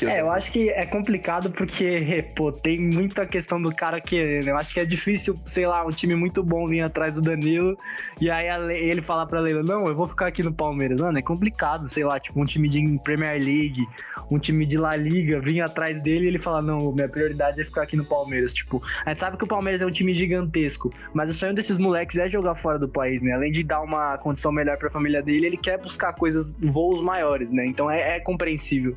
É, 0.03 0.21
eu 0.21 0.31
acho 0.31 0.53
que 0.53 0.71
é 0.71 0.87
complicado 0.87 1.51
porque, 1.51 2.25
pô, 2.37 2.53
tem 2.53 2.81
muita 2.81 3.27
questão 3.27 3.61
do 3.61 3.75
cara 3.75 4.01
querendo. 4.01 4.49
Eu 4.49 4.57
acho 4.57 4.73
que 4.73 4.81
é 4.81 4.85
difícil, 4.85 5.39
sei 5.47 5.67
lá, 5.67 5.85
um 5.85 5.91
time 5.91 6.15
muito 6.15 6.43
bom 6.43 6.67
vir 6.67 6.83
atrás 6.83 7.15
do 7.15 7.21
Danilo 7.21 7.77
e 8.21 8.31
aí 8.31 8.47
ele 8.75 9.03
falar 9.03 9.27
pra 9.27 9.41
Leila, 9.41 9.63
não, 9.63 9.87
eu 9.87 9.95
vou 9.95 10.07
ficar 10.07 10.27
aqui 10.27 10.43
no 10.43 10.53
Palmeiras. 10.53 11.01
Mano, 11.01 11.19
é 11.19 11.23
complicado, 11.23 11.89
sei 11.89 12.05
lá, 12.05 12.19
tipo, 12.19 12.41
um 12.41 12.45
time 12.45 12.69
de 12.69 12.99
Premier 13.03 13.43
League, 13.43 13.87
um 14.31 14.39
time 14.39 14.67
de 14.67 14.77
La 14.79 14.97
Liga 14.97 15.39
vir 15.41 15.61
atrás 15.61 16.01
dele 16.03 16.25
e 16.27 16.29
ele 16.29 16.39
falar, 16.39 16.63
não, 16.63 16.93
minha 16.93 17.09
prioridade 17.09 17.61
é 17.61 17.65
ficar 17.65 17.83
aqui 17.83 17.97
no 17.97 18.05
Palmeiras. 18.05 18.55
Tipo, 18.55 18.83
a 19.05 19.11
gente 19.11 19.21
sabe 19.21 19.37
que 19.37 19.45
o 19.45 19.47
Palmeiras 19.47 19.83
é 19.83 19.87
um 19.87 19.91
time 19.91 20.13
gigantesco, 20.15 20.93
mas 21.15 21.31
o 21.31 21.35
sonho 21.35 21.55
desses 21.55 21.79
moleques 21.79 22.19
é 22.19 22.29
jogar 22.29 22.55
fora 22.55 22.79
do 22.79 22.89
país, 22.89 23.23
né? 23.23 23.33
Além 23.33 23.53
de 23.53 23.63
dar 23.63 23.81
uma 23.81 24.19
condição 24.19 24.53
melhor 24.53 24.77
pra 24.79 24.91
família 24.91 25.23
dele, 25.23 25.47
ele 25.47 25.57
quer 25.57 25.79
buscar 25.79 26.13
coisas, 26.13 26.53
voos 26.61 27.03
maiores, 27.03 27.51
né? 27.51 27.67
Então 27.67 27.91
é, 27.91 28.17
é 28.17 28.21
compreensível. 28.21 28.97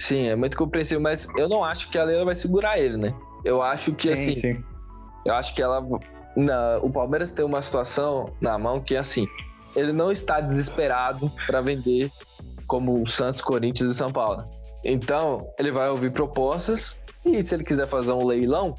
Sim, 0.00 0.28
é 0.28 0.34
muito 0.34 0.56
compreensível, 0.56 1.00
mas 1.00 1.28
eu 1.36 1.46
não 1.46 1.62
acho 1.62 1.90
que 1.90 1.98
a 1.98 2.04
Leila 2.04 2.24
vai 2.24 2.34
segurar 2.34 2.78
ele, 2.78 2.96
né? 2.96 3.14
Eu 3.44 3.60
acho 3.60 3.92
que, 3.92 4.08
sim, 4.08 4.32
assim. 4.32 4.36
Sim. 4.36 4.64
Eu 5.26 5.34
acho 5.34 5.54
que 5.54 5.62
ela. 5.62 5.86
Na, 6.34 6.78
o 6.78 6.90
Palmeiras 6.90 7.32
tem 7.32 7.44
uma 7.44 7.60
situação 7.60 8.32
na 8.40 8.56
mão 8.58 8.80
que, 8.80 8.96
assim, 8.96 9.26
ele 9.76 9.92
não 9.92 10.10
está 10.10 10.40
desesperado 10.40 11.30
para 11.46 11.60
vender 11.60 12.10
como 12.66 13.02
o 13.02 13.06
Santos, 13.06 13.42
Corinthians 13.42 13.92
e 13.92 13.94
São 13.94 14.10
Paulo. 14.10 14.42
Então, 14.82 15.46
ele 15.58 15.70
vai 15.70 15.90
ouvir 15.90 16.10
propostas 16.12 16.96
e 17.26 17.42
se 17.42 17.54
ele 17.54 17.64
quiser 17.64 17.86
fazer 17.86 18.12
um 18.12 18.24
leilão, 18.24 18.74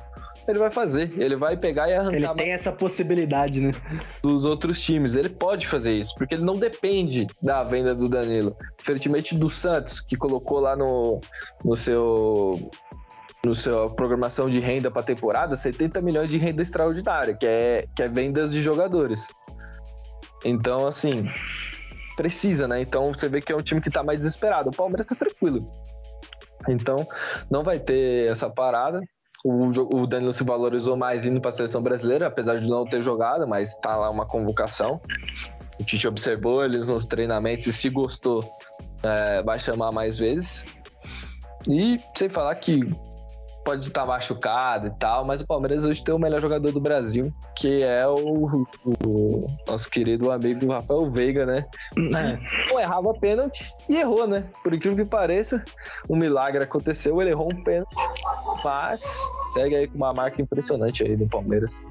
ele 0.48 0.60
vai 0.60 0.70
fazer. 0.70 1.12
Ele 1.18 1.36
vai 1.36 1.56
pegar 1.58 1.90
e 1.90 1.94
arrancar. 1.94 2.16
Ele 2.16 2.28
tem 2.36 2.52
essa 2.52 2.72
possibilidade, 2.72 3.62
né? 3.62 3.72
Dos 4.22 4.46
outros 4.46 4.82
times. 4.82 5.16
Ele 5.16 5.30
pode 5.30 5.68
fazer 5.68 5.94
isso, 5.94 6.14
porque 6.16 6.36
ele 6.36 6.44
não 6.44 6.58
depende 6.58 7.28
da 7.42 7.64
venda 7.64 7.94
do 7.94 8.10
Danilo. 8.10 8.56
Diferentemente 8.78 9.36
do 9.36 9.50
Santos, 9.50 10.02
que 10.02 10.16
colocou 10.16 10.60
lá 10.60 10.76
no, 10.76 11.20
no 11.64 11.76
seu. 11.76 12.72
No 13.44 13.56
seu 13.56 13.90
programação 13.90 14.48
de 14.48 14.60
renda 14.60 14.92
para 14.92 15.02
temporada, 15.02 15.56
70 15.56 16.00
milhões 16.00 16.30
de 16.30 16.38
renda 16.38 16.62
extraordinária, 16.62 17.36
que 17.36 17.48
é, 17.48 17.88
que 17.96 18.04
é 18.04 18.08
vendas 18.08 18.52
de 18.52 18.62
jogadores. 18.62 19.34
Então, 20.46 20.86
assim, 20.86 21.28
precisa, 22.16 22.68
né? 22.68 22.80
Então 22.82 23.12
você 23.12 23.28
vê 23.28 23.42
que 23.42 23.52
é 23.52 23.56
um 23.56 23.62
time 23.64 23.82
que 23.82 23.90
tá 23.90 24.04
mais 24.04 24.20
desesperado. 24.20 24.70
O 24.70 24.76
Palmeiras 24.76 25.08
tá 25.08 25.16
tranquilo. 25.16 25.68
Então, 26.70 27.04
não 27.50 27.64
vai 27.64 27.80
ter 27.80 28.30
essa 28.32 28.48
parada. 28.48 29.02
O, 29.44 30.02
o 30.02 30.08
Danilo 30.08 30.32
se 30.32 30.44
valorizou 30.44 30.96
mais 30.96 31.26
indo 31.26 31.42
para 31.42 31.50
a 31.50 31.54
seleção 31.54 31.82
brasileira, 31.82 32.28
apesar 32.28 32.58
de 32.58 32.70
não 32.70 32.86
ter 32.86 33.02
jogado, 33.02 33.48
mas 33.48 33.70
está 33.70 33.96
lá 33.96 34.10
uma 34.10 34.26
convocação. 34.26 35.02
O 35.80 35.84
Tite 35.84 36.08
observou 36.08 36.64
eles 36.64 36.88
nos 36.88 37.06
treinamentos 37.06 37.66
e 37.68 37.74
se 37.74 37.90
gostou, 37.90 38.44
é, 39.04 39.42
vai 39.42 39.58
chamar 39.58 39.92
mais 39.92 40.20
vezes. 40.20 40.64
E 41.68 42.00
sem 42.16 42.30
falar 42.30 42.54
que 42.56 42.82
pode 43.64 43.88
estar 43.88 44.06
machucado 44.06 44.88
e 44.88 44.92
tal, 44.92 45.26
mas 45.26 45.42
o 45.42 45.48
Palmeiras 45.48 45.86
hoje 45.86 46.04
tem 46.04 46.14
o 46.14 46.20
melhor 46.20 46.42
jogador 46.42 46.72
do 46.72 46.80
Brasil, 46.80 47.34
que 47.56 47.84
é 47.84 48.08
o, 48.08 48.66
o 49.06 49.48
nosso 49.68 49.90
querido 49.90 50.32
amigo 50.32 50.72
Rafael 50.72 51.10
Veiga, 51.10 51.46
né? 51.46 51.66
É. 51.98 52.82
errava 52.82 53.14
pênalti 53.14 53.74
e 53.88 53.98
errou, 53.98 54.28
né? 54.28 54.44
Por 54.64 54.74
incrível 54.74 55.04
que 55.04 55.10
pareça, 55.10 55.64
um 56.10 56.16
milagre 56.16 56.64
aconteceu, 56.64 57.22
ele 57.22 57.32
errou 57.32 57.50
um 57.54 57.64
pênalti, 57.64 57.96
mas 58.64 59.04
segue 59.54 59.76
aí 59.76 59.88
com 59.88 59.98
uma 59.98 60.14
marca 60.14 60.42
impressionante 60.42 61.04
aí 61.04 61.16
do 61.16 61.28
Palmeiras 61.28 61.84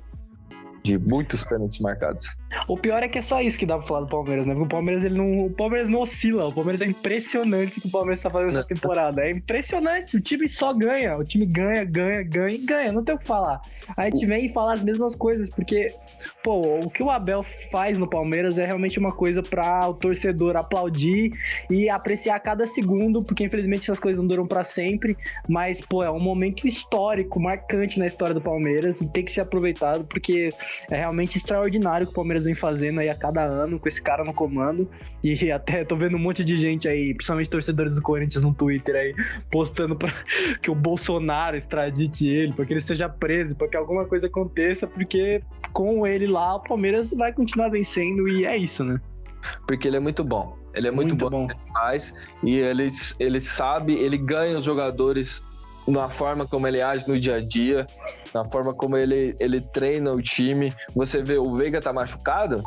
de 0.82 0.98
muitos 0.98 1.42
pênaltis 1.44 1.78
marcados. 1.80 2.36
O 2.66 2.76
pior 2.76 3.02
é 3.02 3.08
que 3.08 3.18
é 3.18 3.22
só 3.22 3.40
isso 3.40 3.58
que 3.58 3.66
dá 3.66 3.78
pra 3.78 3.86
falar 3.86 4.00
do 4.00 4.06
Palmeiras, 4.06 4.46
né? 4.46 4.54
Porque 4.54 4.66
o 4.66 4.68
Palmeiras 4.68 5.04
ele 5.04 5.16
não, 5.16 5.46
o 5.46 5.50
Palmeiras 5.50 5.88
não 5.88 6.00
oscila. 6.00 6.48
O 6.48 6.52
Palmeiras 6.52 6.80
é 6.80 6.86
impressionante 6.86 7.78
o 7.78 7.82
que 7.82 7.88
o 7.88 7.90
Palmeiras 7.90 8.20
tá 8.20 8.30
fazendo 8.30 8.50
essa 8.50 8.64
temporada. 8.64 9.22
É 9.22 9.30
impressionante. 9.30 10.16
O 10.16 10.20
time 10.20 10.48
só 10.48 10.72
ganha. 10.72 11.16
O 11.16 11.24
time 11.24 11.46
ganha, 11.46 11.84
ganha, 11.84 12.22
ganha 12.22 12.54
e 12.54 12.58
ganha. 12.58 12.92
Não 12.92 13.04
tem 13.04 13.14
o 13.14 13.18
que 13.18 13.24
falar. 13.24 13.60
A 13.96 14.04
gente 14.08 14.26
vem 14.26 14.46
e 14.46 14.48
fala 14.48 14.74
as 14.74 14.82
mesmas 14.82 15.14
coisas, 15.14 15.50
porque, 15.50 15.94
pô, 16.42 16.60
o 16.84 16.90
que 16.90 17.02
o 17.02 17.10
Abel 17.10 17.42
faz 17.42 17.98
no 17.98 18.08
Palmeiras 18.08 18.58
é 18.58 18.66
realmente 18.66 18.98
uma 18.98 19.12
coisa 19.12 19.42
para 19.42 19.88
o 19.88 19.94
torcedor 19.94 20.56
aplaudir 20.56 21.32
e 21.68 21.88
apreciar 21.88 22.38
cada 22.40 22.66
segundo, 22.66 23.22
porque 23.22 23.44
infelizmente 23.44 23.84
essas 23.84 24.00
coisas 24.00 24.18
não 24.18 24.26
duram 24.26 24.46
para 24.46 24.64
sempre. 24.64 25.16
Mas, 25.48 25.80
pô, 25.80 26.02
é 26.02 26.10
um 26.10 26.20
momento 26.20 26.66
histórico, 26.66 27.38
marcante 27.38 27.98
na 27.98 28.06
história 28.06 28.34
do 28.34 28.40
Palmeiras 28.40 29.00
e 29.00 29.06
tem 29.06 29.24
que 29.24 29.32
ser 29.32 29.42
aproveitado, 29.42 30.04
porque 30.04 30.50
é 30.90 30.96
realmente 30.96 31.36
extraordinário 31.36 32.04
o 32.04 32.06
que 32.06 32.12
o 32.12 32.14
Palmeiras 32.14 32.44
vem 32.44 32.54
fazendo 32.54 33.00
aí 33.00 33.08
a 33.08 33.14
cada 33.14 33.42
ano 33.42 33.78
com 33.78 33.88
esse 33.88 34.00
cara 34.00 34.24
no 34.24 34.32
comando. 34.32 34.88
E 35.24 35.50
até 35.52 35.84
tô 35.84 35.96
vendo 35.96 36.16
um 36.16 36.20
monte 36.20 36.44
de 36.44 36.58
gente 36.58 36.88
aí, 36.88 37.14
principalmente 37.14 37.50
torcedores 37.50 37.94
do 37.94 38.02
Corinthians 38.02 38.42
no 38.42 38.54
Twitter 38.54 38.94
aí, 38.94 39.14
postando 39.50 39.96
pra 39.96 40.12
que 40.62 40.70
o 40.70 40.74
Bolsonaro 40.74 41.56
extradite 41.56 42.28
ele, 42.28 42.52
para 42.52 42.64
que 42.64 42.72
ele 42.72 42.80
seja 42.80 43.08
preso, 43.08 43.56
para 43.56 43.68
que 43.68 43.76
alguma 43.76 44.04
coisa 44.04 44.26
aconteça, 44.26 44.86
porque 44.86 45.42
com 45.72 46.06
ele 46.06 46.26
lá 46.26 46.56
o 46.56 46.60
Palmeiras 46.60 47.12
vai 47.12 47.32
continuar 47.32 47.68
vencendo 47.68 48.28
e 48.28 48.44
é 48.44 48.56
isso, 48.56 48.84
né? 48.84 49.00
Porque 49.66 49.88
ele 49.88 49.96
é 49.96 50.00
muito 50.00 50.22
bom. 50.22 50.58
Ele 50.74 50.86
é 50.86 50.90
muito, 50.90 51.16
muito 51.16 51.30
bom, 51.30 51.46
bom. 51.46 51.52
Ele 51.52 51.72
faz 51.72 52.14
e 52.42 52.56
ele, 52.56 52.86
ele 53.18 53.40
sabe, 53.40 53.94
ele 53.94 54.16
ganha 54.16 54.56
os 54.56 54.64
jogadores 54.64 55.44
na 55.90 56.08
forma 56.08 56.46
como 56.46 56.66
ele 56.66 56.80
age 56.80 57.08
no 57.08 57.18
dia 57.18 57.36
a 57.36 57.40
dia, 57.40 57.86
na 58.34 58.44
forma 58.48 58.74
como 58.74 58.96
ele, 58.96 59.36
ele 59.38 59.60
treina 59.60 60.12
o 60.12 60.22
time. 60.22 60.72
Você 60.94 61.22
vê, 61.22 61.38
o 61.38 61.54
Veiga 61.56 61.80
tá 61.80 61.92
machucado, 61.92 62.62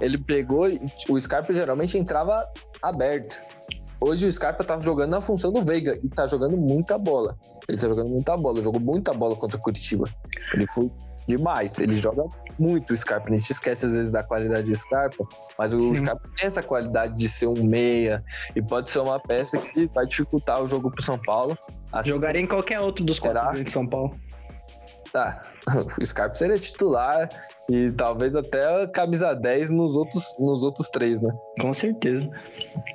ele 0.00 0.18
pegou, 0.18 0.66
o 1.08 1.20
Scarpa 1.20 1.52
geralmente 1.52 1.98
entrava 1.98 2.46
aberto. 2.82 3.40
Hoje 4.02 4.26
o 4.26 4.32
Scarpa 4.32 4.64
tá 4.64 4.78
jogando 4.80 5.10
na 5.10 5.20
função 5.20 5.52
do 5.52 5.62
Veiga 5.62 5.98
e 6.02 6.08
tá 6.08 6.26
jogando 6.26 6.56
muita 6.56 6.96
bola. 6.96 7.36
Ele 7.68 7.76
tá 7.76 7.86
jogando 7.86 8.08
muita 8.08 8.34
bola, 8.36 8.62
jogou 8.62 8.80
muita 8.80 9.12
bola 9.12 9.36
contra 9.36 9.58
o 9.58 9.60
Curitiba. 9.60 10.08
Ele 10.54 10.66
foi 10.66 10.90
demais, 11.26 11.78
ele 11.78 11.94
joga 11.96 12.24
muito 12.60 12.92
o 12.92 12.96
Scarpa. 12.96 13.32
A 13.32 13.36
gente 13.36 13.50
esquece 13.50 13.86
às 13.86 13.96
vezes 13.96 14.12
da 14.12 14.22
qualidade 14.22 14.68
do 14.68 14.76
Scarpa, 14.76 15.26
mas 15.58 15.72
o 15.72 15.80
Sim. 15.80 15.96
Scarpa 15.96 16.28
tem 16.36 16.46
essa 16.46 16.62
qualidade 16.62 17.16
de 17.16 17.28
ser 17.28 17.46
um 17.46 17.64
meia 17.64 18.22
e 18.54 18.60
pode 18.60 18.90
ser 18.90 19.00
uma 19.00 19.18
peça 19.18 19.58
que 19.58 19.86
vai 19.88 20.06
dificultar 20.06 20.62
o 20.62 20.66
jogo 20.66 20.90
pro 20.90 21.02
São 21.02 21.18
Paulo. 21.18 21.56
Assim, 21.92 22.10
Jogaria 22.10 22.40
em 22.40 22.46
qualquer 22.46 22.78
outro 22.80 23.04
dos 23.04 23.18
quatro 23.18 23.64
de 23.64 23.72
São 23.72 23.86
Paulo. 23.86 24.14
Tá, 25.12 25.40
o 26.00 26.04
Scarpa 26.04 26.34
seria 26.34 26.58
titular 26.58 27.28
e 27.68 27.90
talvez 27.92 28.36
até 28.36 28.82
a 28.82 28.86
camisa 28.86 29.34
10 29.34 29.70
nos 29.70 29.96
outros, 29.96 30.36
nos 30.38 30.62
outros 30.62 30.88
três, 30.90 31.20
né? 31.20 31.32
Com 31.60 31.72
certeza. 31.74 32.28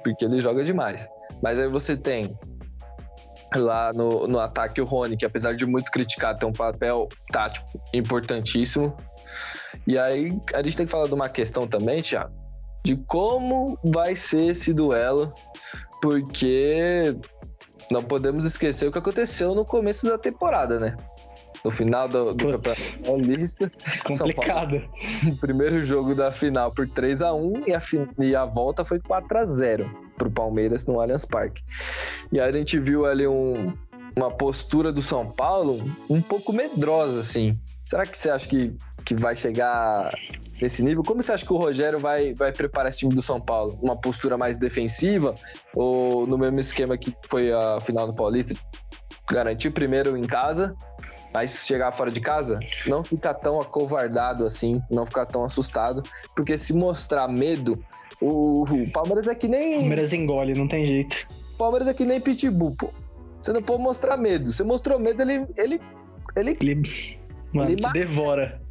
Porque 0.03 0.23
ele 0.23 0.39
joga 0.39 0.63
demais. 0.63 1.07
Mas 1.41 1.59
aí 1.59 1.67
você 1.67 1.97
tem 1.97 2.37
lá 3.55 3.91
no, 3.93 4.27
no 4.27 4.39
ataque 4.39 4.81
o 4.81 4.85
Rony, 4.85 5.17
que 5.17 5.25
apesar 5.25 5.55
de 5.55 5.65
muito 5.65 5.91
criticado, 5.91 6.39
tem 6.39 6.49
um 6.49 6.53
papel 6.53 7.07
tático 7.31 7.67
importantíssimo. 7.93 8.95
E 9.87 9.97
aí 9.97 10.37
a 10.53 10.61
gente 10.63 10.77
tem 10.77 10.85
que 10.85 10.91
falar 10.91 11.07
de 11.07 11.13
uma 11.13 11.29
questão 11.29 11.67
também, 11.67 12.01
Thiago, 12.01 12.33
de 12.83 12.95
como 12.95 13.77
vai 13.83 14.15
ser 14.15 14.51
esse 14.51 14.73
duelo, 14.73 15.33
porque 16.01 17.15
não 17.91 18.03
podemos 18.03 18.45
esquecer 18.45 18.87
o 18.87 18.91
que 18.91 18.97
aconteceu 18.97 19.53
no 19.55 19.65
começo 19.65 20.07
da 20.07 20.17
temporada, 20.17 20.79
né? 20.79 20.95
No 21.63 21.71
final 21.71 22.07
do, 22.07 22.33
do 22.33 22.51
Campeonato 22.51 22.99
Paulista. 23.03 23.71
Complicado. 24.05 24.83
o 25.27 25.37
primeiro 25.41 25.83
jogo 25.83 26.13
da 26.13 26.31
final 26.31 26.71
por 26.71 26.87
3 26.87 27.23
a 27.23 27.33
1 27.33 27.63
e 27.67 27.73
a, 27.73 27.79
e 28.19 28.35
a 28.35 28.45
volta 28.45 28.85
foi 28.85 28.99
4 28.99 29.37
a 29.39 29.45
0 29.45 29.89
pro 30.15 30.29
Palmeiras 30.29 30.85
no 30.85 30.99
Allianz 30.99 31.25
Parque. 31.25 31.63
E 32.31 32.39
aí 32.39 32.49
a 32.49 32.51
gente 32.51 32.79
viu 32.79 33.05
ali 33.05 33.27
um, 33.27 33.73
uma 34.15 34.31
postura 34.31 34.91
do 34.91 35.01
São 35.01 35.31
Paulo 35.31 35.79
um 36.09 36.21
pouco 36.21 36.53
medrosa, 36.53 37.19
assim. 37.19 37.59
Será 37.85 38.05
que 38.05 38.17
você 38.17 38.29
acha 38.29 38.47
que, 38.47 38.73
que 39.05 39.15
vai 39.15 39.35
chegar 39.35 40.11
nesse 40.61 40.83
nível. 40.83 41.03
Como 41.03 41.21
você 41.21 41.33
acha 41.33 41.45
que 41.45 41.53
o 41.53 41.57
Rogério 41.57 41.99
vai, 41.99 42.33
vai 42.33 42.51
preparar 42.51 42.89
esse 42.89 42.99
time 42.99 43.13
do 43.13 43.21
São 43.21 43.39
Paulo? 43.39 43.77
Uma 43.81 43.95
postura 43.95 44.37
mais 44.37 44.57
defensiva 44.57 45.35
ou 45.73 46.25
no 46.27 46.37
mesmo 46.37 46.59
esquema 46.59 46.97
que 46.97 47.15
foi 47.29 47.51
a 47.51 47.79
final 47.81 48.07
do 48.07 48.13
Paulista? 48.13 48.55
Garantir 49.29 49.71
primeiro 49.71 50.15
em 50.15 50.23
casa, 50.23 50.75
mas 51.33 51.65
chegar 51.65 51.91
fora 51.91 52.11
de 52.11 52.21
casa, 52.21 52.59
não 52.87 53.03
ficar 53.03 53.33
tão 53.33 53.59
acovardado 53.59 54.45
assim, 54.45 54.79
não 54.89 55.05
ficar 55.05 55.25
tão 55.25 55.43
assustado, 55.43 56.03
porque 56.35 56.57
se 56.57 56.73
mostrar 56.73 57.27
medo, 57.27 57.83
o, 58.21 58.63
o 58.63 58.91
Palmeiras 58.91 59.27
é 59.27 59.35
que 59.35 59.47
nem. 59.47 59.79
Palmeiras 59.79 60.13
engole, 60.13 60.53
não 60.53 60.67
tem 60.67 60.85
jeito. 60.85 61.27
Palmeiras 61.57 61.87
é 61.87 61.93
que 61.93 62.05
nem 62.05 62.21
Pitbull, 62.21 62.75
pô. 62.75 62.89
Você 63.41 63.51
não 63.51 63.61
pode 63.61 63.81
mostrar 63.81 64.17
medo. 64.17 64.51
Você 64.51 64.63
mostrou 64.63 64.99
medo, 64.99 65.21
ele. 65.21 65.47
Ele. 65.57 65.81
Ele, 66.35 66.57
ele, 66.59 67.19
mano, 67.55 67.71
ele 67.71 67.81
devora. 67.93 68.61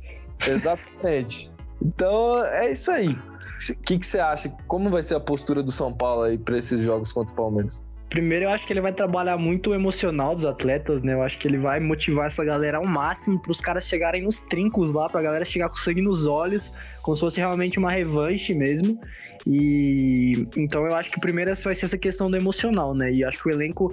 Exatamente. 0.46 1.50
Então 1.82 2.44
é 2.44 2.72
isso 2.72 2.90
aí. 2.90 3.08
O 3.08 3.82
que, 3.82 3.98
que 3.98 4.06
você 4.06 4.18
acha? 4.18 4.50
Como 4.66 4.90
vai 4.90 5.02
ser 5.02 5.14
a 5.14 5.20
postura 5.20 5.62
do 5.62 5.70
São 5.70 5.94
Paulo 5.96 6.22
aí 6.22 6.38
para 6.38 6.58
esses 6.58 6.82
jogos 6.82 7.12
contra 7.12 7.32
o 7.32 7.36
Palmeiras? 7.36 7.82
Primeiro, 8.14 8.44
eu 8.44 8.50
acho 8.50 8.64
que 8.64 8.72
ele 8.72 8.80
vai 8.80 8.92
trabalhar 8.92 9.36
muito 9.36 9.70
o 9.70 9.74
emocional 9.74 10.36
dos 10.36 10.44
atletas, 10.44 11.02
né? 11.02 11.14
Eu 11.14 11.22
acho 11.22 11.36
que 11.36 11.48
ele 11.48 11.58
vai 11.58 11.80
motivar 11.80 12.26
essa 12.26 12.44
galera 12.44 12.78
ao 12.78 12.86
máximo 12.86 13.40
para 13.40 13.50
os 13.50 13.60
caras 13.60 13.88
chegarem 13.88 14.22
nos 14.22 14.38
trincos 14.38 14.92
lá, 14.92 15.08
para 15.08 15.18
a 15.18 15.22
galera 15.24 15.44
chegar 15.44 15.68
com 15.68 15.74
sangue 15.74 16.00
nos 16.00 16.24
olhos, 16.24 16.72
como 17.02 17.16
se 17.16 17.20
fosse 17.20 17.38
realmente 17.38 17.76
uma 17.76 17.90
revanche 17.90 18.54
mesmo. 18.54 19.00
E 19.44 20.46
então 20.56 20.86
eu 20.86 20.94
acho 20.94 21.10
que 21.10 21.18
primeiro 21.18 21.52
vai 21.56 21.74
ser 21.74 21.86
essa 21.86 21.98
questão 21.98 22.30
do 22.30 22.36
emocional, 22.36 22.94
né? 22.94 23.12
E 23.12 23.24
acho 23.24 23.42
que 23.42 23.48
o 23.48 23.52
elenco 23.52 23.92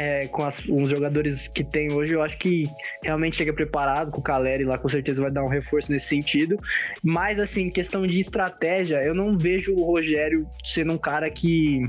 é, 0.00 0.26
com 0.28 0.42
as, 0.42 0.58
os 0.66 0.88
jogadores 0.88 1.46
que 1.46 1.62
tem 1.62 1.92
hoje, 1.92 2.14
eu 2.14 2.22
acho 2.22 2.38
que 2.38 2.66
realmente 3.02 3.36
chega 3.36 3.52
preparado 3.52 4.10
com 4.10 4.18
o 4.18 4.22
Caleri 4.22 4.64
lá, 4.64 4.78
com 4.78 4.88
certeza 4.88 5.20
vai 5.20 5.30
dar 5.30 5.44
um 5.44 5.48
reforço 5.48 5.92
nesse 5.92 6.06
sentido. 6.06 6.58
Mas, 7.02 7.38
assim, 7.38 7.68
questão 7.68 8.06
de 8.06 8.18
estratégia, 8.18 9.04
eu 9.04 9.14
não 9.14 9.36
vejo 9.36 9.74
o 9.74 9.84
Rogério 9.84 10.48
sendo 10.64 10.94
um 10.94 10.98
cara 10.98 11.30
que 11.30 11.82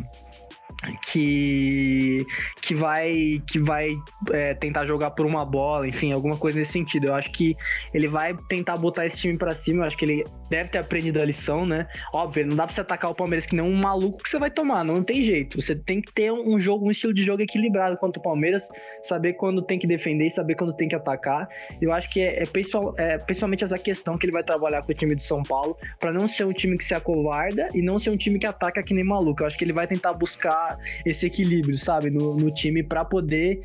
que 1.02 2.26
que 2.62 2.76
vai 2.76 3.42
que 3.48 3.60
vai 3.60 3.98
é, 4.32 4.54
tentar 4.54 4.86
jogar 4.86 5.12
por 5.12 5.26
uma 5.26 5.46
bola, 5.46 5.88
enfim, 5.88 6.12
alguma 6.12 6.38
coisa 6.38 6.60
nesse 6.60 6.72
sentido. 6.72 7.08
Eu 7.08 7.16
acho 7.16 7.32
que 7.32 7.56
ele 7.94 8.08
vai 8.08 8.36
tentar 8.48 8.78
botar 8.78 9.06
esse 9.06 9.18
time 9.18 9.38
para 9.38 9.54
cima. 9.56 9.84
Eu 9.84 9.88
acho 9.88 9.98
que 9.98 10.06
ele 10.06 10.26
deve 10.50 10.70
ter 10.70 10.80
aprendido 10.80 11.22
a 11.22 11.26
lição, 11.26 11.66
né? 11.66 11.88
Óbvio, 12.14 12.46
não 12.46 12.56
dá 12.56 12.66
pra 12.66 12.74
você 12.74 12.82
atacar 12.82 13.12
o 13.12 13.16
Palmeiras 13.16 13.46
que 13.46 13.56
nem 13.56 13.64
um 13.64 13.76
maluco 13.76 14.24
que 14.24 14.30
você 14.30 14.40
vai 14.40 14.52
tomar, 14.52 14.84
não, 14.84 15.04
tem 15.04 15.24
jeito. 15.24 15.62
Você 15.62 15.76
tem 15.76 16.02
que 16.02 16.12
ter 16.14 16.32
um 16.32 16.60
jogo, 16.60 16.88
um 16.88 16.92
estilo 16.92 17.14
de 17.14 17.24
jogo 17.24 17.42
equilibrado 17.42 17.98
contra 17.98 18.20
o 18.20 18.24
Palmeiras, 18.24 18.68
saber 19.02 19.34
quando 19.34 19.62
tem 19.62 19.80
que 19.80 19.88
defender 19.88 20.28
e 20.28 20.32
saber 20.32 20.56
quando 20.56 20.74
tem 20.74 20.88
que 20.88 20.96
atacar. 20.96 21.48
Eu 21.82 21.94
acho 21.94 22.10
que 22.10 22.20
é, 22.20 22.44
é, 22.44 22.46
principal, 22.46 22.94
é 22.98 23.18
principalmente 23.18 23.64
essa 23.64 23.78
questão 23.78 24.18
que 24.18 24.26
ele 24.26 24.34
vai 24.34 24.44
trabalhar 24.44 24.82
com 24.82 24.92
o 24.92 24.96
time 24.96 25.16
de 25.16 25.24
São 25.24 25.42
Paulo, 25.44 25.78
para 26.00 26.12
não 26.12 26.28
ser 26.28 26.46
um 26.46 26.54
time 26.54 26.78
que 26.78 26.84
se 26.84 26.94
acovarda 26.94 27.70
e 27.74 27.82
não 27.82 27.98
ser 27.98 28.10
um 28.10 28.18
time 28.18 28.38
que 28.38 28.46
ataca 28.46 28.84
que 28.84 28.94
nem 28.94 29.04
maluco. 29.04 29.44
Eu 29.44 29.48
acho 29.48 29.58
que 29.58 29.64
ele 29.64 29.74
vai 29.74 29.88
tentar 29.88 30.14
buscar 30.14 30.61
esse 31.06 31.26
equilíbrio, 31.26 31.78
sabe, 31.78 32.10
no, 32.10 32.36
no 32.36 32.54
time 32.54 32.84
para 32.84 33.06
poder 33.06 33.62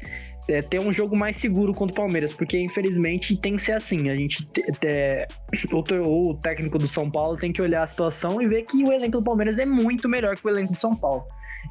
é, 0.48 0.62
ter 0.62 0.80
um 0.80 0.92
jogo 0.92 1.16
mais 1.16 1.36
seguro 1.36 1.74
contra 1.74 1.92
o 1.92 1.96
Palmeiras, 1.96 2.32
porque 2.32 2.58
infelizmente 2.58 3.36
tem 3.36 3.56
que 3.56 3.62
ser 3.62 3.72
assim. 3.72 4.08
A 4.08 4.14
gente 4.14 4.46
é, 4.84 5.26
o, 5.72 6.30
o 6.30 6.34
técnico 6.34 6.78
do 6.78 6.86
São 6.86 7.10
Paulo 7.10 7.36
tem 7.36 7.52
que 7.52 7.60
olhar 7.60 7.82
a 7.82 7.86
situação 7.86 8.40
e 8.40 8.46
ver 8.46 8.62
que 8.62 8.82
o 8.84 8.92
elenco 8.92 9.18
do 9.18 9.24
Palmeiras 9.24 9.58
é 9.58 9.66
muito 9.66 10.08
melhor 10.08 10.36
que 10.36 10.46
o 10.46 10.50
elenco 10.50 10.72
do 10.72 10.80
São 10.80 10.94
Paulo. 10.94 11.24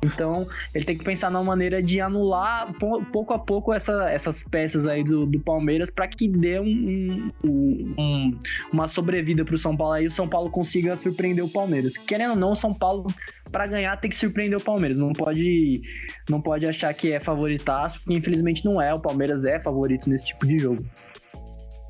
Então, 0.03 0.47
ele 0.73 0.85
tem 0.85 0.97
que 0.97 1.03
pensar 1.03 1.29
numa 1.31 1.43
maneira 1.43 1.81
de 1.81 2.01
anular 2.01 2.73
pouco 3.11 3.33
a 3.33 3.39
pouco 3.39 3.73
essa, 3.73 4.09
essas 4.09 4.43
peças 4.43 4.87
aí 4.87 5.03
do, 5.03 5.25
do 5.25 5.39
Palmeiras 5.39 5.89
para 5.89 6.07
que 6.07 6.27
dê 6.27 6.59
um, 6.59 7.31
um, 7.43 7.93
um, 7.97 8.39
uma 8.71 8.87
sobrevida 8.87 9.45
para 9.45 9.55
o 9.55 9.57
São 9.57 9.75
Paulo 9.75 9.93
aí 9.93 10.07
o 10.07 10.11
São 10.11 10.27
Paulo 10.27 10.49
consiga 10.49 10.95
surpreender 10.95 11.43
o 11.43 11.49
Palmeiras. 11.49 11.97
Querendo 11.97 12.31
ou 12.31 12.35
não, 12.35 12.51
o 12.51 12.55
São 12.55 12.73
Paulo 12.73 13.07
para 13.51 13.67
ganhar 13.67 13.95
tem 13.97 14.09
que 14.09 14.15
surpreender 14.15 14.57
o 14.57 14.63
Palmeiras. 14.63 14.97
Não 14.97 15.13
pode, 15.13 15.81
não 16.29 16.41
pode 16.41 16.65
achar 16.65 16.93
que 16.93 17.11
é 17.11 17.19
favoritaço, 17.19 17.99
porque 17.99 18.17
infelizmente 18.17 18.65
não 18.65 18.81
é. 18.81 18.93
O 18.93 18.99
Palmeiras 18.99 19.45
é 19.45 19.59
favorito 19.59 20.09
nesse 20.09 20.27
tipo 20.27 20.45
de 20.45 20.59
jogo. 20.59 20.85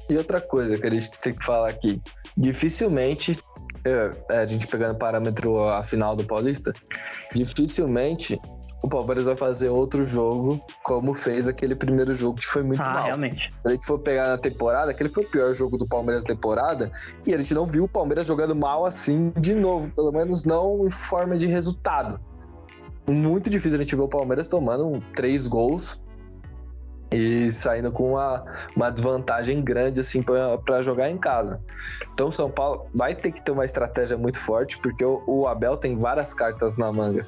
E 0.09 0.15
outra 0.15 0.39
coisa 0.39 0.77
que 0.77 0.85
a 0.85 0.93
gente 0.93 1.11
tem 1.19 1.33
que 1.33 1.43
falar 1.43 1.69
aqui: 1.69 2.01
dificilmente, 2.37 3.37
é, 3.85 4.41
a 4.41 4.45
gente 4.45 4.67
pegando 4.67 4.97
parâmetro 4.97 5.61
a 5.69 5.83
final 5.83 6.15
do 6.15 6.25
Paulista, 6.25 6.73
dificilmente 7.33 8.39
o 8.81 8.87
Palmeiras 8.87 9.25
vai 9.25 9.35
fazer 9.35 9.69
outro 9.69 10.03
jogo 10.03 10.59
como 10.83 11.13
fez 11.13 11.47
aquele 11.47 11.75
primeiro 11.75 12.13
jogo 12.13 12.39
que 12.39 12.45
foi 12.45 12.61
muito 12.61 12.83
ah, 12.83 12.93
mal. 12.93 13.03
realmente. 13.05 13.51
Se 13.57 13.67
a 13.67 13.71
gente 13.71 13.85
for 13.85 13.97
pegar 13.97 14.27
na 14.27 14.37
temporada, 14.37 14.91
aquele 14.91 15.09
foi 15.09 15.23
o 15.23 15.27
pior 15.27 15.53
jogo 15.53 15.77
do 15.77 15.87
Palmeiras 15.87 16.23
na 16.23 16.29
temporada 16.29 16.91
e 17.25 17.33
a 17.33 17.37
gente 17.37 17.53
não 17.53 17.65
viu 17.65 17.85
o 17.85 17.87
Palmeiras 17.87 18.27
jogando 18.27 18.55
mal 18.55 18.85
assim 18.85 19.31
de 19.39 19.55
novo, 19.55 19.89
pelo 19.91 20.11
menos 20.11 20.45
não 20.45 20.85
em 20.85 20.91
forma 20.91 21.37
de 21.37 21.47
resultado. 21.47 22.19
Muito 23.07 23.49
difícil 23.49 23.77
a 23.77 23.81
gente 23.81 23.95
ver 23.95 24.03
o 24.03 24.07
Palmeiras 24.07 24.47
tomando 24.47 25.01
três 25.15 25.47
gols 25.47 25.99
e 27.11 27.51
saindo 27.51 27.91
com 27.91 28.11
uma, 28.11 28.43
uma 28.75 28.89
desvantagem 28.89 29.63
grande 29.63 29.99
assim 29.99 30.23
para 30.23 30.81
jogar 30.81 31.09
em 31.09 31.17
casa. 31.17 31.61
Então 32.13 32.27
o 32.27 32.31
São 32.31 32.49
Paulo 32.49 32.87
vai 32.95 33.15
ter 33.15 33.31
que 33.31 33.41
ter 33.41 33.51
uma 33.51 33.65
estratégia 33.65 34.17
muito 34.17 34.39
forte 34.39 34.77
porque 34.79 35.03
o, 35.03 35.23
o 35.25 35.47
Abel 35.47 35.77
tem 35.77 35.97
várias 35.97 36.33
cartas 36.33 36.77
na 36.77 36.91
manga. 36.91 37.27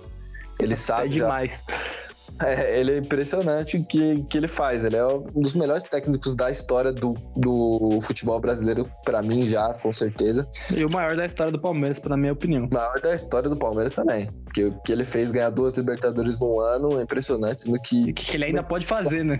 Ele 0.60 0.76
sabe. 0.76 1.06
É 1.06 1.10
demais. 1.10 1.64
Já... 1.68 2.07
É, 2.44 2.80
ele 2.80 2.94
é 2.94 2.98
impressionante 2.98 3.78
o 3.78 3.86
que, 3.86 4.24
que 4.24 4.38
ele 4.38 4.48
faz. 4.48 4.84
Ele 4.84 4.96
é 4.96 5.06
um 5.06 5.42
dos 5.42 5.56
melhores 5.56 5.84
técnicos 5.84 6.36
da 6.36 6.52
história 6.52 6.92
do, 6.92 7.14
do 7.36 8.00
futebol 8.02 8.40
brasileiro, 8.40 8.90
para 9.04 9.22
mim, 9.22 9.48
já, 9.48 9.74
com 9.76 9.92
certeza. 9.92 10.48
E 10.76 10.86
o 10.86 10.90
maior 10.90 11.16
da 11.16 11.26
história 11.26 11.52
do 11.52 11.60
Palmeiras, 11.60 12.02
na 12.04 12.18
minha 12.18 12.34
opinião. 12.34 12.66
O 12.66 12.74
maior 12.74 13.00
da 13.02 13.16
história 13.16 13.50
do 13.50 13.58
Palmeiras 13.58 13.94
também. 13.94 14.30
Porque 14.46 14.66
o 14.66 14.80
que 14.82 14.92
ele 14.92 15.04
fez 15.04 15.32
ganhar 15.32 15.50
duas 15.50 15.74
Libertadores 15.78 16.40
no 16.40 16.60
ano 16.60 17.00
é 17.00 17.04
impressionante. 17.04 17.70
No 17.70 17.82
que, 17.82 18.14
que 18.14 18.36
ele 18.36 18.46
ainda 18.46 18.62
pode 18.68 18.86
fazer, 18.86 19.24
né? 19.24 19.40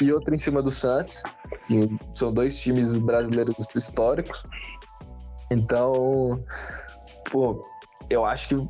E 0.00 0.12
outra 0.12 0.34
em 0.34 0.38
cima 0.38 0.62
do 0.62 0.70
Santos. 0.70 1.22
são 2.14 2.32
dois 2.32 2.60
times 2.60 2.98
brasileiros 2.98 3.56
históricos. 3.74 4.44
Então, 5.50 6.42
pô, 7.30 7.64
eu 8.08 8.24
acho 8.24 8.48
que 8.48 8.68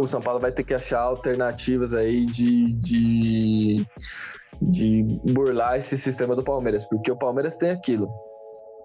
o 0.00 0.06
São 0.06 0.20
Paulo 0.20 0.40
vai 0.40 0.52
ter 0.52 0.64
que 0.64 0.74
achar 0.74 1.00
alternativas 1.00 1.94
aí 1.94 2.26
de, 2.26 2.72
de, 2.74 3.86
de 4.60 5.02
burlar 5.32 5.76
esse 5.76 5.96
sistema 5.96 6.34
do 6.34 6.42
Palmeiras, 6.42 6.84
porque 6.88 7.10
o 7.10 7.16
Palmeiras 7.16 7.56
tem 7.56 7.70
aquilo. 7.70 8.08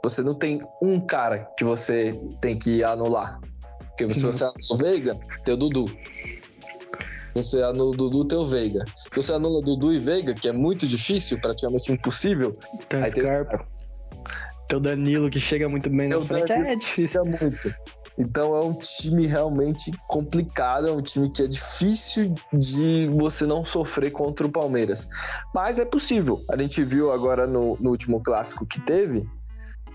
Você 0.04 0.22
não 0.22 0.36
tem 0.36 0.62
um 0.82 1.00
cara 1.00 1.50
que 1.58 1.64
você 1.64 2.20
tem 2.42 2.58
que 2.58 2.84
anular. 2.84 3.40
Porque 3.90 4.14
se 4.14 4.22
você 4.22 4.44
anula 4.44 4.60
o 4.72 4.78
Veiga, 4.78 5.20
tem 5.44 5.54
o 5.54 5.58
Dudu. 5.58 5.86
Você 7.36 7.62
anula 7.62 7.92
o 7.92 7.98
Dudu, 7.98 8.26
tem 8.26 8.38
o 8.38 8.46
Veiga. 8.46 8.84
Se 8.96 9.16
você 9.16 9.34
anula 9.34 9.62
Dudu 9.62 9.94
e 9.94 10.00
Veiga, 10.00 10.34
que 10.34 10.48
é 10.48 10.54
muito 10.54 10.88
difícil, 10.88 11.40
praticamente 11.42 11.92
impossível. 11.92 12.58
Tem 12.88 13.04
aí 13.04 13.10
o 13.10 13.14
Tem 14.68 14.78
o 14.78 14.80
Danilo 14.80 15.30
que 15.30 15.40
chega 15.40 15.68
muito 15.68 15.90
bem 15.90 16.08
no 16.08 16.22
frente. 16.26 16.52
É 16.52 16.76
difícil. 16.76 17.26
muito. 17.26 17.76
Então 18.20 18.54
é 18.54 18.60
um 18.60 18.74
time 18.74 19.26
realmente 19.26 19.92
complicado, 20.08 20.90
é 20.90 20.92
um 20.92 21.02
time 21.02 21.30
que 21.30 21.44
é 21.44 21.48
difícil 21.48 22.36
de 22.52 23.08
você 23.08 23.46
não 23.46 23.64
sofrer 23.64 24.12
contra 24.12 24.46
o 24.46 24.52
Palmeiras. 24.52 25.08
Mas 25.56 25.80
é 25.80 25.86
possível. 25.86 26.44
A 26.50 26.58
gente 26.58 26.84
viu 26.84 27.14
agora 27.14 27.48
no, 27.48 27.78
no 27.80 27.92
último 27.92 28.22
clássico 28.22 28.66
que 28.66 28.82
teve, 28.82 29.26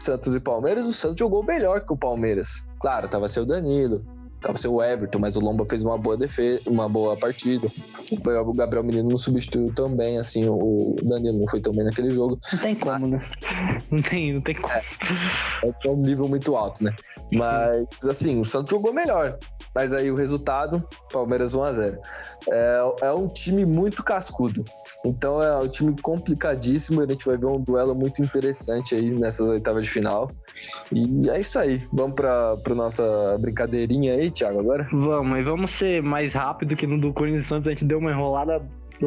Santos 0.00 0.34
e 0.34 0.40
Palmeiras, 0.40 0.86
o 0.86 0.92
Santos 0.92 1.18
jogou 1.18 1.44
melhor 1.44 1.84
que 1.84 1.92
o 1.92 1.96
Palmeiras. 1.96 2.66
Claro, 2.80 3.08
tava 3.08 3.28
seu 3.28 3.44
Danilo, 3.44 4.02
tava 4.44 4.58
seu 4.58 4.82
Everton, 4.82 5.18
mas 5.18 5.36
o 5.36 5.40
Lomba 5.40 5.64
fez 5.68 5.82
uma 5.82 5.96
boa 5.96 6.16
defesa, 6.16 6.62
uma 6.66 6.88
boa 6.88 7.16
partida. 7.16 7.66
O 8.12 8.52
Gabriel 8.52 8.84
Menino 8.84 9.08
não 9.08 9.16
substituiu 9.16 9.72
tão 9.74 9.88
bem, 9.88 10.18
assim, 10.18 10.46
o 10.46 10.94
Danilo 11.02 11.38
não 11.38 11.48
foi 11.48 11.60
tão 11.60 11.72
bem 11.72 11.84
naquele 11.84 12.10
jogo. 12.10 12.38
Não 12.52 12.58
tem 12.60 12.74
como, 12.74 13.06
né? 13.06 13.20
Não 13.90 14.02
tem, 14.02 14.32
não 14.32 14.40
tem 14.40 14.54
como. 14.54 14.72
É, 14.72 14.82
é 15.62 15.90
um 15.90 15.96
nível 15.96 16.28
muito 16.28 16.56
alto, 16.56 16.82
né? 16.82 16.94
Mas, 17.32 17.86
Sim. 17.94 18.10
assim, 18.10 18.40
o 18.40 18.44
Santos 18.44 18.70
jogou 18.70 18.92
melhor. 18.92 19.38
Mas 19.74 19.92
aí 19.92 20.10
o 20.10 20.14
resultado, 20.14 20.86
Palmeiras 21.12 21.54
1x0. 21.54 21.98
É, 22.50 22.94
é 23.02 23.12
um 23.12 23.28
time 23.28 23.64
muito 23.64 24.02
cascudo. 24.02 24.64
Então 25.04 25.42
é 25.42 25.56
um 25.58 25.68
time 25.68 25.94
complicadíssimo. 26.00 27.00
A 27.00 27.06
gente 27.06 27.26
vai 27.26 27.36
ver 27.36 27.46
um 27.46 27.60
duelo 27.60 27.94
muito 27.94 28.22
interessante 28.22 28.94
aí 28.94 29.10
nessa 29.10 29.44
oitava 29.44 29.80
de 29.82 29.88
final. 29.88 30.30
E 30.92 31.28
é 31.28 31.40
isso 31.40 31.58
aí. 31.58 31.80
Vamos 31.92 32.16
para 32.16 32.56
pra 32.58 32.74
nossa 32.74 33.36
brincadeirinha 33.40 34.14
aí, 34.14 34.30
Thiago, 34.30 34.60
agora? 34.60 34.88
Vamos, 34.92 35.38
e 35.38 35.42
vamos 35.42 35.70
ser 35.70 36.02
mais 36.02 36.32
rápido 36.32 36.76
que 36.76 36.86
no 36.86 36.98
do 36.98 37.12
Corinthians 37.12 37.46
Santos. 37.46 37.68
A 37.68 37.70
gente 37.70 37.84
deu 37.84 37.98
uma 37.98 38.10
enrolada 38.10 38.62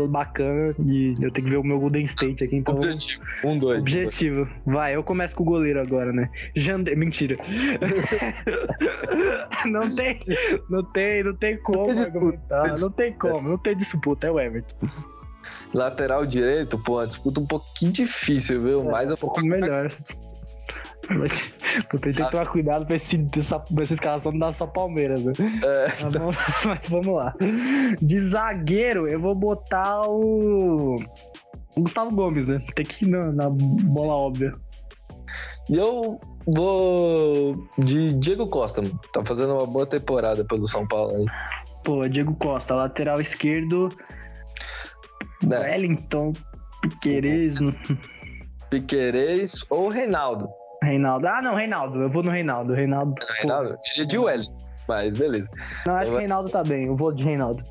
bacana 0.10 0.76
e 0.86 1.14
eu 1.22 1.32
tenho 1.32 1.46
que 1.46 1.52
ver 1.52 1.58
o 1.58 1.64
meu 1.64 1.80
Golden 1.80 2.04
State 2.04 2.44
aqui, 2.44 2.58
então. 2.58 2.76
Objetivo. 2.76 3.24
Um, 3.44 3.58
dois. 3.58 3.80
Objetivo. 3.80 4.48
Vai, 4.66 4.96
eu 4.96 5.04
começo 5.04 5.36
com 5.36 5.44
o 5.44 5.46
goleiro 5.46 5.80
agora, 5.80 6.12
né? 6.12 6.30
Jande... 6.56 6.96
Mentira. 6.96 7.38
não 9.66 9.96
tem, 9.96 10.20
não 10.70 10.84
tem, 10.84 11.24
não 11.24 11.36
tem 11.36 11.58
como. 11.58 11.80
Não 11.80 11.88
tem, 11.88 11.96
disputa, 11.96 12.74
não 12.80 12.92
tem 12.92 13.14
como, 13.14 13.50
não 13.50 13.58
tem 13.58 13.78
disputa, 13.78 14.28
é 14.28 14.32
o 14.32 14.40
Everton. 14.40 14.76
Lateral 15.74 16.26
direito, 16.26 16.78
pô, 16.80 17.06
disputa 17.06 17.40
um 17.40 17.48
pouquinho 17.48 17.92
difícil, 17.92 18.62
viu? 18.62 18.82
É, 18.82 18.92
Mas 18.92 19.12
um 19.12 19.16
pouco 19.16 19.42
melhor. 19.42 19.90
Puta, 21.90 22.12
tem 22.12 22.14
que 22.14 22.32
tomar 22.32 22.48
cuidado 22.48 22.86
pra, 22.86 22.96
esse, 22.96 23.28
essa, 23.38 23.60
pra 23.60 23.84
essa 23.84 23.94
escalação 23.94 24.32
não 24.32 24.40
dar 24.40 24.52
só 24.52 24.68
Palmeiras, 24.68 25.24
né? 25.24 25.34
É. 25.64 25.86
Mas, 26.02 26.14
vamos, 26.14 26.38
mas 26.66 26.80
vamos 26.90 27.16
lá. 27.16 27.36
De 28.02 28.20
zagueiro, 28.20 29.08
eu 29.08 29.20
vou 29.20 29.36
botar 29.36 30.02
o. 30.08 30.96
o 31.76 31.82
Gustavo 31.82 32.12
Gomes, 32.12 32.46
né? 32.48 32.62
Tem 32.76 32.86
que 32.86 33.06
ir 33.06 33.10
na, 33.10 33.32
na 33.32 33.50
bola 33.50 34.14
óbvia. 34.14 34.54
E 35.70 35.76
eu 35.76 36.20
vou 36.46 37.68
de 37.78 38.14
Diego 38.14 38.48
Costa. 38.48 38.82
Tá 39.14 39.24
fazendo 39.26 39.54
uma 39.54 39.68
boa 39.68 39.86
temporada 39.86 40.44
pelo 40.46 40.68
São 40.68 40.88
Paulo 40.88 41.16
aí. 41.16 41.26
Pô, 41.84 42.08
Diego 42.08 42.36
Costa, 42.36 42.76
lateral 42.76 43.22
esquerdo. 43.22 43.90
É. 45.44 45.60
Wellington, 45.60 46.34
Piquerez. 46.82 47.56
Piquerez 48.70 49.66
ou 49.70 49.88
Reinaldo. 49.90 50.50
Reinaldo. 50.84 51.28
Ah, 51.28 51.42
não, 51.42 51.56
Reinaldo. 51.56 52.02
Eu 52.02 52.10
vou 52.10 52.24
no 52.24 52.32
Reinaldo. 52.32 52.74
Reinaldo. 52.74 53.16
Reinaldo? 53.40 53.78
Ele 53.94 54.04
é 54.04 54.06
de 54.06 54.18
Wellington, 54.18 54.58
mas 54.88 55.18
beleza. 55.18 55.48
Não, 55.86 55.96
acho 55.96 56.12
que 56.12 56.18
Reinaldo 56.18 56.50
tá 56.50 56.64
bem. 56.64 56.86
Eu 56.88 56.96
vou 56.96 57.12
de 57.12 57.24
Reinaldo. 57.24 57.64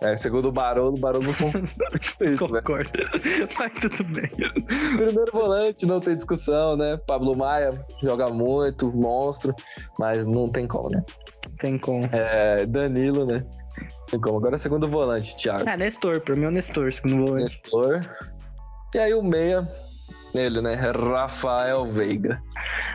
É, 0.00 0.16
segundo 0.16 0.48
o 0.48 0.52
Barolo, 0.52 0.96
o 0.96 0.98
Barolo 0.98 1.34
Concordo. 2.38 2.90
Mas 3.58 3.72
tudo 3.80 4.04
bem. 4.04 4.30
Primeiro 4.96 5.30
volante, 5.32 5.86
não 5.86 6.00
tem 6.00 6.16
discussão, 6.16 6.76
né? 6.76 6.98
Pablo 7.06 7.36
Maia 7.36 7.84
joga 8.02 8.28
muito, 8.28 8.90
monstro, 8.92 9.54
mas 9.98 10.26
não 10.26 10.50
tem 10.50 10.66
como, 10.66 10.88
né? 10.90 11.04
Tem 11.58 11.78
como. 11.78 12.08
É, 12.12 12.64
Danilo, 12.66 13.26
né? 13.26 13.44
Tem 14.10 14.18
como. 14.20 14.38
Agora 14.38 14.56
segundo 14.58 14.88
volante, 14.88 15.36
Thiago. 15.36 15.68
É, 15.68 15.76
Nestor, 15.76 16.20
pra 16.20 16.34
mim 16.34 16.44
é 16.44 16.48
o 16.48 16.50
Nestor, 16.50 16.92
segundo 16.92 17.26
volante. 17.26 17.42
Nestor. 17.42 18.00
E 18.94 18.98
aí 18.98 19.14
o 19.14 19.22
meia, 19.22 19.68
ele, 20.34 20.60
né? 20.60 20.74
Rafael 20.74 21.86
Veiga. 21.86 22.42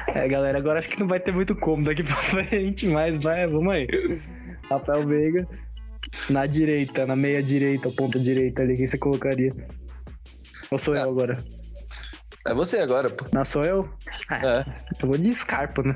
É, 0.08 0.28
galera, 0.28 0.58
agora 0.58 0.80
acho 0.80 0.90
que 0.90 1.00
não 1.00 1.08
vai 1.08 1.20
ter 1.20 1.32
muito 1.32 1.56
como 1.56 1.84
daqui 1.84 2.04
pra 2.04 2.16
frente, 2.18 2.88
mas 2.88 3.22
vai, 3.22 3.46
vamos 3.48 3.74
aí. 3.74 3.88
Rafael 4.70 5.06
Veiga. 5.06 5.48
Na 6.30 6.46
direita, 6.46 7.06
na 7.06 7.16
meia 7.16 7.42
direita, 7.42 7.90
ponta 7.90 8.20
direita 8.20 8.62
ali, 8.62 8.78
quem 8.78 8.86
você 8.88 8.98
colocaria? 8.98 9.52
Ou 10.72 10.78
sou 10.78 10.96
É. 10.96 11.02
eu 11.04 11.10
agora? 11.10 11.44
É 12.48 12.54
você 12.54 12.78
agora, 12.78 13.10
pô. 13.10 13.26
Não 13.34 13.44
sou 13.44 13.64
eu? 13.66 13.90
Ah, 14.30 14.46
É. 14.46 14.66
Eu 15.02 15.08
vou 15.08 15.18
de 15.18 15.34
Scarpa, 15.34 15.82
né? 15.82 15.96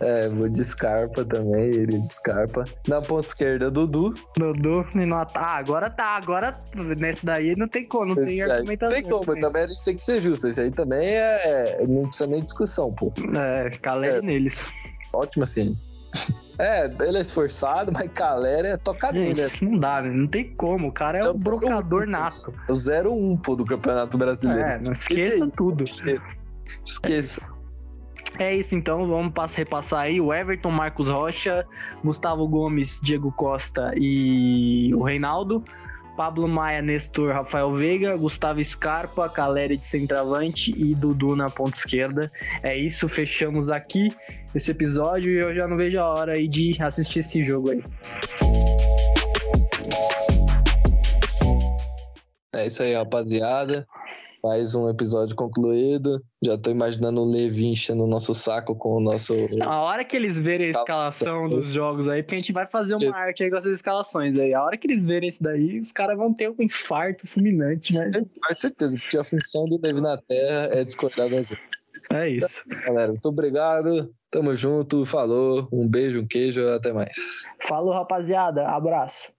É, 0.00 0.28
vou 0.28 0.48
de 0.48 0.64
Scarpa 0.64 1.24
também, 1.24 1.64
ele 1.64 1.98
de 1.98 2.08
Scarpa. 2.08 2.64
Na 2.86 3.00
ponta 3.02 3.26
esquerda, 3.26 3.70
Dudu. 3.70 4.14
Dodô 4.36 4.84
e 4.94 5.04
não 5.06 5.18
Ah, 5.18 5.56
agora 5.56 5.90
tá, 5.90 6.16
agora 6.16 6.58
nesse 6.98 7.26
daí 7.26 7.56
não 7.56 7.66
tem 7.68 7.84
como, 7.84 8.06
não 8.06 8.14
tem 8.14 8.24
Esse 8.24 8.42
aí 8.44 8.50
argumentação. 8.50 8.94
Tem 8.94 9.10
como, 9.10 9.34
né? 9.34 9.40
também 9.40 9.62
a 9.62 9.66
gente 9.66 9.84
tem 9.84 9.96
que 9.96 10.04
ser 10.04 10.20
justo. 10.20 10.48
Esse 10.48 10.60
aí 10.62 10.70
também 10.70 11.08
é. 11.08 11.84
Não 11.88 12.02
precisa 12.02 12.26
nem 12.28 12.42
discussão, 12.42 12.92
pô. 12.92 13.12
É, 13.36 13.70
Caleri 13.78 14.18
É. 14.18 14.22
neles. 14.22 14.64
Ótimo 15.12 15.44
assim. 15.44 15.76
É, 16.60 16.92
ele 17.02 17.18
é 17.18 17.20
esforçado, 17.20 17.92
mas 17.92 18.10
Calera 18.12 18.66
é 18.70 18.76
tocadinho, 18.76 19.36
né? 19.36 19.48
Não 19.62 19.78
dá, 19.78 20.02
né? 20.02 20.10
Não 20.10 20.26
tem 20.26 20.52
como. 20.56 20.88
O 20.88 20.92
cara 20.92 21.18
é 21.18 21.20
É 21.20 21.28
um 21.28 21.30
o 21.30 21.44
brocador 21.44 22.02
um, 22.02 22.10
nato. 22.10 22.52
É 22.68 22.72
o 22.72 22.74
0-1, 22.74 23.40
pô, 23.40 23.54
do 23.54 23.64
Campeonato 23.64 24.18
Brasileiro. 24.18 24.68
É, 24.68 24.76
não 24.80 24.90
esqueça 24.90 25.46
tudo. 25.56 25.84
Esqueça. 26.84 27.48
É 28.38 28.54
isso 28.54 28.74
então, 28.76 29.06
vamos 29.08 29.32
pass- 29.32 29.54
repassar 29.54 30.00
aí. 30.02 30.20
O 30.20 30.32
Everton, 30.32 30.70
Marcos 30.70 31.08
Rocha, 31.08 31.66
Gustavo 32.04 32.46
Gomes, 32.46 33.00
Diego 33.02 33.32
Costa 33.32 33.92
e 33.96 34.94
o 34.94 35.02
Reinaldo. 35.02 35.62
Pablo 36.16 36.48
Maia, 36.48 36.82
Nestor, 36.82 37.32
Rafael 37.32 37.72
Veiga, 37.72 38.16
Gustavo 38.16 38.62
Scarpa, 38.64 39.28
Caleri 39.28 39.76
de 39.76 39.86
centroavante 39.86 40.74
e 40.76 40.92
Dudu 40.92 41.36
na 41.36 41.48
ponta 41.48 41.78
esquerda. 41.78 42.28
É 42.60 42.76
isso, 42.76 43.08
fechamos 43.08 43.70
aqui 43.70 44.12
esse 44.52 44.72
episódio 44.72 45.30
e 45.30 45.38
eu 45.38 45.54
já 45.54 45.68
não 45.68 45.76
vejo 45.76 45.96
a 46.00 46.06
hora 46.08 46.32
aí 46.32 46.48
de 46.48 46.76
assistir 46.82 47.20
esse 47.20 47.44
jogo 47.44 47.70
aí. 47.70 47.84
É 52.52 52.66
isso 52.66 52.82
aí, 52.82 52.94
rapaziada. 52.94 53.86
Mais 54.42 54.74
um 54.74 54.88
episódio 54.88 55.34
concluído. 55.34 56.22
Já 56.42 56.56
tô 56.56 56.70
imaginando 56.70 57.20
o 57.20 57.30
Levi 57.30 57.66
enchendo 57.66 58.04
o 58.04 58.06
nosso 58.06 58.32
saco 58.34 58.74
com 58.74 58.96
o 58.96 59.00
nosso. 59.00 59.34
A 59.62 59.80
hora 59.82 60.04
que 60.04 60.16
eles 60.16 60.38
verem 60.38 60.68
a 60.68 60.70
escalação 60.70 61.48
dos 61.48 61.68
jogos 61.68 62.08
aí, 62.08 62.22
porque 62.22 62.36
a 62.36 62.38
gente 62.38 62.52
vai 62.52 62.66
fazer 62.66 62.94
uma 62.94 63.16
arte 63.16 63.42
aí 63.42 63.50
com 63.50 63.56
essas 63.56 63.72
escalações 63.72 64.38
aí. 64.38 64.54
A 64.54 64.62
hora 64.62 64.76
que 64.76 64.86
eles 64.86 65.04
verem 65.04 65.28
isso 65.28 65.42
daí, 65.42 65.80
os 65.80 65.90
caras 65.90 66.16
vão 66.16 66.32
ter 66.32 66.48
um 66.48 66.54
infarto 66.60 67.26
fulminante, 67.26 67.94
né? 67.94 68.10
Com 68.12 68.54
certeza, 68.54 68.96
porque 68.96 69.18
a 69.18 69.24
função 69.24 69.64
do 69.64 69.78
Levi 69.82 70.00
na 70.00 70.16
Terra 70.16 70.68
é 70.72 70.84
discordar 70.84 71.28
da 71.28 71.42
gente. 71.42 71.60
É 72.12 72.28
isso. 72.28 72.62
Galera, 72.86 73.08
muito 73.08 73.28
obrigado. 73.28 74.10
Tamo 74.30 74.54
junto. 74.54 75.04
Falou. 75.04 75.68
Um 75.72 75.88
beijo, 75.88 76.20
um 76.20 76.26
queijo. 76.26 76.66
Até 76.68 76.92
mais. 76.92 77.44
Falou, 77.60 77.92
rapaziada. 77.92 78.66
Abraço. 78.68 79.32